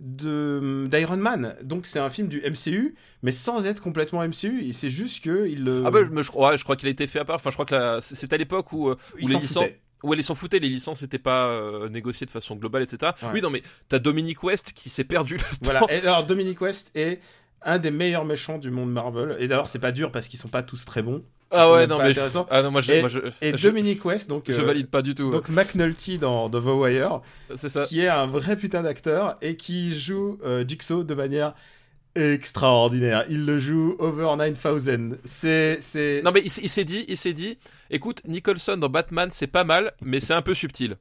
[0.00, 1.56] d'Iron Man.
[1.62, 4.72] Donc c'est un film du MCU, mais sans être complètement MCU.
[4.72, 5.68] C'est juste que il.
[5.68, 7.24] euh, Ah bah, je, me- je crois, ouais, je crois qu'il a été fait à
[7.24, 7.36] part.
[7.36, 9.80] Enfin, je crois que c'est à l'époque où, euh, il où les licences, foutait.
[10.02, 13.12] où les s'en foutaient, les licences n'étaient pas euh, négociées de façon globale, etc.
[13.22, 13.28] Ouais.
[13.34, 15.38] Oui, non, mais t'as Dominic West qui s'est perdu.
[15.62, 15.80] Voilà.
[15.90, 17.20] Et alors Dominic West est
[17.62, 19.36] un des meilleurs méchants du monde Marvel.
[19.40, 21.24] Et d'ailleurs c'est pas dur parce qu'ils sont pas tous très bons.
[21.50, 22.46] Ah ouais, non, mais intéressants.
[22.50, 24.44] ah non, moi, je, Et- moi, je, Et je, Dominic West, donc.
[24.48, 25.30] je euh, valide pas du tout.
[25.30, 27.20] Donc McNulty dans The Wire,
[27.54, 27.84] c'est ça.
[27.86, 31.54] qui est un vrai putain d'acteur et qui joue euh, Jigsaw de manière
[32.16, 33.24] extraordinaire.
[33.28, 35.18] Il le joue over 9000.
[35.24, 37.58] C'est c'est Non mais il, s'est dit, il s'est dit,
[37.90, 40.96] écoute, Nicholson dans Batman c'est pas mal, mais c'est un peu subtil.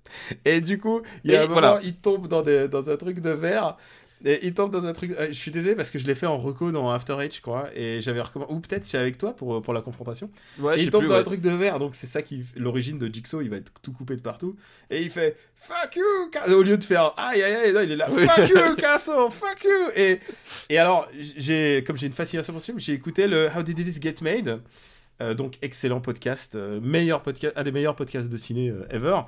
[0.45, 1.79] et du coup, il y a un moment, voilà.
[1.83, 3.77] il tombe dans des dans un truc de verre.
[4.23, 5.11] Et il tombe dans un truc.
[5.19, 7.41] euh, Je suis désolé parce que je l'ai fait en reco dans After Eight, je
[7.41, 7.69] crois.
[7.75, 8.51] Et j'avais recommandé.
[8.53, 10.29] Ou peut-être c'est avec toi pour, pour la confrontation.
[10.59, 11.09] Ouais, et il tombe plus.
[11.09, 11.19] dans ouais.
[11.19, 11.77] un truc de verre.
[11.79, 12.43] Donc c'est ça qui.
[12.55, 14.55] L'origine de Jigsaw, il va être tout coupé de partout.
[14.89, 17.95] Et il fait Fuck you Au lieu de faire Aïe aïe aïe, non, il est
[17.95, 18.25] là Oui.
[18.27, 20.19] Fuck you Castle Fuck you Et,
[20.69, 21.05] et alors,
[21.85, 24.61] comme j'ai une fascination pour ce film, j'ai écouté le How Did This Get Made
[25.21, 29.21] Euh, donc excellent podcast, euh, meilleur podcast, un des meilleurs podcasts de ciné euh, ever,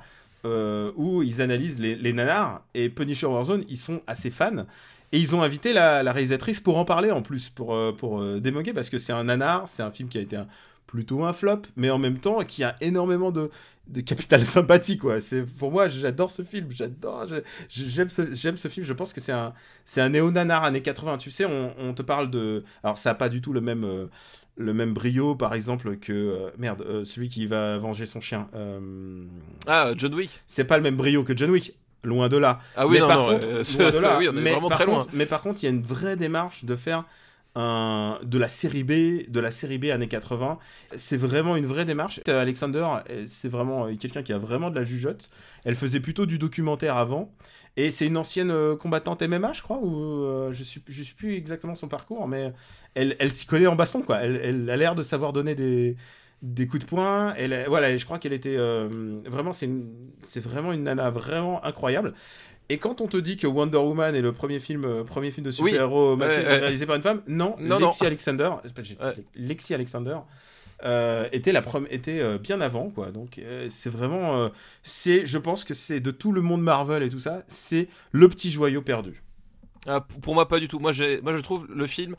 [0.44, 4.66] euh, où ils analysent les, les nanars et Punisher Warzone, ils sont assez fans.
[5.10, 8.40] Et ils ont invité la, réalisatrice pour en parler en plus, pour, euh, pour euh,
[8.40, 10.38] démoguer, parce que c'est un nanar, c'est un film qui a été
[10.86, 13.50] plutôt un flop, mais en même temps qui a énormément de,
[14.04, 15.16] capital sympathie, quoi.
[15.58, 17.26] Pour moi, j'adore ce film, j'adore,
[17.70, 19.54] j'aime ce, ce film, je pense que c'est un,
[19.86, 21.16] c'est un néo-nanar années 80.
[21.18, 22.64] Tu sais, on, on te parle de...
[22.84, 24.08] Alors ça n'a pas du tout le même...
[24.60, 26.12] le même brio, par exemple, que...
[26.12, 28.48] euh, merde, euh, celui qui va venger son chien.
[28.54, 29.24] Euh,
[29.66, 30.42] Ah, John Wick.
[30.46, 32.60] c'est pas le même brio que John Wick, loin de là.
[32.76, 34.68] Ah oui, mais non, par non, contre, loin de là, oui, on est mais vraiment
[34.68, 34.98] par très loin.
[35.00, 37.04] contre- Mais par contre, il y a une vraie démarche de faire
[37.56, 40.58] de la série B, de la série B années 80.
[40.96, 42.20] C'est vraiment une vraie démarche.
[42.28, 45.30] Euh, Alexander, euh, c'est vraiment euh, quelqu'un qui a vraiment de la jugeote.
[45.64, 47.32] Elle faisait plutôt du documentaire avant.
[47.76, 51.76] Et c'est une ancienne combattante MMA, je crois, ou je suis, je sais plus exactement
[51.76, 52.52] son parcours, mais
[52.94, 54.18] elle, elle s'y connaît en baston, quoi.
[54.18, 55.96] Elle, a l'air de savoir donner des,
[56.42, 57.34] des coups de poing.
[57.36, 62.14] Elle, voilà, je crois qu'elle était vraiment, c'est vraiment une nana vraiment incroyable.
[62.70, 65.46] Et quand on te dit que Wonder Woman est le premier film, euh, premier film
[65.46, 66.58] de super-héros masculin Ouais, ouais.
[66.58, 68.06] réalisé par une femme, non, Non, Lexi non.
[68.08, 68.50] Alexander,
[69.00, 69.14] Ouais.
[69.34, 70.18] Lexi Alexander
[70.84, 73.10] euh, était la était euh, bien avant, quoi.
[73.10, 74.50] Donc c'est vraiment,
[74.82, 78.28] c'est, je pense que c'est de tout le monde Marvel et tout ça, c'est le
[78.28, 79.22] petit joyau perdu.
[79.86, 80.78] Ah, pour moi, pas du tout.
[80.78, 82.14] Moi, j'ai, moi, je trouve le film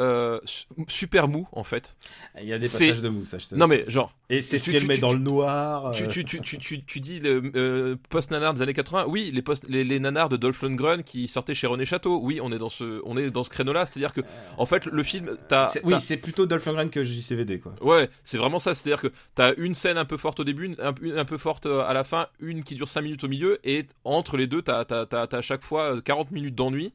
[0.00, 1.94] euh, su- super mou, en fait.
[2.40, 3.38] Il y a des passages de mou, ça.
[3.38, 3.54] Je te...
[3.54, 5.92] Non, mais genre, et c'est tu- filmé tu- dans tu- le noir.
[5.92, 9.04] tu, euh, tu, tu, tu, dis le euh, post-nanar des années 80.
[9.08, 12.18] Oui, les, post, les, les nanars de Dolph Lundgren qui sortaient chez René Château.
[12.22, 13.86] Oui, on est dans ce, on est dans ce créneau-là.
[13.86, 14.22] C'est-à-dire que,
[14.58, 15.70] en fait, le film, t'as.
[15.84, 17.74] oui, c'est plutôt Dolph Lundgren que JCVD, quoi.
[17.82, 18.74] Ouais, c'est vraiment ça.
[18.74, 21.66] C'est-à-dire que t'as une scène un peu forte au début, un, une un peu forte
[21.66, 24.84] à la fin, une qui dure 5 minutes au milieu, et entre les deux, t'as,
[24.84, 26.92] t'as, t'as, t'as à chaque fois euh, 40 minutes d'ennui.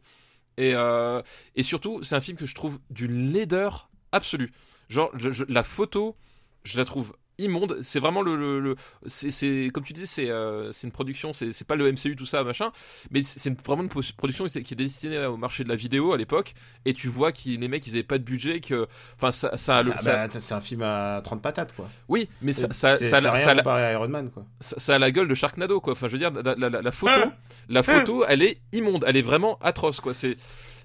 [0.58, 1.22] Et, euh,
[1.56, 4.52] et surtout, c'est un film que je trouve d'une laideur absolue.
[4.90, 6.16] Genre, je- la photo,
[6.64, 7.78] je la trouve immonde.
[7.82, 8.76] C'est vraiment le, le, le-
[9.06, 11.34] c'est, c'est comme tu dis, c'est, euh, c'est une production.
[11.34, 12.72] C'est, c'est pas le MCU tout ça machin,
[13.12, 16.54] mais c'est vraiment une production qui est, destinée au marché de la vidéo à l'époque.
[16.86, 19.78] Et tu vois que les mecs, ils avaient pas de budget, que, enfin, ça, ça,
[19.78, 21.90] a le- Ça- bah, c'est un film à 30 patates, quoi.
[22.08, 24.46] oui, mais ça, ça, ça, ça, rien ça- comparé à Iron Man, quoi.
[24.60, 25.94] ça- ça a la gueule de Sharknado, quoi.
[25.94, 27.30] Enfin, je veux dire, la, la- la- la photo,
[27.70, 30.14] la photo, elle est immonde, elle est vraiment atroce, quoi.
[30.14, 30.36] C'est,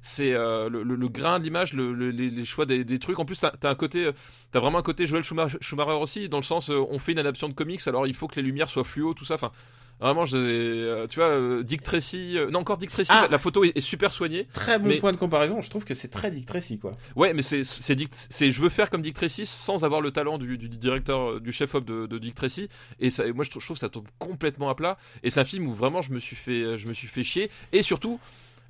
[0.03, 2.99] c'est euh, le, le- le grain de l'image, le- le- les, les choix des, des
[2.99, 3.19] trucs.
[3.19, 4.13] En plus, t'as, t'as un côté, euh,
[4.51, 7.19] t'as vraiment un côté Joel Schumacher, Schumacher aussi, dans le sens, euh, on fait une
[7.19, 9.35] adaptation de comics, alors il faut que les lumières soient fluo, tout ça.
[9.35, 9.53] Enfin,
[10.01, 13.23] vraiment, je, tu vois, Dick Tracy, non encore Dick Tracy, Ah.
[13.25, 14.47] la, la photo est, est super soignée.
[14.55, 15.61] Très bon Mais- point de comparaison.
[15.61, 16.93] Je trouve que c'est très Dick Tracy, quoi.
[17.17, 20.11] Ouais, mais c'est c'est Dick- c'est je veux faire comme Dick Tracy sans avoir le
[20.11, 22.71] talent du, du directeur du chef op de, de Dick Tracy
[23.01, 25.41] et ça moi je trouve, je trouve que ça tombe complètement à plat et c'est
[25.41, 28.19] un film où vraiment je me suis fait je me suis fait chier et surtout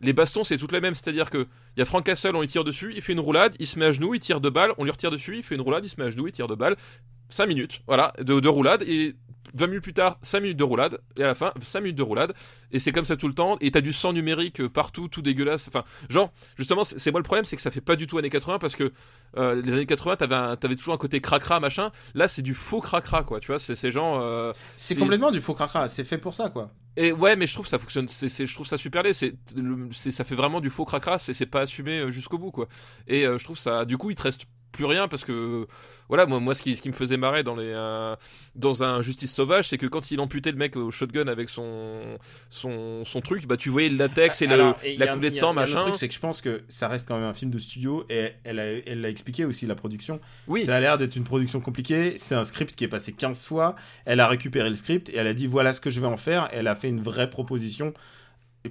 [0.01, 1.47] les bastons c'est toutes les mêmes c'est-à-dire que
[1.77, 3.79] il y a Frank Castle on lui tire dessus il fait une roulade il se
[3.79, 5.85] met à genoux il tire deux balles on lui retire dessus il fait une roulade
[5.85, 6.77] il se met à genoux il tire deux balles.
[7.29, 9.15] 5 minutes voilà de, de roulade et
[9.55, 12.03] 20 minutes plus tard 5 minutes de roulade et à la fin 5 minutes de
[12.03, 12.33] roulade
[12.73, 15.23] et c'est comme ça tout le temps et t'as du sang numérique euh, partout tout
[15.23, 18.19] dégueulasse enfin genre justement c'est moi le problème c'est que ça fait pas du tout
[18.19, 18.93] années 80 parce que
[19.37, 22.81] euh, les années 80 t'avais t'avais toujours un côté cracra machin là c'est du faux
[22.81, 25.89] cracra quoi tu vois c'est ces gens euh, C'est complètement du faux cracra.
[25.89, 26.73] C'est fait pour ça, quoi.
[26.97, 29.35] et ouais mais je trouve ça fonctionne c'est je trouve ça super laid c'est
[30.11, 32.69] ça fait vraiment du faux cracra c'est c'est pas assumé jusqu'au bout quoi
[33.07, 35.67] et euh, je trouve ça du coup il te reste plus rien parce que
[36.11, 38.15] voilà moi moi ce qui, ce qui me faisait marrer dans les euh,
[38.55, 42.19] dans un justice sauvage c'est que quand il amputait le mec au shotgun avec son
[42.51, 45.55] son, son truc bah tu voyais le latex et, le- et la coulée de sang
[45.55, 48.05] machin truc, c'est que je pense que ça reste quand même un film de studio
[48.11, 50.21] et elle a, elle l'a expliqué aussi la production.
[50.49, 52.15] oui Ça a l'air d'être une production compliquée.
[52.19, 53.77] C'est un script qui est passé 15 fois.
[54.05, 56.17] Elle a récupéré le script et elle a dit voilà ce que je vais en
[56.17, 56.49] faire.
[56.53, 57.95] Elle a fait une vraie proposition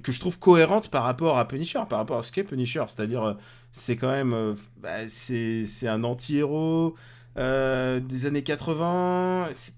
[0.02, 2.84] que je trouve cohérente par rapport à Punisher, par rapport à ce qu'est Punisher.
[2.86, 3.34] C'est-à-dire, euh,
[3.72, 4.32] c'est quand même.
[4.32, 6.94] euh, bah, c'est c'est un anti-héros
[7.36, 9.48] euh, des années 80.
[9.52, 9.72] c'est-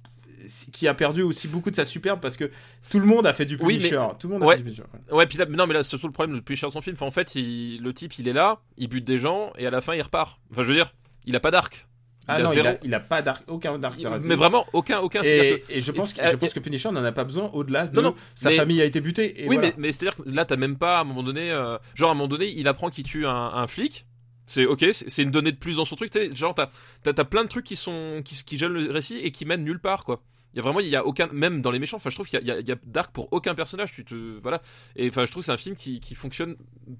[0.46, 2.50] c'est- qui a perdu aussi beaucoup de sa superbe parce que
[2.90, 4.02] tout le monde a fait du Oui, mais- Punisher.
[4.18, 4.56] Tout le monde a Ouais.
[4.56, 4.82] fait du Punisher.
[5.10, 5.16] ouais.
[5.18, 7.06] ouais puis là non mais là c'est surtout le problème de Punisher son film Enfin,
[7.06, 9.80] en fait il- le type il est là il bute des gens et à la
[9.80, 10.92] fin il repart enfin je veux dire
[11.26, 11.86] il a pas d'arc
[12.28, 12.68] Ah Il a non, il zéro.
[12.68, 14.08] a, il a pas d'arc, aucun narrative.
[14.24, 15.26] mais vraiment aucun aucun que-
[15.72, 18.02] Et, je pense, que, je pense que Punisher n'en a pas besoin au-delà de Non,
[18.10, 19.42] non, sa mais- famille a été butée.
[19.42, 19.70] Et oui, voilà.
[19.70, 22.12] mais, mais c'est-à-dire que là, t'as même pas à un moment donné, euh, genre à
[22.12, 24.06] un moment donné, il apprend qu'il tue un, un flic.
[24.46, 26.10] C'est ok, c'est une donnée de plus dans son truc.
[26.10, 26.70] tu sais, Genre, t'as
[27.02, 30.04] t'as- t'as plein de trucs qui sont qui, le récit et qui mènent nulle part,
[30.04, 30.22] quoi.
[30.54, 31.96] Il y a vraiment, il y a aucun, même dans les méchants.
[31.96, 33.92] Enfin, je trouve qu'il y y y a d'arc pour aucun personnage.
[33.92, 34.60] Tu te, voilà.
[34.96, 36.56] Et enfin, je trouve que c'est un film qui, qui fonctionne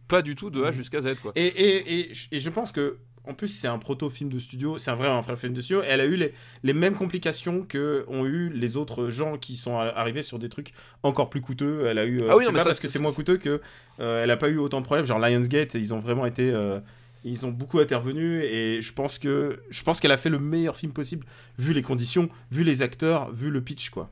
[0.08, 1.32] pas du tout de A jusqu'à Z, quoi.
[1.34, 4.78] Et, et, et, je- et je pense que, en plus, c'est un proto-film de studio,
[4.78, 6.32] c'est un vrai, un vrai film de studio, et elle a eu les,
[6.62, 10.72] les mêmes complications que ont eu les autres gens qui sont arrivés sur des trucs
[11.02, 11.84] encore plus coûteux.
[11.86, 12.20] Elle a eu.
[12.22, 13.60] euh, Ah oui, c'est non, mais pas ça, parce que c'est- c'est moins coûteux que
[14.00, 15.04] euh, elle a pas eu autant de problèmes.
[15.04, 16.50] Genre Lionsgate, ils ont vraiment été.
[16.50, 16.80] euh,
[17.24, 20.76] ils ont beaucoup intervenu et je pense que je pense qu'elle a fait le meilleur
[20.76, 21.26] film possible
[21.58, 24.10] vu les conditions, vu les acteurs, vu le pitch quoi.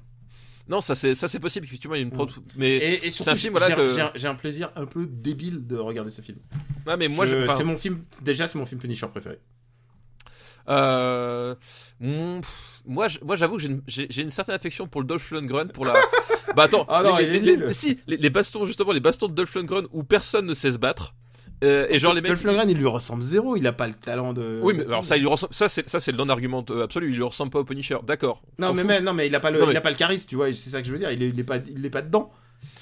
[0.69, 1.67] Non, ça c'est ça c'est possible.
[1.67, 4.01] Effectivement, il y a une prod, mais Et, et surtout, film, voilà, j'ai que- j'ai
[4.03, 6.39] un, j'ai plaisir un peu débile de regarder ce film.
[6.87, 8.05] ah, mais moi, Je- je, enfin, c'est mon film.
[8.23, 9.41] Déjà, c'est mon film Punisher préféré.
[10.69, 11.55] Euh,
[12.41, 15.69] pff, moi, moi, j'avoue que j'ai une, j'ai- j'ai certaine affection pour le Dolph Lundgren
[15.73, 15.95] pour la.
[16.57, 17.65] bah attends, Ah non, les, il est les- nul.
[17.67, 20.71] les- si les, les bastons justement, les bastons de Dolph Lundgren où personne ne sait
[20.71, 21.15] se battre.
[21.63, 22.39] Euh, et genre les mecs.
[22.69, 23.57] Il lui ressemble zéro.
[23.57, 24.61] Il a pas le talent de.
[24.63, 25.53] Oui, mais alors ça, il lui ressemble.
[25.53, 27.11] Ça, c'est ça, c'est le non-argument euh, absolu.
[27.11, 27.99] Il lui ressemble pas au Punisher.
[28.07, 28.43] D'accord.
[28.59, 30.27] Non, mais, non, mais il a pas le, Non, mais- il a pas le charisme,
[30.29, 30.53] tu vois.
[30.53, 31.11] C'est ça que je veux dire.
[31.13, 32.33] Il est, il est pas, il est pas dedans.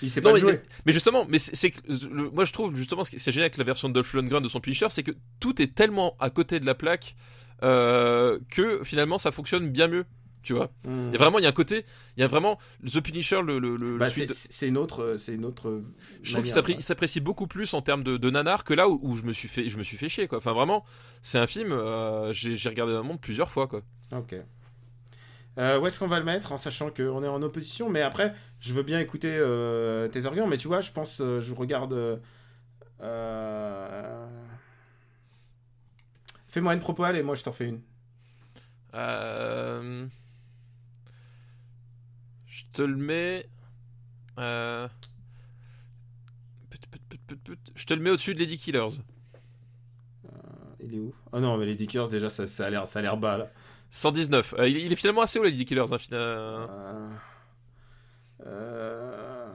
[0.02, 0.60] Il sait Non, pas mais, jouer.
[0.86, 1.72] mais- justement, mais c'est
[2.12, 4.48] moi je trouve justement ce qui- c'est génial avec la version de Dolph Lundgren de
[4.48, 7.14] son Punisher, c'est que tout est tellement à côté de la plaque
[7.64, 10.04] euh, que finalement ça fonctionne bien mieux.
[10.48, 10.70] Tu vois.
[10.86, 11.84] Il y a vraiment, il y a un côté,
[12.16, 15.34] il y a vraiment The Punisher, le, le, le- Bah, c'est de- une autre, c'est
[15.34, 15.68] une autre.
[15.68, 15.84] euh,
[16.22, 19.14] je trouve qu'il s'apprécie beaucoup plus en termes de, de nanar que là où, où
[19.14, 20.38] je me suis fait, je me suis fait chier quoi.
[20.38, 20.86] Enfin vraiment,
[21.20, 23.82] c'est un film, euh, j'ai regardé un monde plusieurs fois quoi.
[24.16, 24.36] Ok.
[25.58, 28.32] Euh, où est-ce qu'on va le mettre en sachant qu'on est en opposition Mais après,
[28.58, 30.46] je veux bien écouter euh, tes arguments.
[30.46, 31.92] Mais tu vois, je pense, euh, je regarde.
[31.92, 32.16] euh,
[33.02, 34.26] euh,
[36.48, 37.82] Fais-moi une propale et moi je t'en fais une.
[38.94, 40.06] Euh,
[42.78, 43.48] te le mets.
[44.38, 44.88] euh.
[47.74, 48.88] Je te le mets au-dessus de Lady Killers.
[50.80, 51.12] Il est où?
[51.32, 53.50] Oh non, mais les Dickers, déjà, ça, ça a l'air ça a l'air bas là.
[53.90, 54.54] 119.
[54.58, 55.86] Euh, il, est- il est finalement assez haut, Lady Killers.
[55.92, 57.08] hein, Euh,
[58.46, 59.46] euh,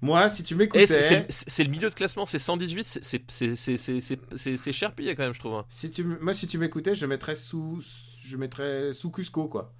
[0.00, 0.86] Moi, si tu Eh, m'écoutais.
[0.86, 2.84] c'est- c'est le milieu de classement, c'est 118.
[3.28, 5.54] c'est- cher payé quand même, je trouve.
[5.54, 5.64] hein.
[5.68, 7.82] Si tu, moi, si tu m'écoutais, je mettrais sous,
[8.20, 9.72] je mettrais sous Cusco, quoi.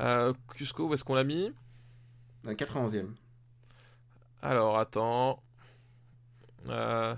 [0.00, 1.52] Euh, Cusco, où est-ce qu'on l'a mis
[2.46, 3.08] Un 91e.
[4.42, 5.42] Alors, attends.
[6.68, 7.14] Euh,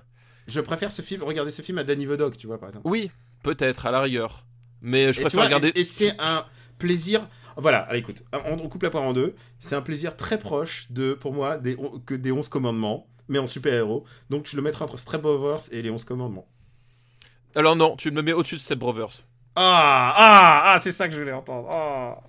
[0.47, 2.89] Je préfère ce film, regarder ce film à Danny Vodoc, tu vois, par exemple.
[2.89, 3.11] Oui,
[3.43, 4.45] peut-être, à la rigueur.
[4.81, 5.73] Mais je Et préfère vois, regarder.
[5.75, 6.45] Et, c'est un
[6.79, 7.29] plaisir.
[7.57, 9.35] Voilà, allez, écoute, on, on coupe la poire en deux.
[9.61, 13.39] C'est un plaisir très proche de, pour moi, des, on- que des 11 commandements, mais
[13.39, 14.05] en super-héros.
[14.31, 16.49] Donc, je le mettrais entre Step Brothers et les 11 commandements.
[17.55, 19.23] Alors, non, tu me mets au-dessus de Step Brothers.
[19.55, 21.69] Ah, ah, ah, c'est ça que je voulais entendre.
[21.71, 22.23] Ah.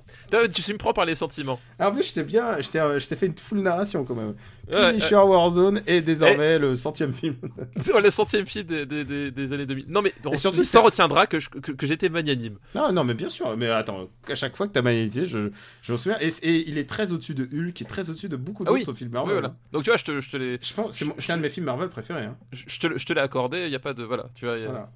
[0.54, 1.60] Tu sais, me prends par les sentiments.
[1.80, 4.36] Ah, en plus, je t'ai bien, je t'ai euh, fait une full narration quand même.
[4.72, 6.02] Ouais, Punisher Warzone est Eh.
[6.02, 7.36] désormais le centième film.
[8.02, 9.86] Le centième film des, des, des, des années 2000.
[9.90, 12.58] Non, mais Et surtout, l'histoire retiendra que, je- que, que j'étais magnanime.
[12.74, 13.56] non, non, mais bien sûr.
[13.58, 15.50] Mais attends, à chaque fois que t'as magnétisé, je,
[15.82, 16.18] je me souviens.
[16.22, 18.84] Et, et il est très au-dessus de Hulk, et très au-dessus de beaucoup Ah oui.
[18.84, 19.34] d'autres films Ouais, Marvel.
[19.34, 19.48] voilà.
[19.50, 19.56] hein.
[19.72, 21.66] Donc, tu vois, je te, je te l'ai Je pense, c'est un de mes films
[21.66, 22.24] Marvel préférés.
[22.26, 22.38] hein.
[22.52, 24.04] je te, je te l'ai accordé, il n'y a pas de.
[24.04, 24.58] Voilà, tu vois.
[24.58, 24.90] y a- Voilà.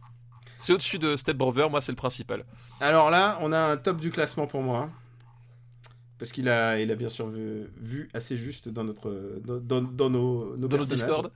[0.59, 2.43] C'est au-dessus de Step Brother, moi, c'est le principal.
[2.79, 4.89] Alors là, on a un top du classement pour moi.
[6.19, 9.81] Parce qu'il a, il a bien sûr vu, vu assez juste dans, notre, dans, dans-
[9.81, 10.89] dans nos, nos Dans notre.
[10.93, 11.31] Discord.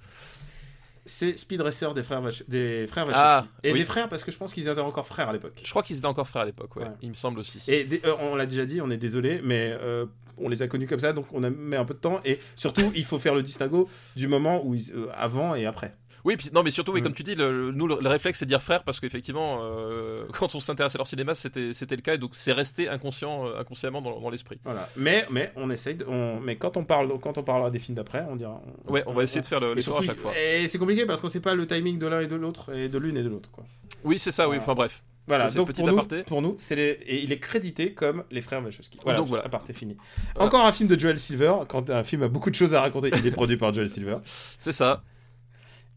[1.04, 3.48] C'est Speed Racer des frères, Wach- des frères Ah.
[3.64, 3.80] Et oui.
[3.80, 5.60] des frères parce que je pense qu'ils étaient encore frères à l'époque.
[5.64, 6.84] Je crois qu'ils étaient encore frères à l'époque, ouais.
[6.84, 6.92] Ouais.
[7.02, 7.60] Il me semble aussi.
[7.68, 10.06] Et des- euh, on l'a déjà dit, on est désolé, mais euh,
[10.38, 12.20] on les a connus comme ça, donc on a mis un peu de temps.
[12.24, 15.96] Et surtout, il faut faire le distinguo du moment où ils, euh, avant et après.
[16.24, 17.04] Oui, puis, non, mais surtout, oui, Mm.
[17.04, 19.60] comme tu dis, le, le- nous, le, le réflexe, c'est de dire frère, parce qu'effectivement,
[19.62, 22.88] euh, quand on s'intéresse à leur cinéma, c'était c'était le cas, et donc c'est resté
[22.90, 24.60] inconscient, euh, inconsciemment dans, dans l'esprit.
[24.64, 24.88] Voilà.
[24.96, 25.96] Mais, mais on essaye.
[25.96, 28.62] De, on, mais quand on parle, quand on parlera des films d'après, on dira.
[28.88, 30.34] Ouais, on va essayer de faire le- Et l'effort à surtout, chaque fois.
[30.38, 32.88] Et c'est compliqué parce qu'on sait pas le timing de l'un et de l'autre, et
[32.90, 33.50] de l'une et de l'autre.
[33.52, 33.64] quoi.
[34.04, 34.58] Oui, c'est ça, oui.
[34.58, 35.04] Enfin bref.
[35.28, 36.98] Voilà, donc petit pour nous, pour nous, c'est les...
[37.06, 38.98] et il est crédité comme les frères Wachowski.
[39.04, 39.46] Voilà, Donc voilà.
[39.46, 39.96] aparté fini.
[40.36, 40.48] Voilà.
[40.48, 41.54] Encore un film de Joel Silver.
[41.70, 44.18] Quand un film a beaucoup de choses à raconter, il est produit par Joel Silver.
[44.60, 45.04] C'est ça.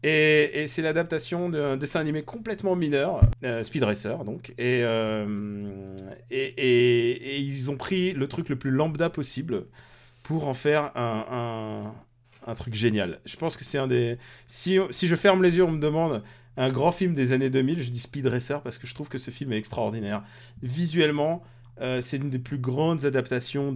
[0.07, 4.51] Et, c'est l'adaptation d'un dessin animé complètement mineur, euh, Speed Racer donc.
[4.59, 5.65] Et, euh,
[6.29, 9.65] et, ils ont pris le truc le plus lambda possible
[10.21, 11.91] pour en faire un,
[12.55, 13.19] truc génial.
[13.25, 14.19] Je pense que c'est un des...
[14.45, 16.21] Si, je ferme les yeux, on me demande
[16.55, 19.17] un grand film des années 2000, je dis Speed Racer parce que je trouve que
[19.17, 20.23] ce film est extraordinaire.
[20.61, 21.41] Visuellement,
[21.81, 23.73] euh, c'est une des plus grandes adaptations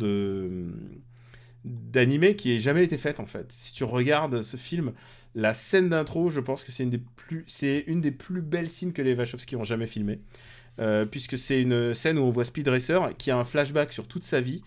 [1.65, 3.51] d'animé qui ait jamais été faite en fait.
[3.51, 4.93] Si tu regardes ce film,
[5.35, 7.45] la scène d'intro, je pense que c'est une des plus,
[7.87, 10.19] une des plus belles scènes que les Wachowski ont jamais filmé,
[10.79, 14.07] Euh, puisque c'est une scène où on voit Speed Racer qui a un flashback sur
[14.07, 14.61] toute sa vie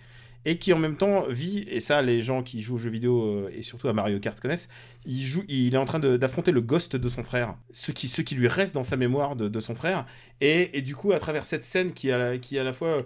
[0.45, 3.23] et qui en même temps vit, et ça les gens qui jouent aux jeux vidéo
[3.23, 4.69] euh, et surtout à Mario Kart connaissent,
[5.07, 8.21] il, joue, il est en train d'affronter le ghost de son frère, ce qui, ce
[8.21, 10.05] qui lui reste dans sa mémoire de, son frère,
[10.43, 12.99] et, du coup à travers cette scène qui, a qui à la fois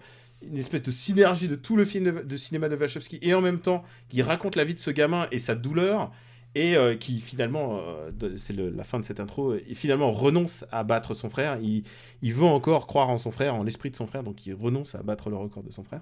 [0.43, 3.41] une espèce de synergie de tout le film de, de cinéma de Wachowski et en
[3.41, 6.11] même temps qui raconte la vie de ce gamin et sa douleur
[6.55, 10.85] et euh, qui finalement, euh, c'est la fin de cette intro, euh, finalement renonce à
[10.85, 11.59] battre son frère.
[11.61, 11.85] Il,
[12.33, 15.03] veut encore croire en son frère, en l'esprit de son frère, donc il renonce à
[15.03, 16.01] battre le record de son frère.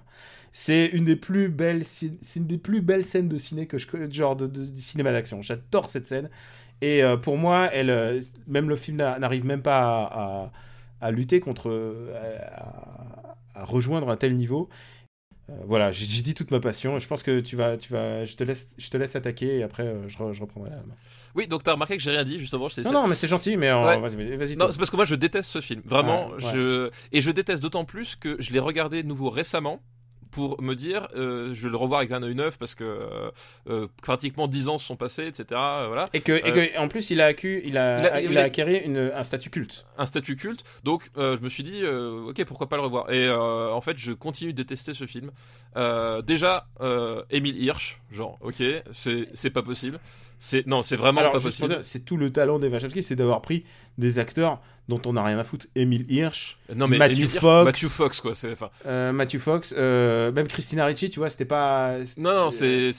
[0.53, 3.87] C'est une des plus belles, c'est une des plus belles scènes de ciné que je,
[4.09, 5.41] genre de, cinéma d'action.
[5.41, 6.29] J'adore cette scène.
[6.81, 10.51] Et euh, pour moi, elle, même le film n'a- n'arrive même pas
[11.01, 11.69] à, lutter contre,
[13.53, 14.69] à rejoindre un tel niveau.
[15.49, 16.97] Euh, voilà, j'ai dit toute ma passion.
[16.97, 19.63] Je pense que tu vas, tu vas, je te laisse, je te laisse attaquer et
[19.63, 20.95] après euh, je, re- je reprendrai la main.
[21.35, 22.67] Oui, donc t'as remarqué que j'ai rien dit justement.
[22.67, 23.99] je Non, non, mais c'est gentil, mais en- Ouais.
[23.99, 24.55] vas-y, vas-y.
[24.57, 25.81] Non, c'est parce que moi je déteste ce film.
[25.85, 26.35] Vraiment, ouais.
[26.53, 29.81] je et je déteste d'autant plus que je l'ai regardé de nouveau récemment
[30.35, 33.31] pour me dire, euh, je vais le revoir avec un œil neuf parce que euh,
[33.69, 35.45] euh, pratiquement 10 ans se sont passés, etc.
[35.51, 38.37] voilà, Et que, et que, en plus, il a, accu, il a, Il a- il
[38.37, 39.85] a acquéri une, un statut culte.
[39.97, 40.65] un statut culte.
[40.83, 43.09] Donc je me suis dit, ok, pourquoi pas le revoir.
[43.11, 45.31] Et en fait, je continue de détester ce film.
[46.25, 46.67] Déjà,
[47.29, 49.99] Émile Hirsch, genre, ok, c'est pas possible.
[50.47, 51.79] C'est non, c'est vraiment Alors, pas possible.
[51.81, 53.63] c'est tout le talent des Wachowski, c'est d'avoir pris
[53.97, 55.65] des acteurs dont on n'a rien à foutre.
[55.73, 57.65] Emile Hirsch, Non mais Matthew Émile Fox.
[57.65, 58.33] Matthew Fox quoi.
[58.85, 61.95] Euh, Matthew Fox, euh, même Christina Ricci, tu vois, c'était pas.
[62.17, 62.91] Non non, c'est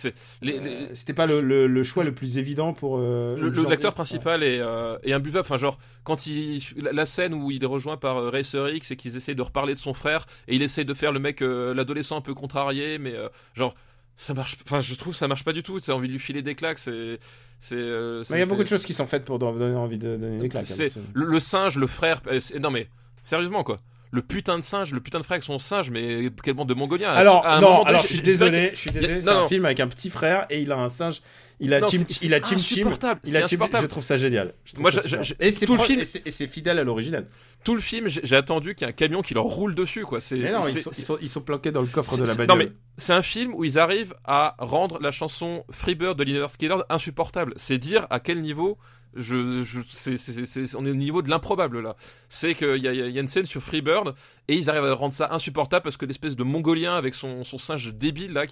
[0.42, 2.98] les- euh, C'était pas le, le- le choix le plus évident pour.
[2.98, 5.46] euh, Le- L'acteur principal est, euh, est imbuvable.
[5.46, 6.60] Enfin, genre, quand il.
[6.76, 9.74] La, scène où il est rejoint par euh, Racer X et qu'ils essayent de reparler
[9.74, 12.98] de son frère et il essaye de faire le mec, euh, l'adolescent un peu contrarié,
[12.98, 13.76] mais euh, genre.
[14.18, 15.78] Ça marche, enfin je trouve ça marche pas du tout.
[15.80, 17.18] Tu as envie de lui filer des claques, c'est,
[17.60, 17.74] c'est.
[17.76, 19.98] euh, Mais il y a beaucoup de choses qui sont faites pour don- donner envie
[19.98, 20.66] de donner des claques.
[20.70, 20.74] hein,
[21.12, 22.22] le, le singe, le frère.
[22.28, 22.88] euh, non mais
[23.22, 23.80] sérieusement quoi.
[24.16, 26.74] Le putain de singe, le putain de frère avec son singe, mais quel bande de
[26.74, 27.10] mongoliens.
[27.10, 29.66] Alors, À un non, donné, alors je suis désolé, je suis désolé, c'est un film
[29.66, 31.20] avec un petit frère et il a un singe,
[31.60, 33.82] il a Non, Chim, il a Chim Chim, insupportable, il c'est a Chim, insupportable.
[33.82, 34.54] je trouve ça génial.
[34.64, 35.22] Je Moi, ça je- super.
[35.22, 37.26] je- et c'est tout le pro- film- et c'est- fidèle à l'original.
[37.62, 40.20] Tout le film, j'ai attendu qu'il y ait un camion qui leur roule dessus, quoi.
[40.20, 42.34] C'est, Mais non, ils sont, ils, sont, ils sont planqués dans le coffre de la
[42.34, 42.46] bagnole.
[42.46, 46.46] Non mais c'est un film où ils arrivent à rendre la chanson Freebird de Liner
[46.48, 47.52] Skinner insupportable.
[47.56, 48.78] C'est dire à quel niveau
[49.16, 51.96] on est au niveau de l'improbable là.
[52.28, 54.14] C'est qu'il y a, une scène sur Freebird
[54.48, 57.94] et ils arrivent à rendre ça insupportable parce que l'espèce de mongolien avec son, singe
[57.94, 58.44] débile là,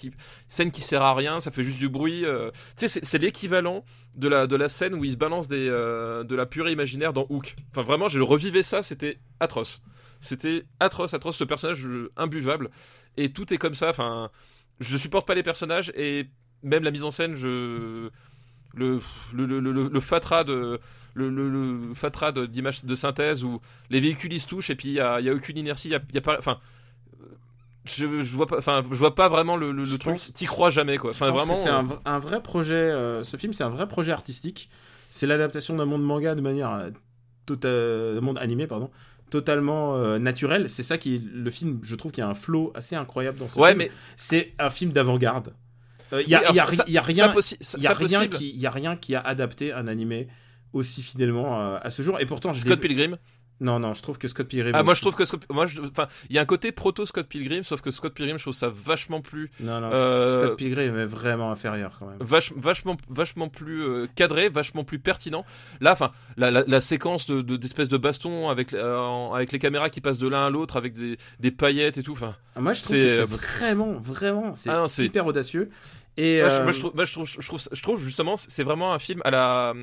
[0.48, 2.24] scène qui sert à rien, ça fait juste du bruit.
[2.24, 2.50] euh.
[2.76, 3.84] C'est, l'équivalent
[4.16, 7.54] de la scène où ils se balancent euh, de la purée imaginaire dans Hook.
[7.70, 9.82] Enfin vraiment, je revivais ça, c'était atroce.
[10.20, 11.86] C'était atroce, atroce, ce personnage
[12.16, 12.70] imbuvable.
[13.16, 13.90] Et tout est comme ça.
[13.90, 14.30] Enfin,
[14.80, 16.26] je supporte pas les personnages et
[16.62, 18.08] même la mise en scène, je
[18.76, 19.00] le
[19.32, 20.78] le, le, le, fatras de
[21.14, 23.60] le, le, le fatras de- d'images de synthèse où
[23.90, 26.00] les véhicules ils se touchent et puis il y a, a aucune inertie, y a,
[26.12, 26.58] y a pas, enfin.
[27.86, 30.16] Je, je vois pas, enfin, je vois pas vraiment le, le, truc.
[30.32, 31.10] T'y crois jamais, quoi.
[31.10, 31.54] Enfin, vraiment.
[31.54, 32.74] c'est euh, un, un vrai projet.
[32.74, 34.70] euh, ce film, c'est un vrai projet artistique.
[35.10, 36.90] C'est l'adaptation d'un monde manga de manière euh,
[37.46, 38.90] tota- monde animé, pardon,
[39.28, 40.70] totalement euh, naturelle.
[40.70, 43.50] C'est ça qui, le film, je trouve qu'il y a un flow assez incroyable dans
[43.50, 43.78] ce Ouais, film.
[43.80, 45.52] mais c'est un film d'avant-garde.
[46.12, 46.40] Euh, Il y, a-
[47.92, 50.28] rien, qui, y a rien qui a adapté un animé
[50.72, 52.20] aussi fidèlement euh, à ce jour.
[52.20, 53.16] Et pourtant, je Scott Pilgrim?
[53.60, 54.72] Non, non, je trouve que Scott Pilgrim.
[54.74, 57.06] Ah, moi je trouve que Scott, moi, je- enfin, il y a un côté proto
[57.06, 60.56] Scott Pilgrim, sauf que Scott Pilgrim, je trouve ça vachement plus Non, non, Euh, Scott
[60.56, 62.18] Pilgrim est vraiment inférieur quand même.
[62.18, 65.44] Vach- vachement, vachement plus euh, cadré, vachement plus pertinent.
[65.80, 69.58] Là, enfin, la, la, la séquence de de- d'espèces de, baston avec euh, avec les
[69.60, 72.12] caméras qui passent de l'un à l'autre avec des, des paillettes et tout.
[72.12, 75.70] Enfin, Ah, Moi, je trouve que c'est euh, vraiment, vraiment, c'est Ah hyper audacieux.
[76.16, 78.62] Et moi, je, moi, je trouve, moi, je trouve, je trouve, je trouve justement, c'est
[78.64, 79.74] vraiment un film à la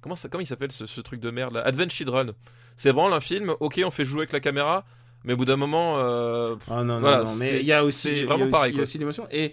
[0.00, 2.32] comment ça, comment il s'appelle ce, ce truc de merde là, Advent Children.
[2.76, 3.54] C'est vraiment un film.
[3.60, 4.84] Ok, on fait jouer avec la caméra,
[5.24, 7.72] mais au bout d'un moment, euh, Ah non, non, Voilà, non, c'est- mais il y
[7.72, 9.26] a aussi, il y a vraiment aussi- pareil, il y a aussi l'émotion.
[9.30, 9.52] Et,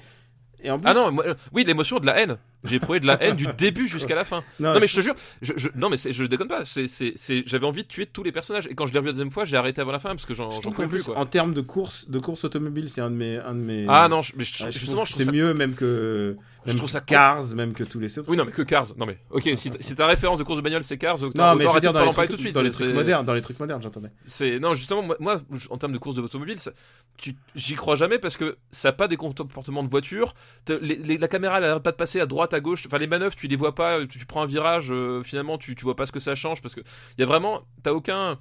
[0.63, 2.37] et en plus, ah non, moi, euh, oui, l'émotion de la haine.
[2.65, 4.43] J'ai éprouvé de la haine du début jusqu'à la fin.
[4.59, 6.65] Non, Non, mais je- je te jure, je, je- non mais je déconne pas.
[6.65, 9.07] C'est, c'est, c'est- j'avais envie de tuer tous les personnages et quand je l'ai revu
[9.07, 11.17] la deuxième fois, j'ai arrêté avant la fin parce que j'en, je j'en plus quoi.
[11.17, 13.85] en termes de course, de course automobile, c'est un de mes, un de mes.
[13.87, 15.31] Ah non, mais justement, trouve je c'est ça...
[15.31, 16.35] mieux même que.
[16.65, 18.29] Je trouve ça Cars, même que tous les autres.
[18.29, 18.87] Oui, non, mais que Cars.
[18.97, 21.65] Non, mais ok, si, si ta référence de course de bagnole c'est Cars, Non, mais
[21.65, 22.53] je veux dire dans les trucs, tout de suite.
[22.53, 24.09] dans les trucs modernes, dans les trucs modernes, j'entendais.
[24.25, 26.71] C'est non justement moi, moi, en termes de course de automobile, ça-
[27.17, 30.33] tu- j'y crois jamais parce que ça n'a pas des comportements de voiture.
[30.65, 32.83] T'as- les- les- la caméra elle arrête pas de passer à droite à gauche.
[32.85, 34.05] Enfin les manœuvres tu les vois pas.
[34.07, 36.61] Tu, tu prends un virage euh, finalement tu tu vois pas ce que ça change
[36.61, 38.37] parce que il y a vraiment t'as aucun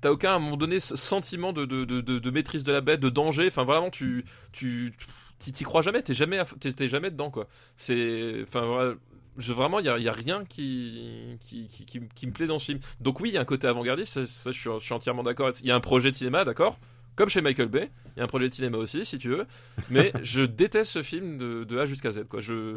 [0.00, 3.00] T'as aucun à un moment donné sentiment de, de, de, de- maîtrise de la bête,
[3.00, 3.48] de danger.
[3.48, 4.92] Enfin vraiment tu tu
[5.40, 6.02] t'y crois jamais.
[6.02, 7.48] T'es jamais t'es t'es jamais dedans quoi.
[7.74, 8.94] C'est enfin
[9.38, 12.58] vraiment, il n'y a, y a rien qui qui, qui, qui, qui me plaît dans
[12.58, 12.80] ce film.
[13.00, 15.22] Donc oui, il y a un côté avant-gardiste, ça, ça, je, suis, je suis entièrement
[15.22, 15.50] d'accord.
[15.60, 16.78] Il y a un projet de cinéma, d'accord
[17.18, 19.44] Comme chez Michael Bay, il y a un projet de cinéma aussi, si tu veux.
[19.90, 22.24] Mais je déteste ce film de, de A jusqu'à Z.
[22.28, 22.40] Quoi.
[22.40, 22.76] Je,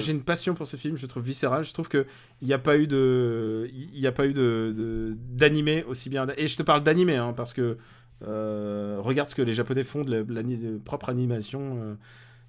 [0.00, 1.64] j'ai une passion pour ce film, je le trouve viscéral.
[1.64, 2.04] Je trouve que
[2.42, 6.10] il n'y a pas eu de, il y a pas eu de de- d'animé aussi
[6.10, 6.26] bien.
[6.36, 7.78] Et je te parle d'animé, hein, parce que
[8.26, 11.78] euh, regarde ce que les Japonais font de la, de l'ani- de propre animation.
[11.80, 11.94] euh,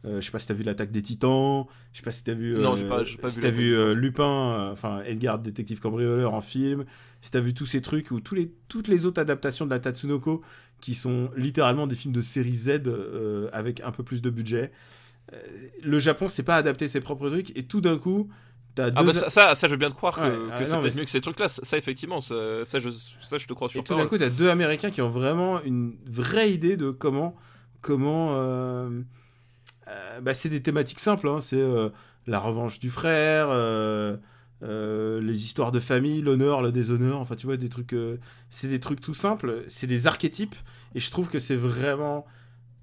[0.06, 1.66] euh, je sais pas si t'as vu l'attaque des Titans.
[1.92, 2.56] Je sais pas si t'as vu.
[2.56, 3.94] Non, euh, j'ai pas- j'ai pas si vu t'as vu euh.
[3.94, 6.86] Lupin, euh, enfin Edgar détective cambrioleur en film.
[7.22, 9.80] Si t'as vu tous ces trucs ou tous les toutes les autres adaptations de la
[9.80, 10.42] Tatsunoko
[10.82, 14.72] qui sont littéralement des films de série Z euh, avec un peu plus de budget.
[15.34, 15.38] Euh,
[15.84, 18.30] le Japon sait pas adapter ses propres trucs et tout d'un coup
[18.76, 20.64] t'as Ah deux bah ça, ça, ça, je veux bien te croire que, Ouais, que
[20.64, 21.48] ah, c'est peut-être mieux que ces trucs-là.
[21.48, 22.90] Ça, ça, effectivement, ça, je,
[23.22, 25.62] ça, je te crois sur et tout d'un coup t'as deux Américains qui ont vraiment
[25.64, 27.36] une vraie idée de comment
[27.82, 29.02] comment euh,
[29.88, 31.42] euh, bah, c'est des thématiques simples hein.
[31.42, 31.90] c'est euh,
[32.28, 34.18] la revanche du frère euh,
[34.64, 38.18] euh, les histoires de famille l'honneur le déshonneur enfin tu vois des trucs euh,
[38.50, 40.56] c'est des trucs tout simples c'est des archétypes
[40.96, 42.26] et je trouve que c'est vraiment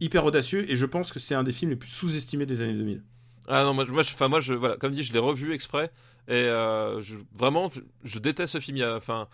[0.01, 2.75] hyper audacieux et je pense que c'est un des films les plus sous-estimés des années
[2.75, 3.03] 2000
[3.49, 5.91] Ah non, moi, je- moi, je, moi, je, voilà, comme dit, je l'ai revu exprès
[6.29, 8.83] et euh, je, vraiment, je, je déteste ce film.
[8.97, 9.29] Enfin,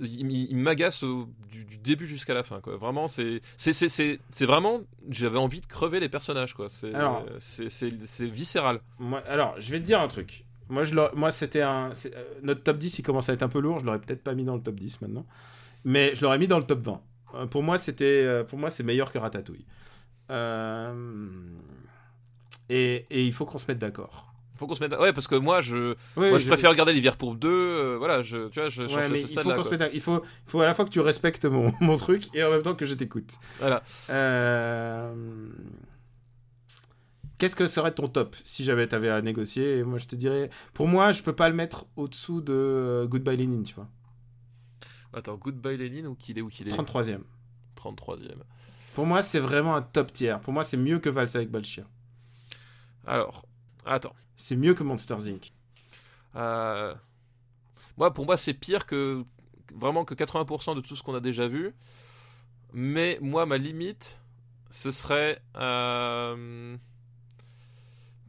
[0.00, 1.04] il, m'agace
[1.50, 2.76] du, du début jusqu'à la fin, quoi.
[2.76, 4.80] Vraiment, c'est, c'est, c'est, vraiment,
[5.10, 6.68] j'avais envie de crever les personnages, quoi.
[6.70, 8.80] C'est, Alors- c'est, c'est, c'est viscéral.
[8.98, 10.44] Moi, alors, je vais te dire un truc.
[10.68, 11.90] Moi, je moi c'était un.
[12.06, 13.78] euh, notre top 10, il commence à être un peu lourd.
[13.80, 15.26] Je l'aurais peut-être pas mis dans le top 10 maintenant.
[15.84, 17.00] Mais je l'aurais mis dans le top 20.
[17.34, 19.64] Euh, pour moi, c'était, euh, pour moi, c'est meilleur que Ratatouille.
[20.30, 20.94] Euh,
[22.68, 24.28] Et, et il faut qu'on se mette d'accord.
[24.56, 27.16] Faut qu'on se mette, ouais, parce que moi, je, Oui, moi, je, préfère regarder l'hiver
[27.16, 27.48] pour deux.
[27.50, 29.68] euh, voilà, je, tu vois, je, je Ouais, mais ce il faut stade-là, qu'on se
[29.68, 29.70] quoi.
[29.72, 29.94] mette d'accord.
[29.94, 32.50] Il faut, il faut à la fois que tu respectes mon, mon truc et en
[32.50, 33.34] même temps que je t'écoute.
[33.58, 33.82] Voilà.
[34.10, 35.12] Euh,
[37.42, 40.14] Qu'est-ce que serait ton top si jamais tu avais à négocier Et Moi, je te
[40.14, 40.48] dirais.
[40.74, 43.88] Pour moi, je peux pas le mettre au-dessous de euh, Goodbye Lenin, tu vois.
[45.12, 47.22] Attends, Goodbye Lénine ou qu'il est, où qu'il est 33e.
[47.76, 48.44] 33ème.
[48.94, 50.36] Pour moi, c'est vraiment un top tier.
[50.40, 51.84] Pour moi, c'est mieux que Valsa avec Balchir.
[53.08, 53.44] Alors,
[53.84, 54.14] attends.
[54.36, 55.52] C'est mieux que Monsters Inc.
[56.36, 56.94] Euh,
[57.96, 59.24] Moi, pour moi, c'est pire que
[59.74, 61.74] vraiment que 80% de tout ce qu'on a déjà vu.
[62.72, 64.22] Mais moi, ma limite,
[64.70, 66.76] ce serait euh,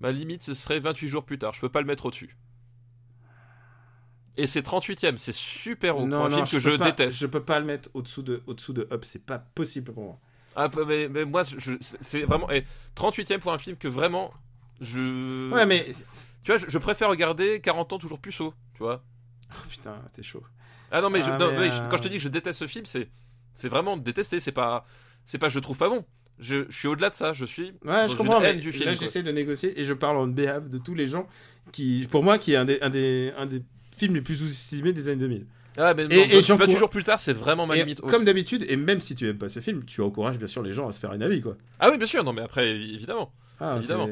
[0.03, 1.53] ma limite, ce serait 28 jours plus tard.
[1.53, 2.37] Je peux pas le mettre au-dessus.
[4.35, 7.17] Et c'est 38ème, c'est super haut pour un film que je peux pas- déteste.
[7.17, 9.05] Je peux pas le mettre au-dessous de, au-dessous de Up.
[9.05, 10.19] C'est pas possible pour moi.
[10.55, 12.63] Ah, mais, mais moi, je- c'est vraiment et
[12.95, 14.33] 38ème pour un film que vraiment
[14.81, 15.51] je.
[15.51, 15.85] Ouais, mais.
[16.43, 19.03] tu vois, je, je préfère regarder 40 ans toujours plus haut, tu vois.
[19.51, 20.43] Oh, putain, c'est chaud.
[20.91, 22.27] Ah non mais, je- Ah, non, mais, je- euh, quand je te dis que je
[22.29, 23.09] déteste ce film, c'est
[23.55, 24.39] c'est vraiment détester.
[24.39, 24.85] C'est pas
[25.25, 26.03] c'est pas je le trouve pas bon.
[26.39, 27.31] Je, je suis au-delà de ça.
[27.33, 28.85] Je suis Ouais, dans je comprends, une mais haine du film.
[28.85, 31.27] là j'essaie de négocier et je parle en behalf de tous les gens
[31.71, 33.61] qui, pour moi, qui est un des, un des, un des
[33.95, 35.45] films les plus sous-estimés des années 2000.
[35.77, 37.99] Ah mais Et- non, et j'en 28 cour- jours plus tard, c'est vraiment ma limite.
[38.03, 38.11] haute.
[38.11, 40.71] comme d'habitude, et même si tu aimes pas ce film, tu encourages bien sûr les
[40.73, 41.55] gens à se faire un avis, quoi.
[41.79, 42.23] Ah oui, bien sûr.
[42.23, 43.31] Non mais après évidemment.
[43.59, 44.09] Ah, Évidemment.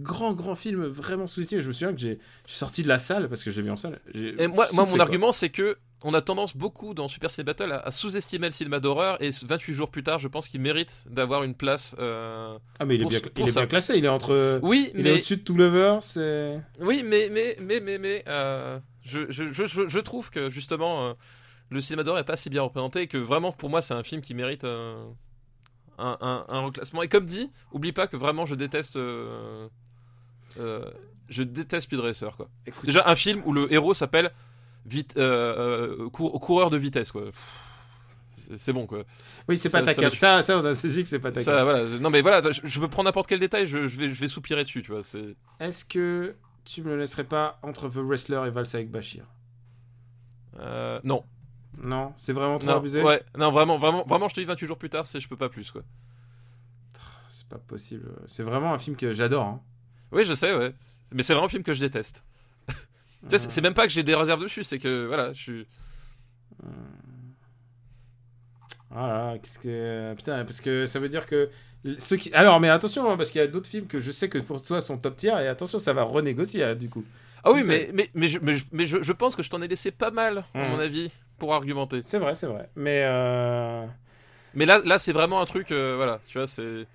[0.00, 1.60] grand, grand film, vraiment sous-estimé.
[1.60, 3.76] Je me souviens que j'ai sorti de la salle parce que je l'ai vu en
[3.76, 4.00] salle.
[4.14, 5.02] Et moi, moi mon quoi.
[5.02, 8.52] argument c'est que on a tendance beaucoup dans Super Ciné Battle à, à sous-estimer le
[8.52, 11.96] cinéma d'horreur et 28 jours plus tard, je pense qu'il mérite d'avoir une place.
[11.98, 13.98] euh, Ah, mais il est, bien, il est classé.
[13.98, 14.60] Il est entre.
[14.62, 16.02] Oui, Il est mais au-dessus de Two Lovers.
[16.02, 16.60] C'est.
[16.80, 21.12] Oui, mais mais mais mais mais euh, je, je, je, je, trouve que justement euh,
[21.70, 24.02] le cinéma d'horreur est pas si bien représenté et que vraiment pour moi c'est un
[24.04, 25.08] film qui mérite un,
[25.98, 27.02] un, un reclassement.
[27.02, 29.66] Et comme dit, oublie pas que vraiment je déteste euh,
[30.60, 30.88] euh,
[31.28, 32.48] je déteste Speed Racer quoi.
[32.66, 34.30] Écoute, Déjà un film où le héros s'appelle
[34.88, 37.24] vite euh, euh, cour- coureur de vitesse quoi.
[38.56, 39.02] C'est- bon quoi.
[39.48, 40.10] oui, c'est pas ta ça cam.
[40.12, 41.84] Ça, ça, on a saisi que c'est pas ta Ça, voilà.
[41.98, 44.28] Non mais voilà, je, je peux prendre n'importe quel détail, je, je vais je vais
[44.28, 45.02] soupirer dessus, tu vois.
[45.60, 46.34] Est-ce que
[46.64, 49.24] tu me laisserais pas entre The Wrestler et Valsa avec Bashir
[50.60, 51.24] euh, non.
[51.80, 53.02] Non, c'est vraiment trop Non, abusé?
[53.02, 55.36] ouais, non, vraiment, vraiment, vraiment, je te dis 28 jours plus tard, c'est je peux
[55.36, 55.82] pas plus, quoi.
[57.28, 58.10] C'est pas possible.
[58.26, 59.44] C'est vraiment un film que j'adore.
[59.46, 59.60] hein.
[60.10, 60.74] Oui, je sais, ouais.
[61.12, 62.24] Mais c'est vraiment un film que je déteste.
[63.22, 65.66] Tu vois, c'est- même pas que j'ai des réserves dessus, c'est que voilà, je suis.
[68.90, 70.14] Voilà, qu'est-ce que.
[70.14, 71.50] Putain, parce que ça veut dire que.
[71.98, 72.32] Ceux qui...
[72.34, 74.60] Alors, mais attention, hein, parce qu'il y a d'autres films que je sais que pour
[74.60, 77.04] toi sont top tier, et attention, ça va renégocier, hein, du coup.
[77.44, 79.62] Ah oui, mais, mais, mais, je, mais, je, mais je- je pense que je t'en
[79.62, 82.02] ai laissé pas mal, à mon avis, pour argumenter.
[82.02, 82.68] C'est vrai, c'est vrai.
[82.74, 83.02] Mais.
[83.04, 83.86] Euh...
[84.54, 86.86] Mais là, là c'est vraiment un truc, euh, voilà, tu vois, c'est.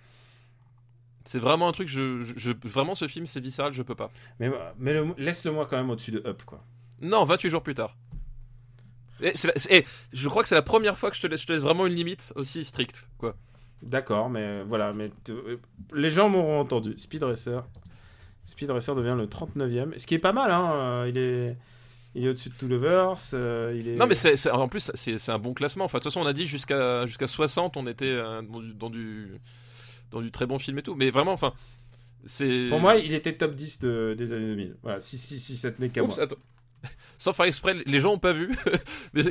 [1.26, 4.12] C'est vraiment un truc, je, vraiment ce film c'est viscéral, je peux pas.
[4.40, 6.64] Mais, mais le- laisse-le moi quand même au-dessus de Up, quoi.
[7.02, 7.96] Non, 28 jours plus tard.
[9.22, 11.62] Et je crois que c'est la première fois que je te laisse, je te laisse
[11.62, 13.36] vraiment une limite aussi stricte, quoi.
[13.82, 15.58] D'accord, mais euh, voilà, mais euh,
[15.94, 16.94] les gens m'auront entendu.
[16.98, 17.64] Speed Racer.
[18.46, 19.98] Speed Racer devient le 39e.
[20.00, 20.72] Ce qui est pas mal, hein.
[20.74, 21.58] euh, Il est,
[22.16, 23.16] il est au-dessus de Two Lovers.
[23.34, 23.96] euh, il est...
[23.96, 25.86] Non, mais c'est, en plus, c'est, un bon classement.
[25.86, 28.90] Enfin, de toute façon, on a dit jusqu'à, jusqu'à 60, on était dans, du, dans,
[28.90, 29.40] du,
[30.14, 30.96] dans du très bon film et tout.
[30.96, 31.54] Mais vraiment, enfin,
[32.26, 32.68] c'est.
[32.70, 34.78] Pour moi, il était top 10 de- des années 2000.
[34.82, 36.18] Voilà, si, si, si, ça tenait qu'à moi.
[36.20, 36.38] attends.
[37.18, 38.52] Sans faire exprès, les gens ont pas vu.
[39.14, 39.24] mais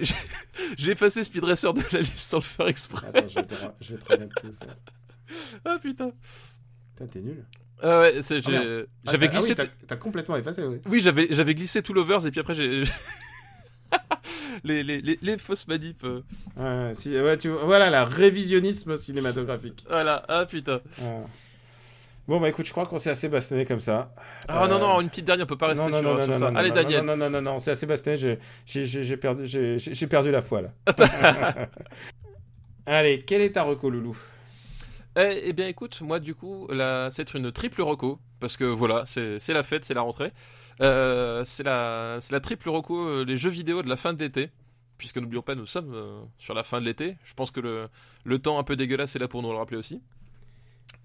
[0.79, 3.07] j'ai, effacé Speed Racer de la liste sans le faire exprès.
[3.09, 4.67] Attends, je vais te, je vais te remettre tout ça.
[5.65, 6.13] Ah putain.
[6.95, 7.45] Putain, t'es nul.
[7.81, 8.35] Ah ouais, Ah.
[8.47, 9.55] Ah, j'avais ah glissé.
[9.59, 10.79] oui, t'as- complètement effacé, oui.
[10.87, 12.83] Oui, j'avais, j'avais glissé tout lovers et puis après j'ai.
[14.65, 16.05] Les, les, les, les fausses manips.
[16.05, 16.21] euh,
[16.57, 19.85] Ouais, si, ouais, tu, voilà, la révisionnisme cinématographique.
[19.89, 20.81] Voilà, ah putain.
[21.01, 21.23] Ouais.
[22.29, 24.15] Bon, bah écoute, je crois qu'on s'est assez bastonné comme ça.
[24.47, 26.25] Ah Euh, non, non, une petite dernière, on peut pas rester non, non, sur, non,
[26.25, 26.51] sur ça.
[26.53, 27.05] non, Allez, non, Daniel.
[27.05, 28.17] Non, non, non, non, c'est assez bastonné.
[28.67, 29.45] j'ai- perdu,
[30.09, 30.71] perdu la foi là.
[32.87, 34.17] Allez, quel est ta reco, Loulou?
[35.17, 38.19] Eh, eh bien, écoute, moi, du coup, là, c'est une triple reco.
[38.41, 40.33] Parce que voilà, c'est c'est la fête, c'est la rentrée.
[40.83, 44.51] Euh, c'est la, la triple reco, euh, les jeux vidéo de la fin de l'été.
[44.99, 47.17] Puisque n'oublions pas, nous sommes euh, sur la fin de l'été.
[47.25, 47.89] Je pense que le,
[48.25, 50.01] le temps un peu dégueulasse est là pour nous le rappeler aussi.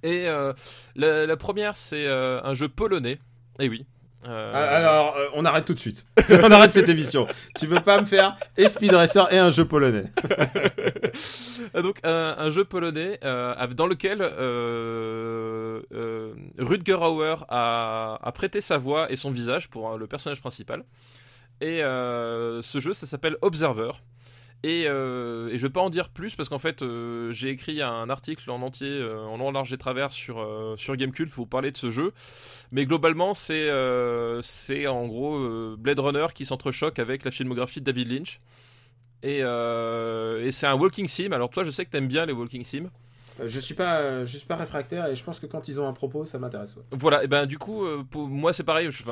[0.04, 3.20] Et la, la première, c'est un jeu polonais.
[3.60, 3.86] Eh oui.
[4.26, 6.06] Euh, Ah, Alors, euh, on arrête tout de suite.
[6.30, 7.28] on arrête cette émission.
[7.56, 10.04] Tu veux pas me faire et Speed Racer et un jeu polonais
[11.76, 14.22] Donc un, un jeu polonais euh, dans lequel
[16.58, 20.84] Rutger Hauer a, a prêté sa voix et son visage pour euh, le personnage principal.
[21.62, 23.92] Et ce jeu, ça s'appelle Observer.
[24.64, 27.82] Et, euh, et je vais pas en dire plus parce qu'en fait, euh, j'ai écrit
[27.82, 30.46] un article en entier, euh, en long, large et travers sur,
[30.78, 32.12] sur Gamecult pour parler de ce jeu.
[32.72, 33.70] Mais globalement, c'est
[34.42, 38.40] c'est en gros Blade Runner qui s'entrechoque avec la filmographie de David Lynch.
[39.24, 41.32] Et, et c'est un walking sim.
[41.32, 42.90] Alors toi, je sais que t'aimes bien les walking sim.
[43.40, 45.88] Euh, Je suis pas, je suis pas réfractaire et je pense que quand ils ont
[45.88, 46.78] un propos, ça m'intéresse.
[46.78, 46.84] ouais.
[46.92, 47.24] Voilà.
[47.24, 48.90] Et ben du coup, pour moi, c'est pareil.
[48.92, 49.04] Je,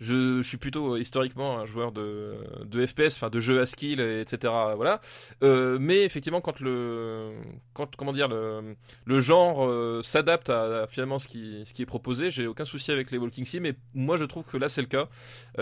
[0.00, 4.00] je, suis plutôt euh, historiquement un joueur de, de FPS, enfin de jeux à skill,
[4.00, 4.52] et etc.
[4.76, 5.00] Voilà.
[5.42, 7.32] Euh, mais effectivement, quand le,
[7.74, 11.86] quand comment dire le, le genre euh, s'adapte à, finalement ce qui, ce qui est
[11.86, 13.64] proposé, j'ai aucun souci avec les walking sim.
[13.64, 15.08] Et moi, je trouve que là, c'est le cas.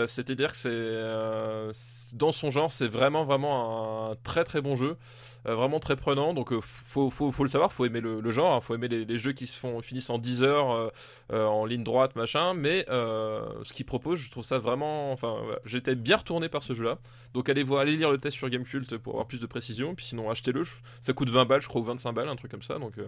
[0.07, 4.97] C'est-à-dire que c'est dans son genre, c'est vraiment vraiment un très très bon jeu.
[5.45, 6.33] Vraiment très prenant.
[6.33, 8.87] Donc, euh, faut, faut, faut le savoir, faut aimer le, le genre, hein, faut aimer
[8.87, 10.91] les, jeux qui se font finissent en 10 heures
[11.29, 12.53] en ligne droite, machin.
[12.53, 15.11] Mais ce qu'il propose, je trouve ça vraiment.
[15.11, 15.59] Enfin, voilà.
[15.65, 16.99] j'étais bien retourné par ce jeu-là.
[17.33, 19.95] Donc, allez voir, allez lire le test sur Gamecult pour avoir plus de précision.
[19.95, 20.63] Puis sinon, achetez-le.
[21.01, 22.79] Ça coûte 20 balles, je crois, ou 25 balles, un truc comme ça.
[22.79, 23.05] Donc, euh,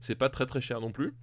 [0.00, 1.14] c'est pas très très cher non plus.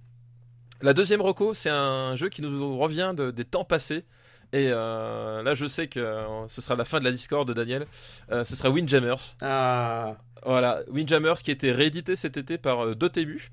[0.82, 4.04] La deuxième reco, c'est un jeu qui nous revient de- des temps passés.
[4.52, 7.52] Et euh, là, je sais que euh, ce sera la fin de la Discord de
[7.52, 7.86] Daniel.
[8.30, 9.16] Euh, ce sera Windjammers.
[9.40, 13.50] Ah, Voilà, Windjammers qui a été réédité cet été par Dotemu.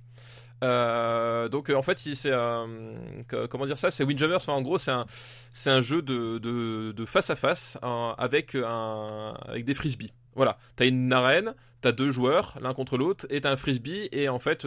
[0.64, 2.66] Euh, donc euh, en fait c'est euh,
[3.50, 3.92] comment dire ça?
[3.92, 10.14] C'est Windjammers en gros c'est un jeu de, face à face hein, avec des frisbees.
[10.36, 10.58] Voilà.
[10.76, 11.54] T'as une arène
[11.84, 14.66] t'as deux joueurs l'un contre l'autre et t'as un frisbee et en fait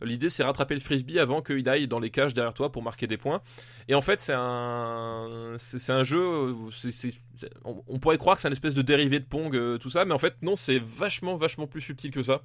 [0.00, 3.06] l'idée c'est rattraper le frisbee avant qu'il aille dans les cages derrière toi pour marquer
[3.06, 3.42] des points.
[3.88, 5.56] Et en fait c'est un
[6.04, 6.54] jeu
[7.64, 10.14] on, pourrait croire que c'est un espèce de dérivé de Pong euh, tout ça mais
[10.14, 12.42] en fait non c'est vachement vachement plus subtil que ça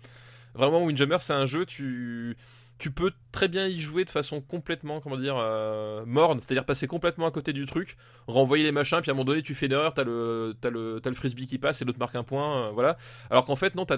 [0.54, 2.38] vraiment Windjammer c'est un jeu tu
[2.78, 6.40] tu peux très bien y jouer de façon complètement comment dire euh, morne.
[6.40, 7.98] C'est-à-dire passer complètement à côté du truc
[8.28, 11.02] renvoyer les machins puis à un moment donné tu fais une erreur t'as le le
[11.04, 12.98] le frisbee qui passe et l'autre marque un point euh, voilà.
[13.30, 13.98] Alors qu'en fait non t'as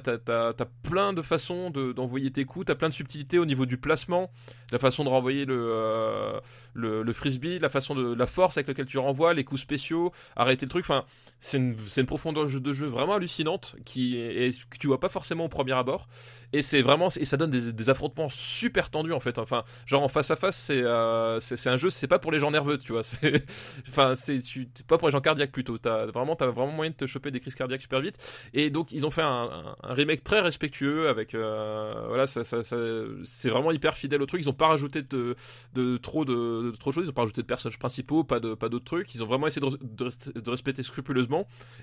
[0.84, 4.31] plein de façons de, d'envoyer tes coups t'as plein de subtilités au niveau du placement
[4.71, 6.39] la façon de renvoyer le euh,
[6.73, 10.13] le, le frisbee la façon de la force avec laquelle tu renvoies les coups spéciaux
[10.35, 11.03] arrêter le truc enfin
[11.39, 15.45] c'est une, une profondeur de jeu- vraiment hallucinante qui est, que tu vois pas forcément
[15.45, 16.07] au premier abord
[16.53, 19.39] et c'est vraiment et ça donne des, affrontements super super tendu en fait.
[19.39, 22.39] Enfin, genre en face à face, c'est euh, c'est un jeu, c'est pas pour les
[22.39, 23.01] gens nerveux, tu vois.
[23.87, 24.41] Enfin c'est
[24.87, 25.77] pas pour les gens cardiaques plutôt.
[25.77, 28.17] T'as vraiment t'as vraiment moyen de te choper des crises cardiaques super vite.
[28.53, 32.63] Et donc ils ont fait un, un- remake très respectueux avec euh, voilà ça, ça-
[32.63, 32.77] ça-
[33.23, 34.41] c'est vraiment hyper fidèle au truc.
[34.41, 35.35] Ils ont pas rajouté de,
[35.73, 37.05] de trop de, de trop de choses.
[37.05, 39.13] Ils ont pas rajouté de personnages principaux, pas de pas d'autres trucs.
[39.15, 40.09] Ils ont vraiment essayé de,
[40.39, 41.28] de respecter scrupuleusement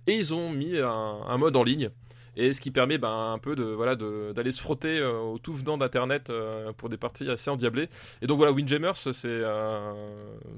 [0.07, 1.91] et ils ont mis un, mode en ligne.
[2.39, 5.55] Et ce qui permet ben, un peu de voilà d'aller se frotter euh, au tout
[5.55, 7.89] venant d'internet euh, pour des parties assez endiablées.
[8.21, 8.93] Et donc voilà, Windjammers,
[9.25, 9.93] euh,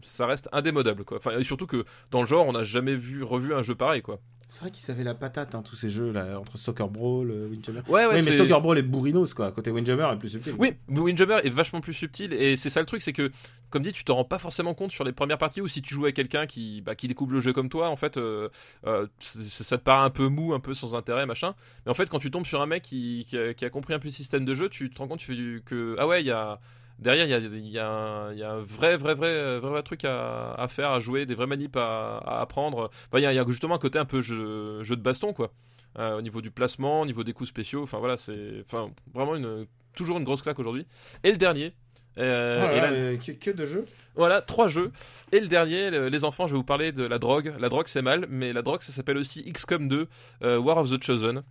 [0.03, 1.21] ça reste indémodable quoi.
[1.39, 4.19] Et surtout que dans le genre, on n'a jamais vu revu un jeu pareil quoi.
[4.51, 7.49] C'est vrai qu'ils avaient la patate, hein, tous ces jeux là, entre Soccer Brawl, euh,
[7.51, 7.81] Windjammer.
[7.87, 8.15] Ouais ouais.
[8.17, 9.53] oui, mais Soccer Brawl est bourrinos quoi.
[9.53, 10.55] Côté Windjammer est plus subtil.
[10.59, 13.31] Oui, mais Windjammer est vachement plus subtil et c'est ça le truc, c'est que
[13.69, 15.93] comme dit, tu te rends pas forcément compte sur les premières parties ou si tu
[15.93, 18.49] joues avec quelqu'un qui, bah, qui découvre le jeu comme toi, en fait, euh,
[18.87, 21.55] euh, ça te paraît un peu mou, un peu sans intérêt, machin.
[21.85, 23.93] Mais en fait, quand tu tombes sur un mec qui, qui, a, qui a compris
[23.93, 26.07] un peu le système de jeu, tu te rends compte tu fais du- que ah
[26.07, 26.59] ouais, il y a
[26.99, 29.83] derrière il y a, y, un- il y a un vrai vrai vrai vrai, vrai
[29.83, 32.91] truc à, à faire, à jouer, des vrais manips à, à apprendre.
[33.11, 35.53] Enfin, il y, y a justement un côté un peu jeu, jeu de baston quoi.
[35.99, 39.35] Euh, au niveau du placement, au niveau des coups spéciaux, enfin voilà, c'est enfin vraiment
[39.37, 39.67] une
[39.97, 40.87] toujours une grosse claque aujourd'hui.
[41.25, 41.73] Et le dernier.
[42.19, 43.85] euh, Oh là et là, que, que de jeux
[44.15, 44.91] voilà, trois jeux.
[45.33, 47.55] Et le dernier, le- les enfants, je vais vous parler de la drogue.
[47.61, 50.09] La drogue, c'est mal, mais la drogue, ça s'appelle aussi XCOM 2,
[50.43, 51.43] euh, War of the Chosen.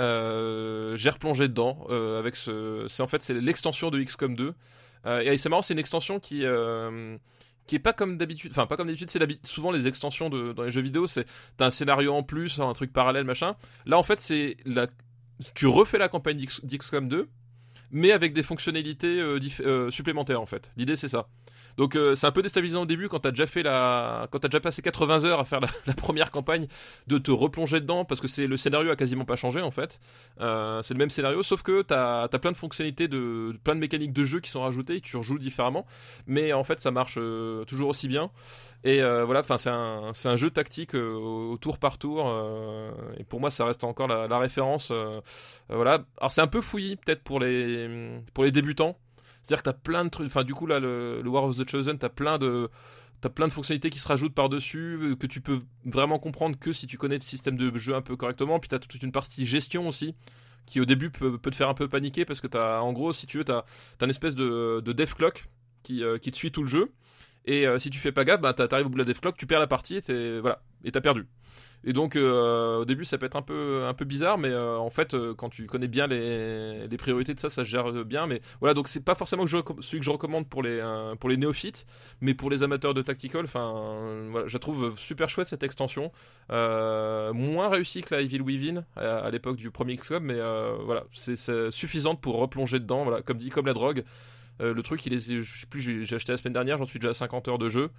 [0.00, 2.84] Euh, J'ai replongé dedans euh, avec ce.
[2.88, 4.54] C'est en fait c'est l'extension de XCOM 2.
[5.06, 7.16] Euh, et c'est marrant, c'est une extension qui euh,
[7.66, 8.50] qui est pas comme d'habitude.
[8.52, 9.10] Enfin, pas comme d'habitude.
[9.10, 11.26] C'est souvent les extensions dans les jeux vidéo, c'est
[11.56, 13.56] t'as un scénario en plus, un truc parallèle, machin.
[13.86, 14.86] Là, en fait, c'est la.
[15.54, 17.28] Tu refais la campagne d'X- d'XCOM 2,
[17.90, 20.70] mais avec des fonctionnalités euh, supplémentaires en fait.
[20.76, 21.28] L'idée c'est ça.
[21.76, 24.48] Donc euh, c'est un peu déstabilisant au début quand t'as déjà fait la, quand t'as
[24.48, 26.66] déjà passé 80 heures à faire la, première campagne,
[27.06, 30.00] de te replonger dedans parce que c'est le scénario a quasiment pas changé en fait.
[30.40, 33.80] Euh, c'est le même scénario sauf que t'as as plein de fonctionnalités de, plein de
[33.80, 35.86] mécaniques de jeu qui sont rajoutées, tu rejoues différemment,
[36.26, 38.30] mais en fait ça marche euh, toujours aussi bien.
[38.84, 42.32] Et euh, voilà, enfin c'est un un jeu tactique au tour par tour
[43.18, 44.92] et pour moi ça reste encore la, référence.
[45.68, 48.96] voilà, alors c'est un peu fouillis peut-être pour les pour les débutants.
[49.46, 50.26] C'est-à-dire que t'as plein de trucs.
[50.26, 52.68] Enfin, du coup, là, le, War of the Chosen, t'as plein de.
[53.34, 56.86] Plein de fonctionnalités qui se rajoutent par-dessus, euh, que tu peux vraiment comprendre que si
[56.86, 58.60] tu connais le système de jeu un peu correctement.
[58.60, 60.14] Puis t'as toute une partie gestion aussi,
[60.64, 63.26] qui au début peut, te faire un peu paniquer parce que t'as, en gros, si
[63.26, 63.64] tu veux, t'as,
[63.98, 65.48] t'as une espèce de, de dev clock
[65.82, 66.92] qui, euh, qui te suit tout le jeu.
[67.46, 69.36] Et euh, si tu fais pas gaffe, bah, t'arrives au bout de la dev clock,
[69.36, 71.26] tu perds la partie et t'es, voilà, et t'as perdu.
[71.86, 74.76] Et donc euh, au début ça peut être un peu un peu bizarre, mais euh,
[74.76, 78.26] en fait euh, quand tu connais bien les, priorités de ça, ça se gère bien.
[78.26, 80.82] Mais voilà donc c'est pas forcément celui que je recommande pour les
[81.20, 81.86] pour les néophytes,
[82.20, 86.10] mais pour les amateurs de tactical, enfin voilà, je la trouve super chouette cette extension,
[86.50, 90.40] moins réussie que la Evil Within à, l'époque du premier XCOM, mais
[90.84, 93.04] voilà c'est suffisante pour replonger dedans.
[93.04, 94.02] Voilà comme dit comme la drogue.
[94.58, 97.10] Le truc, il est, je sais plus, j'ai acheté la semaine dernière, j'en suis déjà
[97.10, 97.90] à 50 heures de jeu.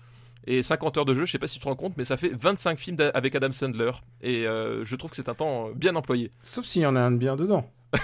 [0.49, 2.15] Et 50 heures de jeu, je sais pas si tu te rends compte, mais ça
[2.15, 3.91] fait 25 films avec Adam Sandler.
[4.21, 6.31] Et euh, je trouve que c'est un temps euh, bien employé.
[6.41, 7.69] Sauf s'il y en a un de bien dedans.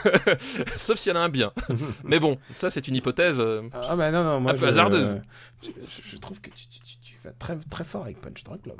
[0.77, 1.51] Sauf s'il y en a un bien.
[2.03, 3.39] mais bon, ça c'est une hypothèse.
[3.39, 5.21] euh, Ah bah non, non, moi Un peu hasardeuse.
[5.61, 8.77] Je, trouve que tu, tu, tu- tu vas très, très fort avec Punch Drunk Love.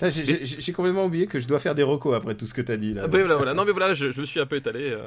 [0.00, 0.10] Mais...
[0.10, 2.94] J'ai- complètement oublié que je dois faire des recos après tout ce que t'as dit
[2.94, 3.02] là.
[3.04, 3.54] ah, bah, voilà, voilà.
[3.54, 4.90] Non mais voilà, je, je me suis un peu étalé.
[4.90, 5.06] euh.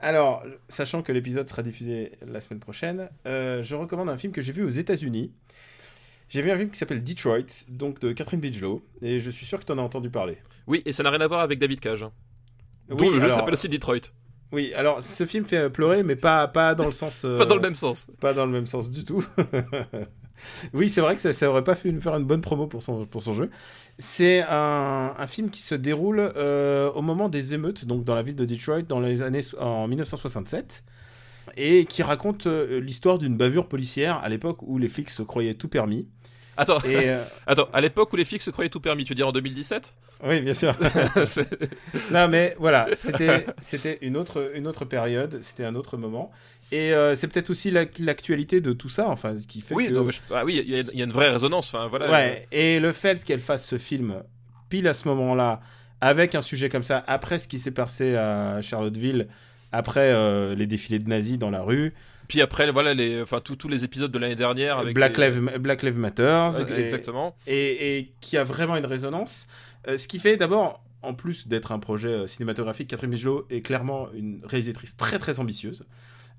[0.00, 4.40] Alors, sachant que l'épisode sera diffusé la semaine prochaine, euh, je recommande un film que
[4.40, 5.32] j'ai vu aux États-Unis.
[6.30, 9.58] J'ai vu un film qui s'appelle Detroit, donc de Catherine Bigelow, et je suis sûr
[9.60, 10.38] que tu en as entendu parler.
[10.66, 12.02] Oui, et ça n'a rien à voir avec David Cage.
[12.04, 12.12] hein.
[12.88, 14.00] Dont Oui, le jeu s'appelle aussi Detroit.
[14.52, 17.22] Oui, alors ce film fait pleurer, mais pas, pas dans le sens.
[17.24, 18.10] euh, Pas dans le même sens.
[18.20, 19.24] Pas dans le même sens du tout.
[20.74, 23.06] oui, c'est vrai que ça, ça aurait pas fait faire une bonne promo pour son,
[23.06, 23.50] pour son jeu.
[23.98, 28.22] C'est un, un film qui se déroule euh, au moment des émeutes, donc dans la
[28.22, 30.84] ville de Detroit, dans les années en 1967,
[31.56, 35.54] et qui raconte euh, l'histoire d'une bavure policière à l'époque où les flics se croyaient
[35.54, 36.08] tout permis.
[36.56, 39.16] Attends, Et euh, attends, à l'époque où les flics se croyaient tout permis, tu veux
[39.16, 40.74] dire en 2017 oui, bien sûr.
[42.10, 46.30] Non, mais voilà, c'était c'était une autre une autre période, c'était un autre moment.
[46.72, 49.88] Et euh, c'est peut-être aussi la- l'actualité de tout ça, enfin, ce qui fait Oui,
[49.88, 49.92] que...
[49.92, 51.74] non, mais je- ah oui, il y, a- il y a une vraie résonance.
[51.74, 52.10] Enfin voilà.
[52.10, 54.22] Ouais, et le fait qu'elle fasse ce film
[54.68, 55.60] pile à ce moment-là,
[56.00, 59.26] avec un sujet comme ça, après ce qui s'est passé à Charlottesville,
[59.72, 61.92] après euh, les défilés de nazis dans la rue,
[62.28, 65.58] Puis après, voilà, les, enfin tous les épisodes de l'année dernière avec Black, les- Lives,
[65.58, 67.34] Black Lives Matter, et- Exactement.
[67.48, 69.48] et, et qui a vraiment une résonance.
[69.88, 74.08] Euh, ce qui fait d'abord, en plus d'être un projet cinématographique, Catherine Bigelow est clairement
[74.14, 75.84] une réalisatrice très très ambitieuse.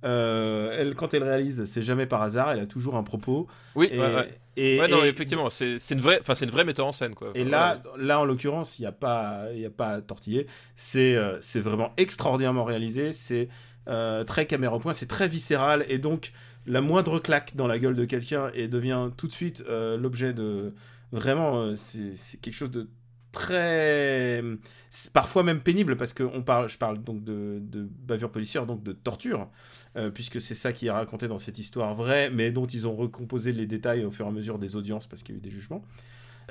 [0.03, 3.47] Euh, elle, quand elle réalise, c'est jamais par hasard, elle a toujours un propos.
[3.75, 4.39] Oui, Et, ouais, ouais.
[4.57, 7.13] et- Ouais, non, et- effectivement, c'est une vraie, enfin c'est une vraie metteur en scène
[7.15, 7.31] quoi.
[7.35, 10.47] Et là, là en l'occurrence, il n'y a pas, il y a pas à tortiller.
[10.75, 13.11] C'est, euh, c'est vraiment extraordinairement réalisé.
[13.11, 13.47] C'est
[13.87, 16.31] euh, très caméra au point, c'est très viscéral, et donc
[16.67, 20.73] la moindre claque dans la gueule de quelqu'un et devient tout de suite l'objet de...
[21.11, 22.87] Vraiment, c'est quelque chose de
[23.31, 24.43] très...
[25.13, 28.83] parfois même pénible, parce que on parle, je parle donc de, de bavure policière, donc
[28.83, 29.49] de torture,
[29.95, 32.95] euh, puisque c'est ça qui est raconté dans cette histoire vraie, mais dont ils ont
[32.95, 35.41] recomposé les détails au fur et à mesure des audiences, parce qu'il y a eu
[35.41, 35.83] des jugements.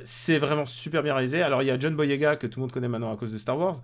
[0.04, 1.42] C'est vraiment super bien réalisé.
[1.42, 3.38] Alors il y a John Boyega que tout le monde connaît maintenant à cause de
[3.38, 3.82] Star Wars.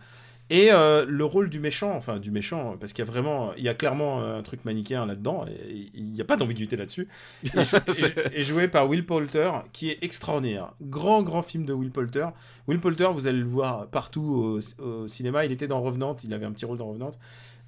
[0.49, 3.65] Et euh, le rôle du méchant, enfin du méchant, parce qu'il y a vraiment, il
[3.65, 7.09] y a clairement un truc manichéen là-dedans, et il n'y a pas d'ambiguïté là-dessus.
[8.33, 10.73] Et joué par Will Poulter, qui est extraordinaire.
[10.81, 12.29] Grand, grand film de Will Poulter.
[12.69, 15.45] Will Poulter, vous allez le voir partout au, au cinéma.
[15.45, 17.11] Il était dans Revenant, il avait un petit rôle dans Revenant.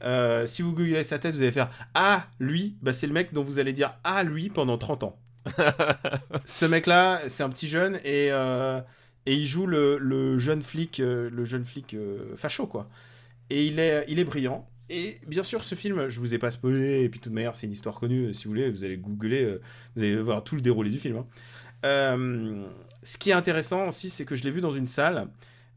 [0.05, 3.33] Euh, si vous googlez sa tête, vous allez faire Ah, lui, bah, c'est le mec
[3.33, 5.19] dont vous allez dire Ah, lui pendant 30 ans.
[6.45, 8.81] Ce mec-là, c'est un petit jeune et, euh,
[9.27, 12.89] et il joue le, le jeune flic, euh, le jeune flic euh, facho, quoi.
[13.51, 14.69] Et il est, il est brillant.
[14.91, 17.55] Et bien sûr, ce film, je vous ai pas spoilé, et puis de toute manière,
[17.55, 18.33] c'est une histoire connue.
[18.33, 19.61] Si vous voulez, vous allez googler, euh,
[19.95, 21.17] vous allez voir tout le déroulé du film.
[21.19, 21.27] hein.
[21.85, 22.65] Euh,
[23.03, 25.29] ce qui est intéressant aussi, c'est que je l'ai vu dans une salle.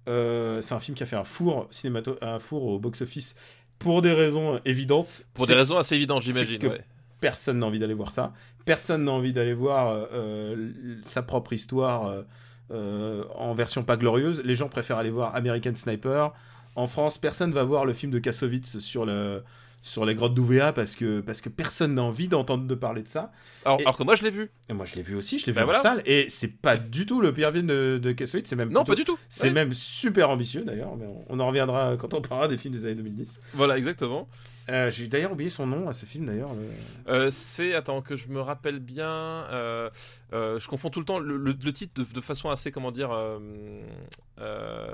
[0.10, 3.36] Euh, c'est un film qui a fait un four, cinémato un four au box-office
[3.78, 5.26] pour des raisons évidentes.
[5.34, 6.66] Pour des raisons assez évidentes, j'imagine.
[6.66, 6.82] ouais.
[7.20, 8.34] personne n'a envie d'aller voir ça.
[8.66, 12.24] Personne n'a envie d'aller voir euh, euh, sa propre histoire
[12.72, 14.42] euh, en version pas glorieuse.
[14.46, 16.32] Les gens préfèrent aller voir American Sniper.
[16.76, 19.44] En France, personne va voir le film de Kassovitz sur le
[19.84, 23.08] sur les grottes d'Ouvéa parce que parce que personne n'a envie d'entendre de parler de
[23.08, 23.32] ça.
[23.66, 24.52] Alors, Et- alors que moi, je l'ai vu.
[24.70, 25.80] Et moi, je l'ai vu aussi, je l'ai vu Ben en voilà.
[25.82, 28.84] salle et c'est pas du tout le pire film de, de Kassovitz, c'est même Non,
[28.84, 29.18] plutôt- pas du tout.
[29.28, 29.54] c'est Ouais.
[29.54, 32.86] même super ambitieux d'ailleurs, mais on, on en reviendra quand on parlera des films des
[32.86, 33.40] années 2010.
[33.56, 34.28] Voilà, exactement.
[34.70, 36.54] Euh, J'ai d'ailleurs oublié son nom à ce film d'ailleurs.
[36.54, 39.10] le- Euh, c'est, attends, que je me rappelle bien.
[39.10, 39.90] euh,
[40.34, 43.12] je confonds tout le temps le, le- le titre de, de façon assez, comment dire,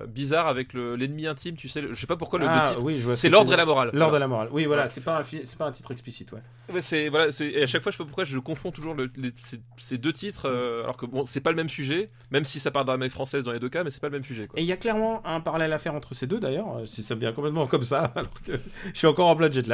[0.08, 1.56] bizarre avec le- l'ennemi intime.
[1.56, 2.84] Tu sais, je sais pas pourquoi le, Ah, titre.
[2.84, 3.90] oui, ce C'est l'ordre et la morale.
[3.94, 4.18] L'ordre Voilà.
[4.18, 4.50] et la morale.
[4.52, 4.88] Oui, voilà, Ouais.
[4.88, 6.40] c'est pas un c'est pas un titre explicite, ouais.
[6.74, 9.32] Ouais, c'est voilà, et à chaque fois je sais pas pourquoi je confonds toujours les-
[9.36, 12.60] ces, ces deux titres euh, alors que bon c'est pas le même sujet même si
[12.60, 14.60] ça parle d'armée française dans les deux cas mais c'est pas le même sujet quoi.
[14.60, 17.16] Et il y a clairement un parallèle à faire entre ces deux d'ailleurs, si ça
[17.16, 18.54] me vient complètement comme ça, alors que
[18.94, 19.67] je suis encore en plein jet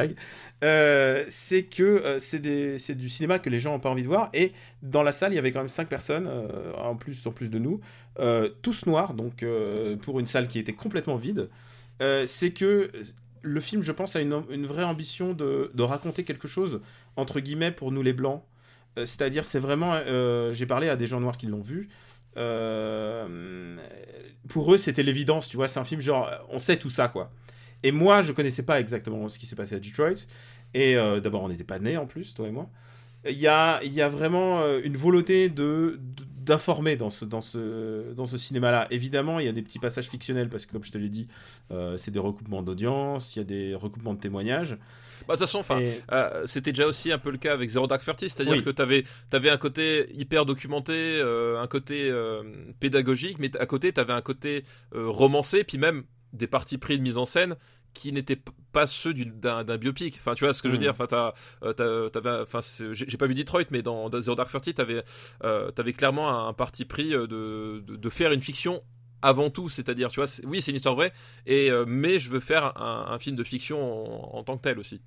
[0.64, 2.40] Euh, c'est que euh, c'est
[2.96, 4.30] du cinéma que les gens n'ont pas envie de voir.
[4.34, 7.32] Et dans la salle, il y avait quand même cinq personnes, euh, en, plus, en
[7.32, 7.82] plus de nous,
[8.62, 9.46] tous noirs, donc
[10.02, 11.50] pour une salle qui était complètement vide.
[12.26, 12.92] C'est que
[13.42, 16.82] le film, je pense, a une, vraie ambition de, raconter quelque chose,
[17.16, 18.44] entre guillemets, pour nous les blancs.
[18.96, 20.00] C'est-à-dire, c'est vraiment.
[20.54, 21.90] J'ai parlé à des gens noirs qui l'ont vu.
[24.48, 25.68] Pour eux, c'était l'évidence, tu vois.
[25.68, 27.32] C'est un film genre, on sait tout ça, quoi.
[27.84, 30.26] Et moi, je connaissais pas exactement ce qui s'est passé à Detroit.
[30.74, 32.70] Et euh, d'abord, on n'était pas nés en plus, toi et moi.
[33.30, 36.00] Il y a, il y a vraiment euh, une volonté de
[36.44, 38.88] d'informer dans ce, dans ce, dans ce cinéma-là.
[38.92, 41.30] Évidemment, il y a des petits passages fictionnels parce que, comme je te l'ai dit,
[41.72, 44.78] euh, c'est des recoupements d'audience, il y a des recoupements de témoignages.
[45.26, 47.70] Bah, de toute façon enfin Et- euh, c'était déjà aussi un peu le cas avec
[47.70, 48.62] Zero Dark Thirty c'est-à-dire Oui.
[48.64, 52.44] que t'avais avais un côté hyper documenté euh, un côté euh,
[52.82, 56.04] pédagogique mais à côté t'avais un côté romancé puis même
[56.34, 57.56] des parties pris de mise en scène
[57.94, 58.42] qui n'étaient
[58.72, 60.16] pas ceux d'un biopic.
[60.20, 60.82] Enfin, tu vois ce que je veux Mm.
[60.82, 60.92] dire.
[60.92, 61.34] Enfin, t'as,
[61.64, 62.60] euh, t'avais- enfin,
[62.92, 65.04] j'ai pas vu Detroit, mais dans, dans Zero Dark Thirty, t'avais,
[65.44, 68.82] euh, t'avais clairement un, un parti pris euh, de, de, de faire une fiction
[69.22, 71.14] avant tout, c'est-à-dire, tu vois, oui, c'est une histoire vraie,
[71.46, 74.64] et euh, mais je veux faire un, un film de fiction en, en tant que
[74.64, 75.00] tel aussi.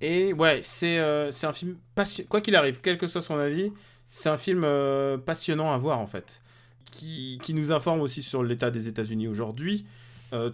[0.00, 2.28] Et ouais, c'est euh, c'est un film passionnant.
[2.28, 3.72] Quoi qu'il arrive, quel que soit son avis,
[4.10, 6.42] c'est un film euh, passionnant à voir en fait.
[6.90, 9.88] Qui, qui nous informe aussi sur l'état des États-Unis aujourd'hui, euh,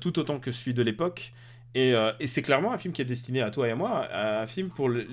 [0.00, 1.32] tout autant que celui de l'époque.
[1.74, 4.08] Et, euh, et c'est clairement un film qui est destiné à toi et à moi.
[4.12, 4.88] Un film pour.
[4.88, 5.06] Le...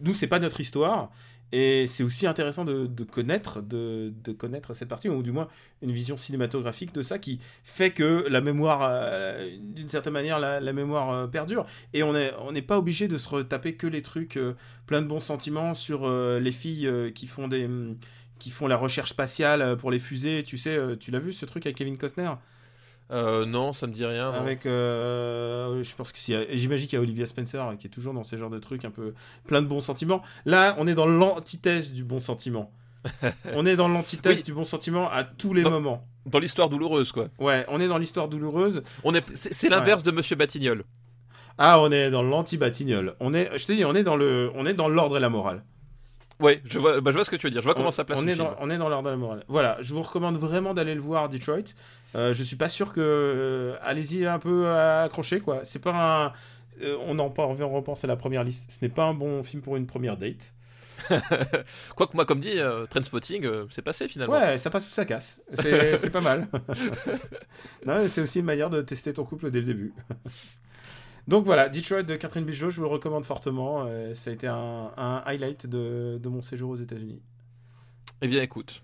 [0.00, 1.10] Nous, c'est pas notre histoire.
[1.52, 5.48] Et c'est aussi intéressant de, connaître, de, connaître cette partie, ou du moins
[5.82, 10.72] une vision cinématographique de ça qui fait que la mémoire, euh, d'une certaine manière, la,
[10.72, 11.66] mémoire euh, perdure.
[11.92, 14.54] Et on n'est pas obligé de se retaper que les trucs euh,
[14.86, 17.68] plein de bons sentiments sur euh, les filles euh, qui font des
[18.40, 20.42] qui font la recherche spatiale euh, pour les fusées.
[20.42, 22.32] Tu sais, euh, tu l'as vu ce truc avec Kevin Costner?
[23.12, 24.30] Euh, non, ça me dit rien.
[24.32, 27.90] Avec, euh, je pense que a- j'imagine qu'il y a Olivia Spencer euh, qui est
[27.90, 29.14] toujours dans ces genres de trucs un peu
[29.46, 30.22] plein de bons sentiments.
[30.44, 32.70] Là, on est dans l'antithèse du bon sentiment.
[33.54, 34.44] on est dans l'antithèse Oui.
[34.44, 36.06] du bon sentiment à tous les Dans- moments.
[36.26, 37.28] Dans l'histoire douloureuse, quoi.
[37.38, 38.82] Ouais, on est dans l'histoire douloureuse.
[39.04, 40.84] On est, c'est, l'inverse de Monsieur Batignolles.
[41.56, 43.16] Ah, on est dans l'anti-batignol.
[43.20, 45.30] On est, je te dis, on est dans le, on est dans l'ordre et la
[45.30, 45.64] morale.
[46.40, 47.60] Ouais, je vois, bah, je vois ce que tu veux dire.
[47.60, 49.18] Je vois comment on, ça place on est dans, on est dans l'ordre et la
[49.18, 49.44] morale.
[49.48, 51.74] Voilà, je vous recommande vraiment d'aller le voir, Detroit.
[52.16, 55.60] Euh, je suis pas sûr que, euh, allez-y un peu accroché quoi.
[55.62, 56.32] C'est pas un,
[56.82, 58.70] euh, on en parle, on repense à la première liste.
[58.70, 60.54] Ce n'est pas un bon film pour une première date.
[61.96, 64.34] Quoique moi, comme dit, euh, Trainspotting, euh, c'est passé finalement.
[64.34, 65.40] Ouais, ça passe ou ça casse.
[65.54, 66.46] C'est pas mal.
[68.08, 69.94] c'est aussi une manière de tester ton couple dès le début.
[71.30, 73.84] Donc voilà, Detroit de Catherine Bigelow, je vous le recommande fortement.
[73.86, 77.22] Euh, ça a été un, un highlight de, de mon séjour aux États-Unis.
[78.20, 78.82] Eh bien, écoute.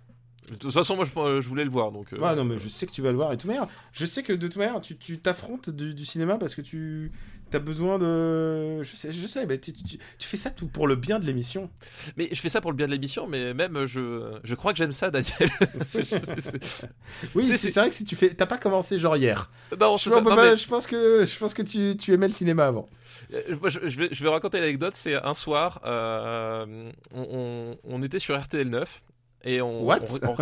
[0.48, 2.12] De toute façon, moi, je, je voulais le voir, donc.
[2.12, 3.66] euh, non, mais je sais que tu vas le voir et tout manière.
[3.92, 7.10] Je sais que de toute manière, tu tu t'affrontes du, du cinéma parce que tu
[7.54, 8.82] as besoin de.
[8.82, 11.26] Je sais, je sais, mais tu, tu- tu fais ça tout pour le bien de
[11.26, 11.70] l'émission.
[12.16, 14.78] Mais je fais ça pour le bien de l'émission, mais même, je, je crois que
[14.78, 15.32] j'aime ça, Daniel.
[15.94, 16.86] Je- je-
[17.34, 18.34] Oui, C'est- vrai que si tu fais.
[18.34, 19.50] T'as pas commencé genre hier.
[19.80, 22.32] non, Je, peut Non, mais, je pense que, je pense que tu, tu aimais le
[22.32, 22.88] cinéma avant.
[23.32, 24.94] euh, je, vais, je vais raconter l'anecdote.
[24.96, 29.02] C'est un soir, euh, on, on- on était sur RTL 9.
[29.44, 30.00] Et on, What?
[30.10, 30.36] on- on-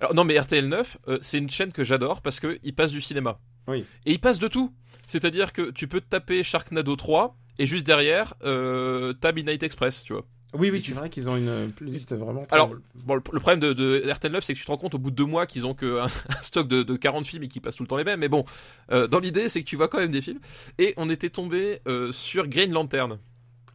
[0.00, 3.00] Alors, non, mais RTL 9, euh, c'est une chaîne que j'adore parce qu'il passe du
[3.00, 3.38] cinéma.
[3.68, 3.84] Oui.
[4.06, 4.72] Et il passe de tout.
[5.06, 10.02] C'est-à-dire que tu peux te taper Sharknado 3 et juste derrière, euh, t'as Midnight Express,
[10.04, 10.24] tu vois.
[10.54, 12.42] Oui, oui, c'est vrai qu'ils ont une playlist vraiment.
[12.44, 12.70] très- Alors,
[13.06, 15.10] bon, le, problème de, de RTL 9, c'est que tu te rends compte au bout
[15.10, 17.62] de deux mois qu'ils ont que un, un stock de, de 40 films et qu'ils
[17.62, 18.20] passent tout le temps les mêmes.
[18.20, 18.44] Mais bon,
[18.90, 20.40] euh, dans l'idée, c'est que tu vois quand même des films.
[20.78, 23.18] Et on était tombé euh, sur Green Lantern.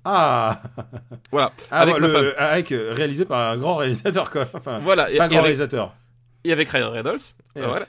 [0.05, 0.61] Ah,
[1.31, 1.51] Voilà.
[1.71, 4.47] Ah, Avec bah, le- avec euh, réalisé par un grand réalisateur quoi.
[4.53, 5.09] Enfin, Voilà.
[5.11, 5.95] Et, pas un et grand avec, réalisateur.
[6.43, 7.17] et avec Ryan Reynolds.
[7.55, 7.85] Et, voilà.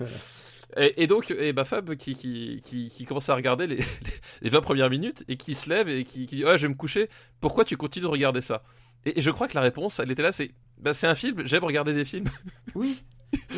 [0.77, 3.79] Et, et donc, et ma femme qui, qui, qui, qui commence à regarder les,
[4.43, 6.69] les 20 premières minutes et qui se lève et qui, qui dit Ouais, je vais
[6.69, 7.09] me coucher.
[7.41, 8.63] Pourquoi tu continues de regarder ça?
[9.07, 11.43] Et, et je crois que la réponse, elle était là c'est bah, c'est un film,
[11.47, 12.29] j'aime regarder des films.
[12.75, 13.03] Oui.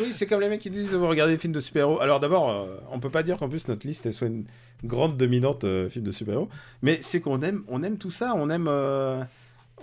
[0.00, 2.00] Oui, c'est comme les mecs qui disent vous regardez des films de super-héros.
[2.00, 4.44] Alors d'abord, euh, on peut pas dire qu'en plus notre liste elle soit une
[4.82, 6.48] grande dominante euh, film de super-héros,
[6.82, 9.22] mais c'est qu'on aime, on aime tout ça, on aime, euh,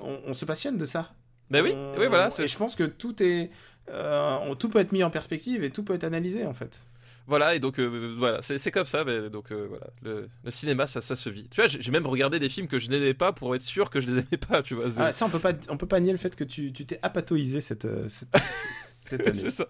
[0.01, 1.13] on, on se passionne de ça.
[1.51, 2.29] Bah oui, On- oui, voilà.
[2.39, 3.49] Et je pense que tout est,
[3.89, 6.85] euh, on- tout peut être mis en perspective et tout peut être analysé en fait.
[7.27, 9.03] Voilà, et donc euh, voilà, c'est comme ça.
[9.03, 11.49] Mais, donc euh, voilà, le, le cinéma, ça, ça se vit.
[11.49, 13.99] Tu vois, j'ai même regardé des films que je n'aimais pas pour être sûr que
[13.99, 14.63] je les aimais pas.
[14.63, 16.71] Tu vois, Ah, ça on peut pas, on peut pas nier le fait que tu,
[16.71, 18.29] tu t'es apatoïsé cette, euh, cette,
[18.73, 19.37] cette année.
[19.37, 19.67] c'est ça.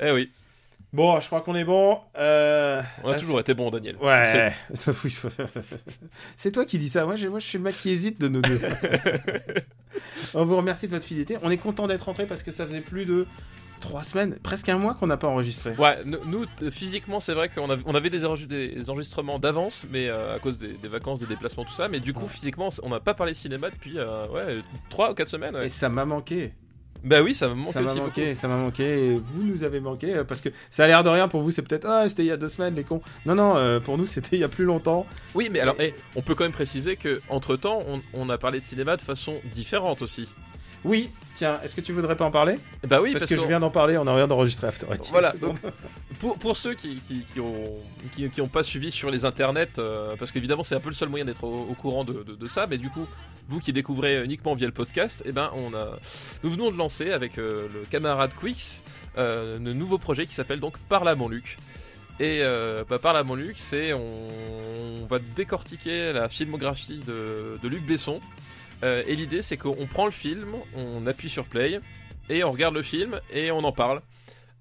[0.00, 0.30] Eh oui,
[0.92, 1.98] Bon, je crois qu'on est bon.
[2.16, 3.96] Euh, on a ah, toujours été bon, Daniel.
[3.96, 4.52] Ouais.
[6.36, 7.04] C'est toi qui dis ça.
[7.04, 8.60] Moi je, moi, je suis le mec qui hésite de nous deux.
[10.34, 11.36] on vous remercie de votre fidélité.
[11.42, 13.26] On est content d'être rentré parce que ça faisait plus de
[13.84, 15.72] trois semaines, presque un mois qu'on n'a pas enregistré.
[15.76, 20.08] Ouais, nous, physiquement, c'est vrai qu'on avait, on avait des, enregistre- des enregistrements d'avance, mais
[20.08, 21.88] euh, à cause des, des vacances, des déplacements, tout ça.
[21.88, 24.56] Mais du coup, physiquement, on n'a pas parlé cinéma depuis euh, ouais,
[24.88, 25.54] 3 ou 4 semaines.
[25.54, 25.66] ouais.
[25.66, 26.52] Et ça m'a manqué.
[27.04, 28.84] Bah oui, ça m'a manqué ça m'a aussi manqué, ça m'a manqué.
[29.08, 31.50] Et vous nous avez manqué euh, parce que ça a l'air de rien pour vous.
[31.50, 33.02] C'est peut-être ah c'était il y a deux semaines les cons.
[33.26, 35.04] Non non, euh, pour nous c'était il y a plus longtemps.
[35.34, 38.38] Oui, mais alors, eh, on peut quand même préciser que entre temps, on, on a
[38.38, 40.26] parlé de cinéma de façon différente aussi.
[40.84, 42.56] Oui, tiens, est-ce que tu voudrais pas en parler?
[42.86, 45.08] Bah oui, Parce que je viens d'en parler, on a rien d'enregistré After Eight.
[45.10, 45.54] Voilà, bon.
[46.18, 47.64] Pour, pour ceux qui, qui, qui ont,
[48.14, 50.94] qui, qui ont pas suivi sur les internets, euh, parce qu'évidemment c'est un peu le
[50.94, 53.06] seul moyen d'être au, au courant de, de- de ça, mais du coup,
[53.48, 55.98] vous qui découvrez uniquement via le podcast, eh ben, on a,
[56.42, 58.82] nous venons de lancer avec euh, le camarade Quix
[59.16, 61.56] euh, un nouveau projet qui s'appelle donc Parle à mon Luc.
[62.20, 64.00] Et euh, bah, Parle à mon Luc, c'est on,
[65.02, 68.20] on va décortiquer la filmographie de, de Luc Besson.
[68.82, 71.80] Euh, et l'idée c'est qu'on prend le film, on appuie sur play,
[72.28, 74.00] et on regarde le film et on en parle.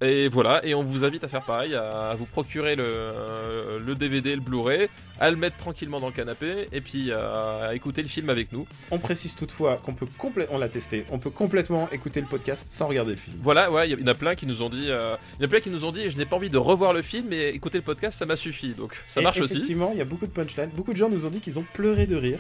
[0.02, 3.96] Et voilà, et on vous invite à faire pareil, à vous procurer le, euh, le
[3.96, 8.02] DVD, le Blu-ray, à le mettre tranquillement dans le canapé, et puis à, à écouter
[8.02, 8.68] le film avec nous.
[8.92, 12.74] On précise toutefois qu'on peut complètement, on l'a testé, on peut complètement écouter le podcast
[12.74, 13.38] sans regarder le film.
[13.42, 15.46] Voilà, ouais, il y en a plein qui nous ont dit, euh, il y en
[15.46, 17.52] a plein qui nous ont dit, je n'ai pas envie de revoir le film, mais
[17.52, 19.54] écouter le podcast, ça m'a suffi, donc ça Et marche aussi.
[19.54, 20.72] Effectivement, il y a beaucoup de punchlines.
[20.76, 22.40] Beaucoup de gens nous ont dit qu'ils ont pleuré de rire.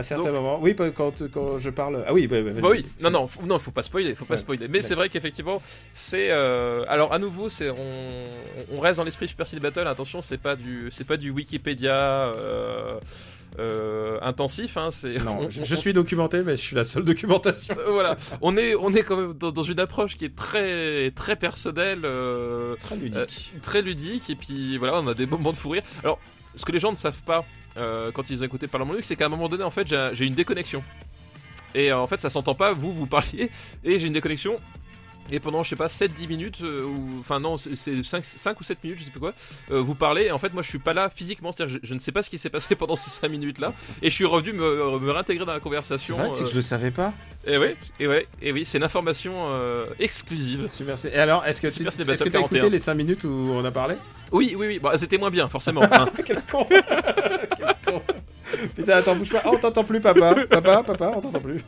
[0.00, 0.58] À certains Donc- moments.
[0.60, 2.04] Oui, quand, quand je parle.
[2.06, 4.34] Ah oui, bah, bah, Bah oui, non, non, faut, non, faut pas spoiler, faut pas
[4.34, 4.66] Ouais, spoiler.
[4.68, 5.62] Mais c'est vrai qu'effectivement,
[5.92, 8.24] c'est, euh, alors à nouveau, c'est, on,
[8.76, 9.86] on reste dans l'esprit Super Cine Battle.
[9.86, 12.98] Attention, c'est pas du, c'est pas du Wikipédia euh,
[13.58, 14.90] euh, intensif, hein.
[14.90, 17.74] C'est, Non, on- je, on- je suis documenté, mais je suis la seule documentation.
[17.88, 21.36] Voilà, on est, on est quand même dans, dans une approche qui est très, très
[21.36, 23.52] personnelle, euh, Très ludique.
[23.62, 25.82] très ludique, et puis voilà, on a des moments de fou rire.
[26.04, 26.18] Alors,
[26.54, 27.44] ce que les gens ne savent pas
[27.76, 30.26] euh, quand ils écouté Parlement Luc, c'est qu'à un moment donné, en fait, j'ai j'ai
[30.26, 30.82] une déconnexion.
[31.74, 33.50] Et euh, en fait, ça s'entend pas, vous, vous parliez,
[33.84, 34.58] et j'ai une déconnexion.
[35.32, 38.60] Et pendant, je sais pas, 7-10 minutes, euh, ou enfin non, c'est- c'est 5, 5
[38.60, 39.32] ou 7 minutes, je sais plus quoi,
[39.70, 41.94] euh, vous parlez, et en fait, moi, je suis pas là physiquement, c'est-à-dire, je, je
[41.94, 43.72] ne sais pas ce qui s'est passé pendant ces 5 minutes-là,
[44.02, 46.16] et je suis revenu me, me réintégrer dans la C'est conversation.
[46.16, 47.12] vrai, c'est que euh, je le savais pas.
[47.46, 50.66] et ouais, et ouais, et oui, c'est une information euh, exclusive.
[50.68, 50.98] Super.
[50.98, 52.68] c'est- Et alors, est-ce que tu est-ce que t'as écouté 41.
[52.68, 53.94] les 5 minutes où on a parlé?
[54.32, 55.82] Oui, oui, oui, bah, c'était moins bien, forcément.
[55.92, 56.06] hein.
[56.26, 58.02] Quel con Quel con
[58.74, 59.42] Putain, attends, bouge pas.
[59.46, 60.34] Oh, on t'entend plus, papa.
[60.48, 61.60] Papa, papa, on t'entend plus.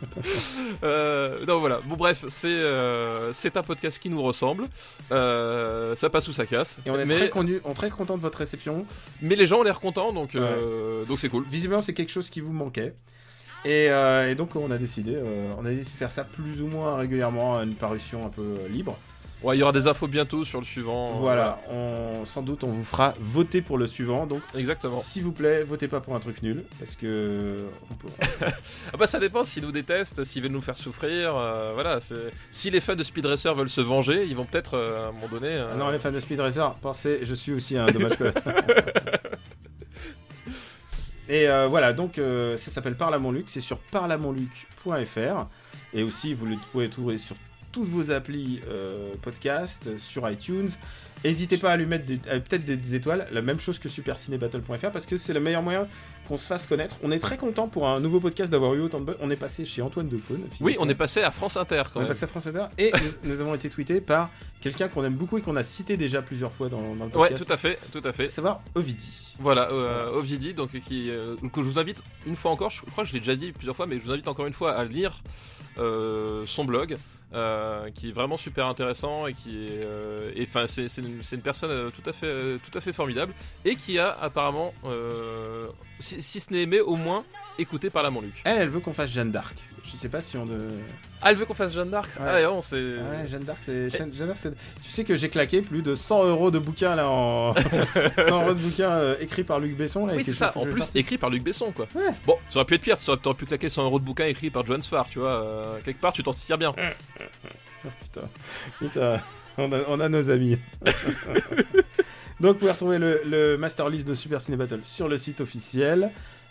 [0.85, 1.81] Euh, non, voilà.
[1.85, 4.67] Bon, bref, c'est euh, c'est un podcast qui nous ressemble.
[5.13, 6.79] Euh, ça passe ou ça casse.
[6.87, 8.87] Et on est mais, très, connu, on est très content de votre réception.
[9.21, 11.45] mais les gens ont l'air contents, donc euh, donc c'est cool.
[11.51, 12.95] Visiblement, c'est quelque chose qui vous manquait.
[13.65, 16.63] Et, euh, et donc, on a décidé, euh, on a décidé de faire ça plus
[16.63, 18.99] ou moins régulièrement, une parution un peu libre.
[19.43, 21.13] Ouais, il y aura des infos bientôt sur le suivant.
[21.15, 24.27] Voilà, on, sans doute on vous fera voter pour le suivant.
[24.27, 24.95] Donc, Exactement.
[24.95, 26.65] s'il vous plaît, votez pas pour un truc nul.
[26.79, 27.65] Parce que.
[27.91, 28.09] on peut-
[28.93, 31.35] Ah bah ça dépend s'ils nous détestent, s'ils veulent nous faire souffrir.
[31.37, 31.99] euh, voilà,
[32.53, 35.13] si les fans de Speed Racer veulent se venger, ils vont peut-être euh, à un
[35.13, 35.49] moment donné.
[35.49, 38.33] euh, Ah non, les fans de Speed Racer, pensez, je suis aussi un dommage que.
[41.29, 45.47] Et euh, voilà, donc euh, ça s'appelle Parle à mon Luc, c'est sur parleamonluc.fr.
[45.95, 47.37] Et aussi, vous le pouvez trouver sur
[47.73, 50.69] toutes vos applis euh, podcast, sur iTunes.
[51.25, 54.91] N'hésitez pas à lui mettre euh, peut-être des, des étoiles, la même chose que supercinébattle.fr,
[54.91, 55.87] parce que c'est le meilleur moyen
[56.27, 56.97] qu'on se fasse connaître.
[57.03, 59.17] On est très content pour un nouveau podcast d'avoir eu autant de buzz.
[59.21, 60.43] On est passé chez Antoine Decaune.
[60.61, 62.91] Oui, on est passé à France Inter quand On est passé à France Inter et
[62.93, 64.31] nous, nous avons été tweetés par
[64.61, 67.29] quelqu'un qu'on aime beaucoup et qu'on a cité déjà plusieurs fois dans, dans le Ouais,
[67.29, 67.47] podcast.
[67.47, 68.27] tout à fait, tout à fait.
[68.29, 69.35] Savoir Ovidi.
[69.41, 72.71] Voilà, euh, Ovidi, donc qui, euh, que je vous invite une fois encore.
[72.71, 74.53] Je crois que je l'ai déjà dit plusieurs fois, mais je vous invite encore une
[74.53, 76.97] fois à lire euh, son blog.
[77.35, 81.91] euh, qui est vraiment super intéressant et qui est euh, enfin c'est une, personne euh,
[81.91, 83.33] tout à fait euh, tout à fait formidable
[83.65, 85.67] et qui a apparemment euh,
[86.01, 87.25] si, si ce n'est aimé au moins
[87.59, 88.43] écouté par la Montluc.
[88.45, 89.55] Elle, elle veut qu'on fasse Jeanne d'Arc.
[89.85, 90.69] Je sais pas si on de.
[91.21, 92.27] Ah elle veut qu'on fasse Jeanne d'Arc Ouais.
[92.27, 93.91] Ah non, c'est Ouais, Jeanne d'Arc, c'est.
[93.91, 94.55] Jeanne Jeanne d'Arc, c'est.
[94.83, 97.53] Tu sais que j'ai claqué plus de 100 euros de bouquins là en.
[98.17, 100.15] 100 euros de bouquins euh, écrits par Luc Besson là.
[100.15, 100.53] et Oui, que c'est je- ça.
[100.57, 101.87] En je plus, écrit par Luc Besson, quoi.
[101.95, 102.11] Ouais.
[102.27, 102.99] Bon, ça aurait pu être pire.
[103.01, 105.43] Ça aurait t'aurais pu claquer 100 euros de bouquin écrit par Joan Sfar, tu vois.
[105.43, 106.73] euh, quelque part, tu t'en tires bien.
[108.01, 108.21] Putain,
[108.79, 109.21] putain,
[109.59, 110.59] on a, on a nos amis.
[112.41, 115.41] Donc vous pouvez retrouver le, le master list de Super Ciné Battle sur le site
[115.41, 116.11] officiel.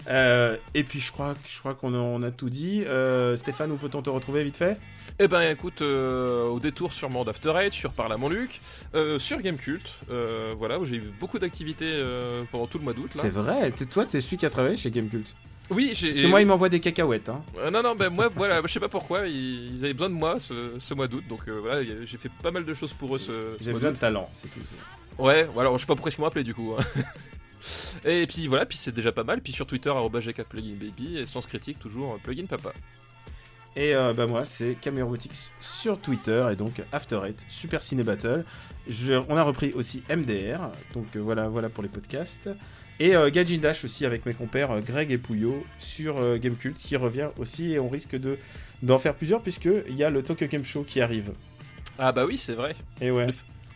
[0.10, 2.84] Euh, et puis je crois, que- je crois qu'on a, on a tout dit.
[2.86, 4.78] Euh, Stéphane, où peut-on te retrouver vite fait?
[5.19, 8.61] Eh ben, écoute, euh, au détour sûrement d'After Eight, sur Parle à mon Luc,
[8.95, 12.94] euh, sur Gamecult, euh, voilà, où j'ai eu beaucoup d'activités euh, pendant tout le mois
[12.94, 13.10] d'août.
[13.14, 15.36] C'est vrai, t'es- toi t'es celui qui a travaillé chez Gamecult.
[15.69, 16.07] Oui, j'ai.
[16.10, 17.30] Parce que moi il m'envoie des cacahuètes.
[17.30, 17.44] Hein.
[17.60, 20.15] Euh, non, non, ben moi, voilà, je sais pas pourquoi, ils, ils avaient besoin de
[20.15, 23.15] moi ce, ce mois d'août, donc euh, voilà, j'ai fait pas mal de choses pour
[23.15, 23.32] eux ce, ce
[23.64, 23.99] J'ai mois besoin de d'août.
[24.02, 24.60] talent, c'est tout.
[25.19, 26.73] Ouais, voilà, je sais pas pourquoi ils m'ont appelé du coup.
[26.78, 26.84] hein.
[28.05, 29.41] Et puis voilà, puis c'est déjà pas mal.
[29.41, 32.71] Puis sur Twitter, @gkpluginbaby et Sens Critique, toujours euh, plugin papa.
[33.77, 38.03] Et euh, bah moi c'est Camille Robotics sur Twitter et donc After Eight, Super Ciné
[38.03, 38.43] Battle.
[38.89, 42.49] Je- on a repris aussi MDR, donc euh, voilà, voilà pour les podcasts.
[42.99, 47.71] Et euh, Dash aussi avec mes compères Greg et Pouillot sur Gamecult qui revient aussi
[47.71, 48.38] et on risque de
[48.83, 51.31] d'en faire plusieurs puisque il y a le Tokyo Game Show qui arrive.
[51.97, 52.75] Ah bah oui, c'est vrai.
[52.99, 53.27] Et ouais.
[53.27, 53.33] Le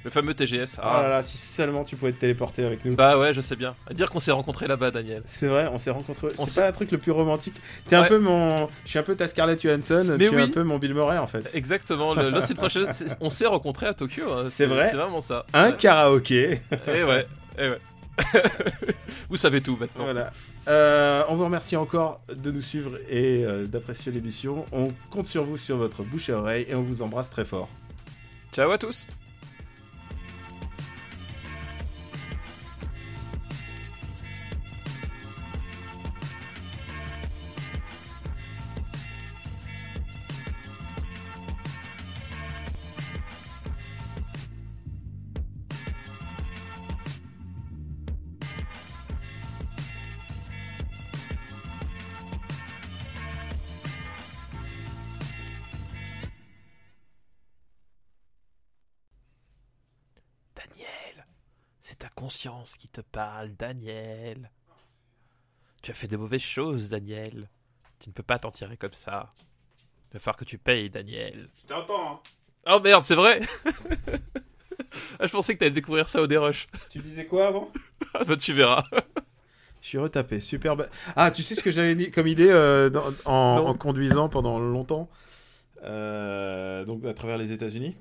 [0.09, 0.77] fameux TGS.
[0.81, 1.09] Ah là Ah.
[1.09, 2.95] là, si seulement tu pouvais te téléporter avec nous.
[2.95, 3.75] Bah ouais, je sais bien.
[3.89, 5.21] À dire qu'on s'est rencontrés là-bas, Daniel.
[5.25, 6.27] C'est vrai, on s'est rencontrés.
[6.37, 7.55] On C'est pas un truc le plus romantique.
[7.87, 10.45] T'es un peu mon, je suis un peu ta Scarlett Johansson, Mais tu es un
[10.45, 10.51] oui.
[10.51, 11.49] peu mon Bill Murray en fait.
[11.55, 12.13] Exactement.
[12.13, 14.31] Le Lost in on s'est rencontrés à Tokyo.
[14.31, 14.45] hein.
[14.47, 15.45] C'est vrai C'est vraiment ça.
[15.53, 15.77] Un Ouais.
[15.77, 16.59] karaoké.
[16.87, 17.27] Et ouais.
[17.57, 17.79] Et ouais.
[19.29, 20.05] Vous savez tout maintenant.
[20.05, 20.31] Voilà.
[20.67, 24.65] Euh, on vous remercie encore de nous suivre et euh, d'apprécier l'émission.
[24.71, 27.67] On compte sur vous, sur votre bouche et oreille, et on vous embrasse très fort.
[28.53, 29.05] Ciao à tous.
[62.15, 64.49] Conscience qui te parle, Daniel.
[65.81, 67.49] Tu as fait de mauvaises choses, Daniel.
[67.99, 69.33] Tu ne peux pas t'en tirer comme ça.
[70.09, 71.49] Il va falloir que tu payes, Daniel.
[71.61, 72.19] Je t'entends, hein.
[72.67, 73.41] Oh merde, c'est vrai
[75.19, 76.67] ah, Je pensais que t'allais découvrir ça au dérush.
[76.89, 77.71] Tu disais quoi avant?
[78.13, 78.85] Ah bah tu verras.
[79.81, 80.87] Je suis retapé, superbe.
[81.15, 85.09] Ah, tu sais ce que j'avais dit comme idée euh, dans- en, conduisant pendant longtemps,
[85.83, 87.95] euh, donc à travers les États-Unis.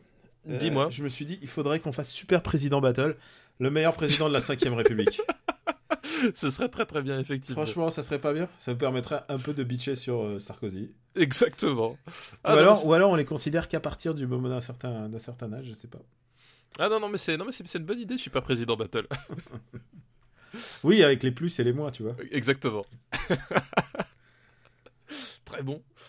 [0.49, 0.89] Euh, Dis-moi.
[0.91, 3.17] Je me suis dit, il faudrait qu'on fasse super président battle,
[3.61, 5.21] le meilleur président de la 5ème République.
[6.35, 7.63] Ce serait très très bien, effectivement.
[7.63, 8.49] Franchement, ça serait pas bien.
[8.59, 10.91] Ça me permettrait un peu de bitcher sur euh, Sarkozy.
[11.17, 11.97] Exactement.
[12.43, 15.09] Ah, ou, alors, mais ou alors, on les considère qu'à partir du moment d'un certain,
[15.09, 16.01] d'un certain âge, je sais pas.
[16.79, 18.41] ah non, non, mais c'est non, mais c'est c'est une bonne idée, je suis pas
[18.41, 19.07] président Battle.
[20.85, 22.15] Oui, avec les plus et les moins, tu vois.
[22.31, 22.87] Exactement.
[25.45, 25.83] très bon.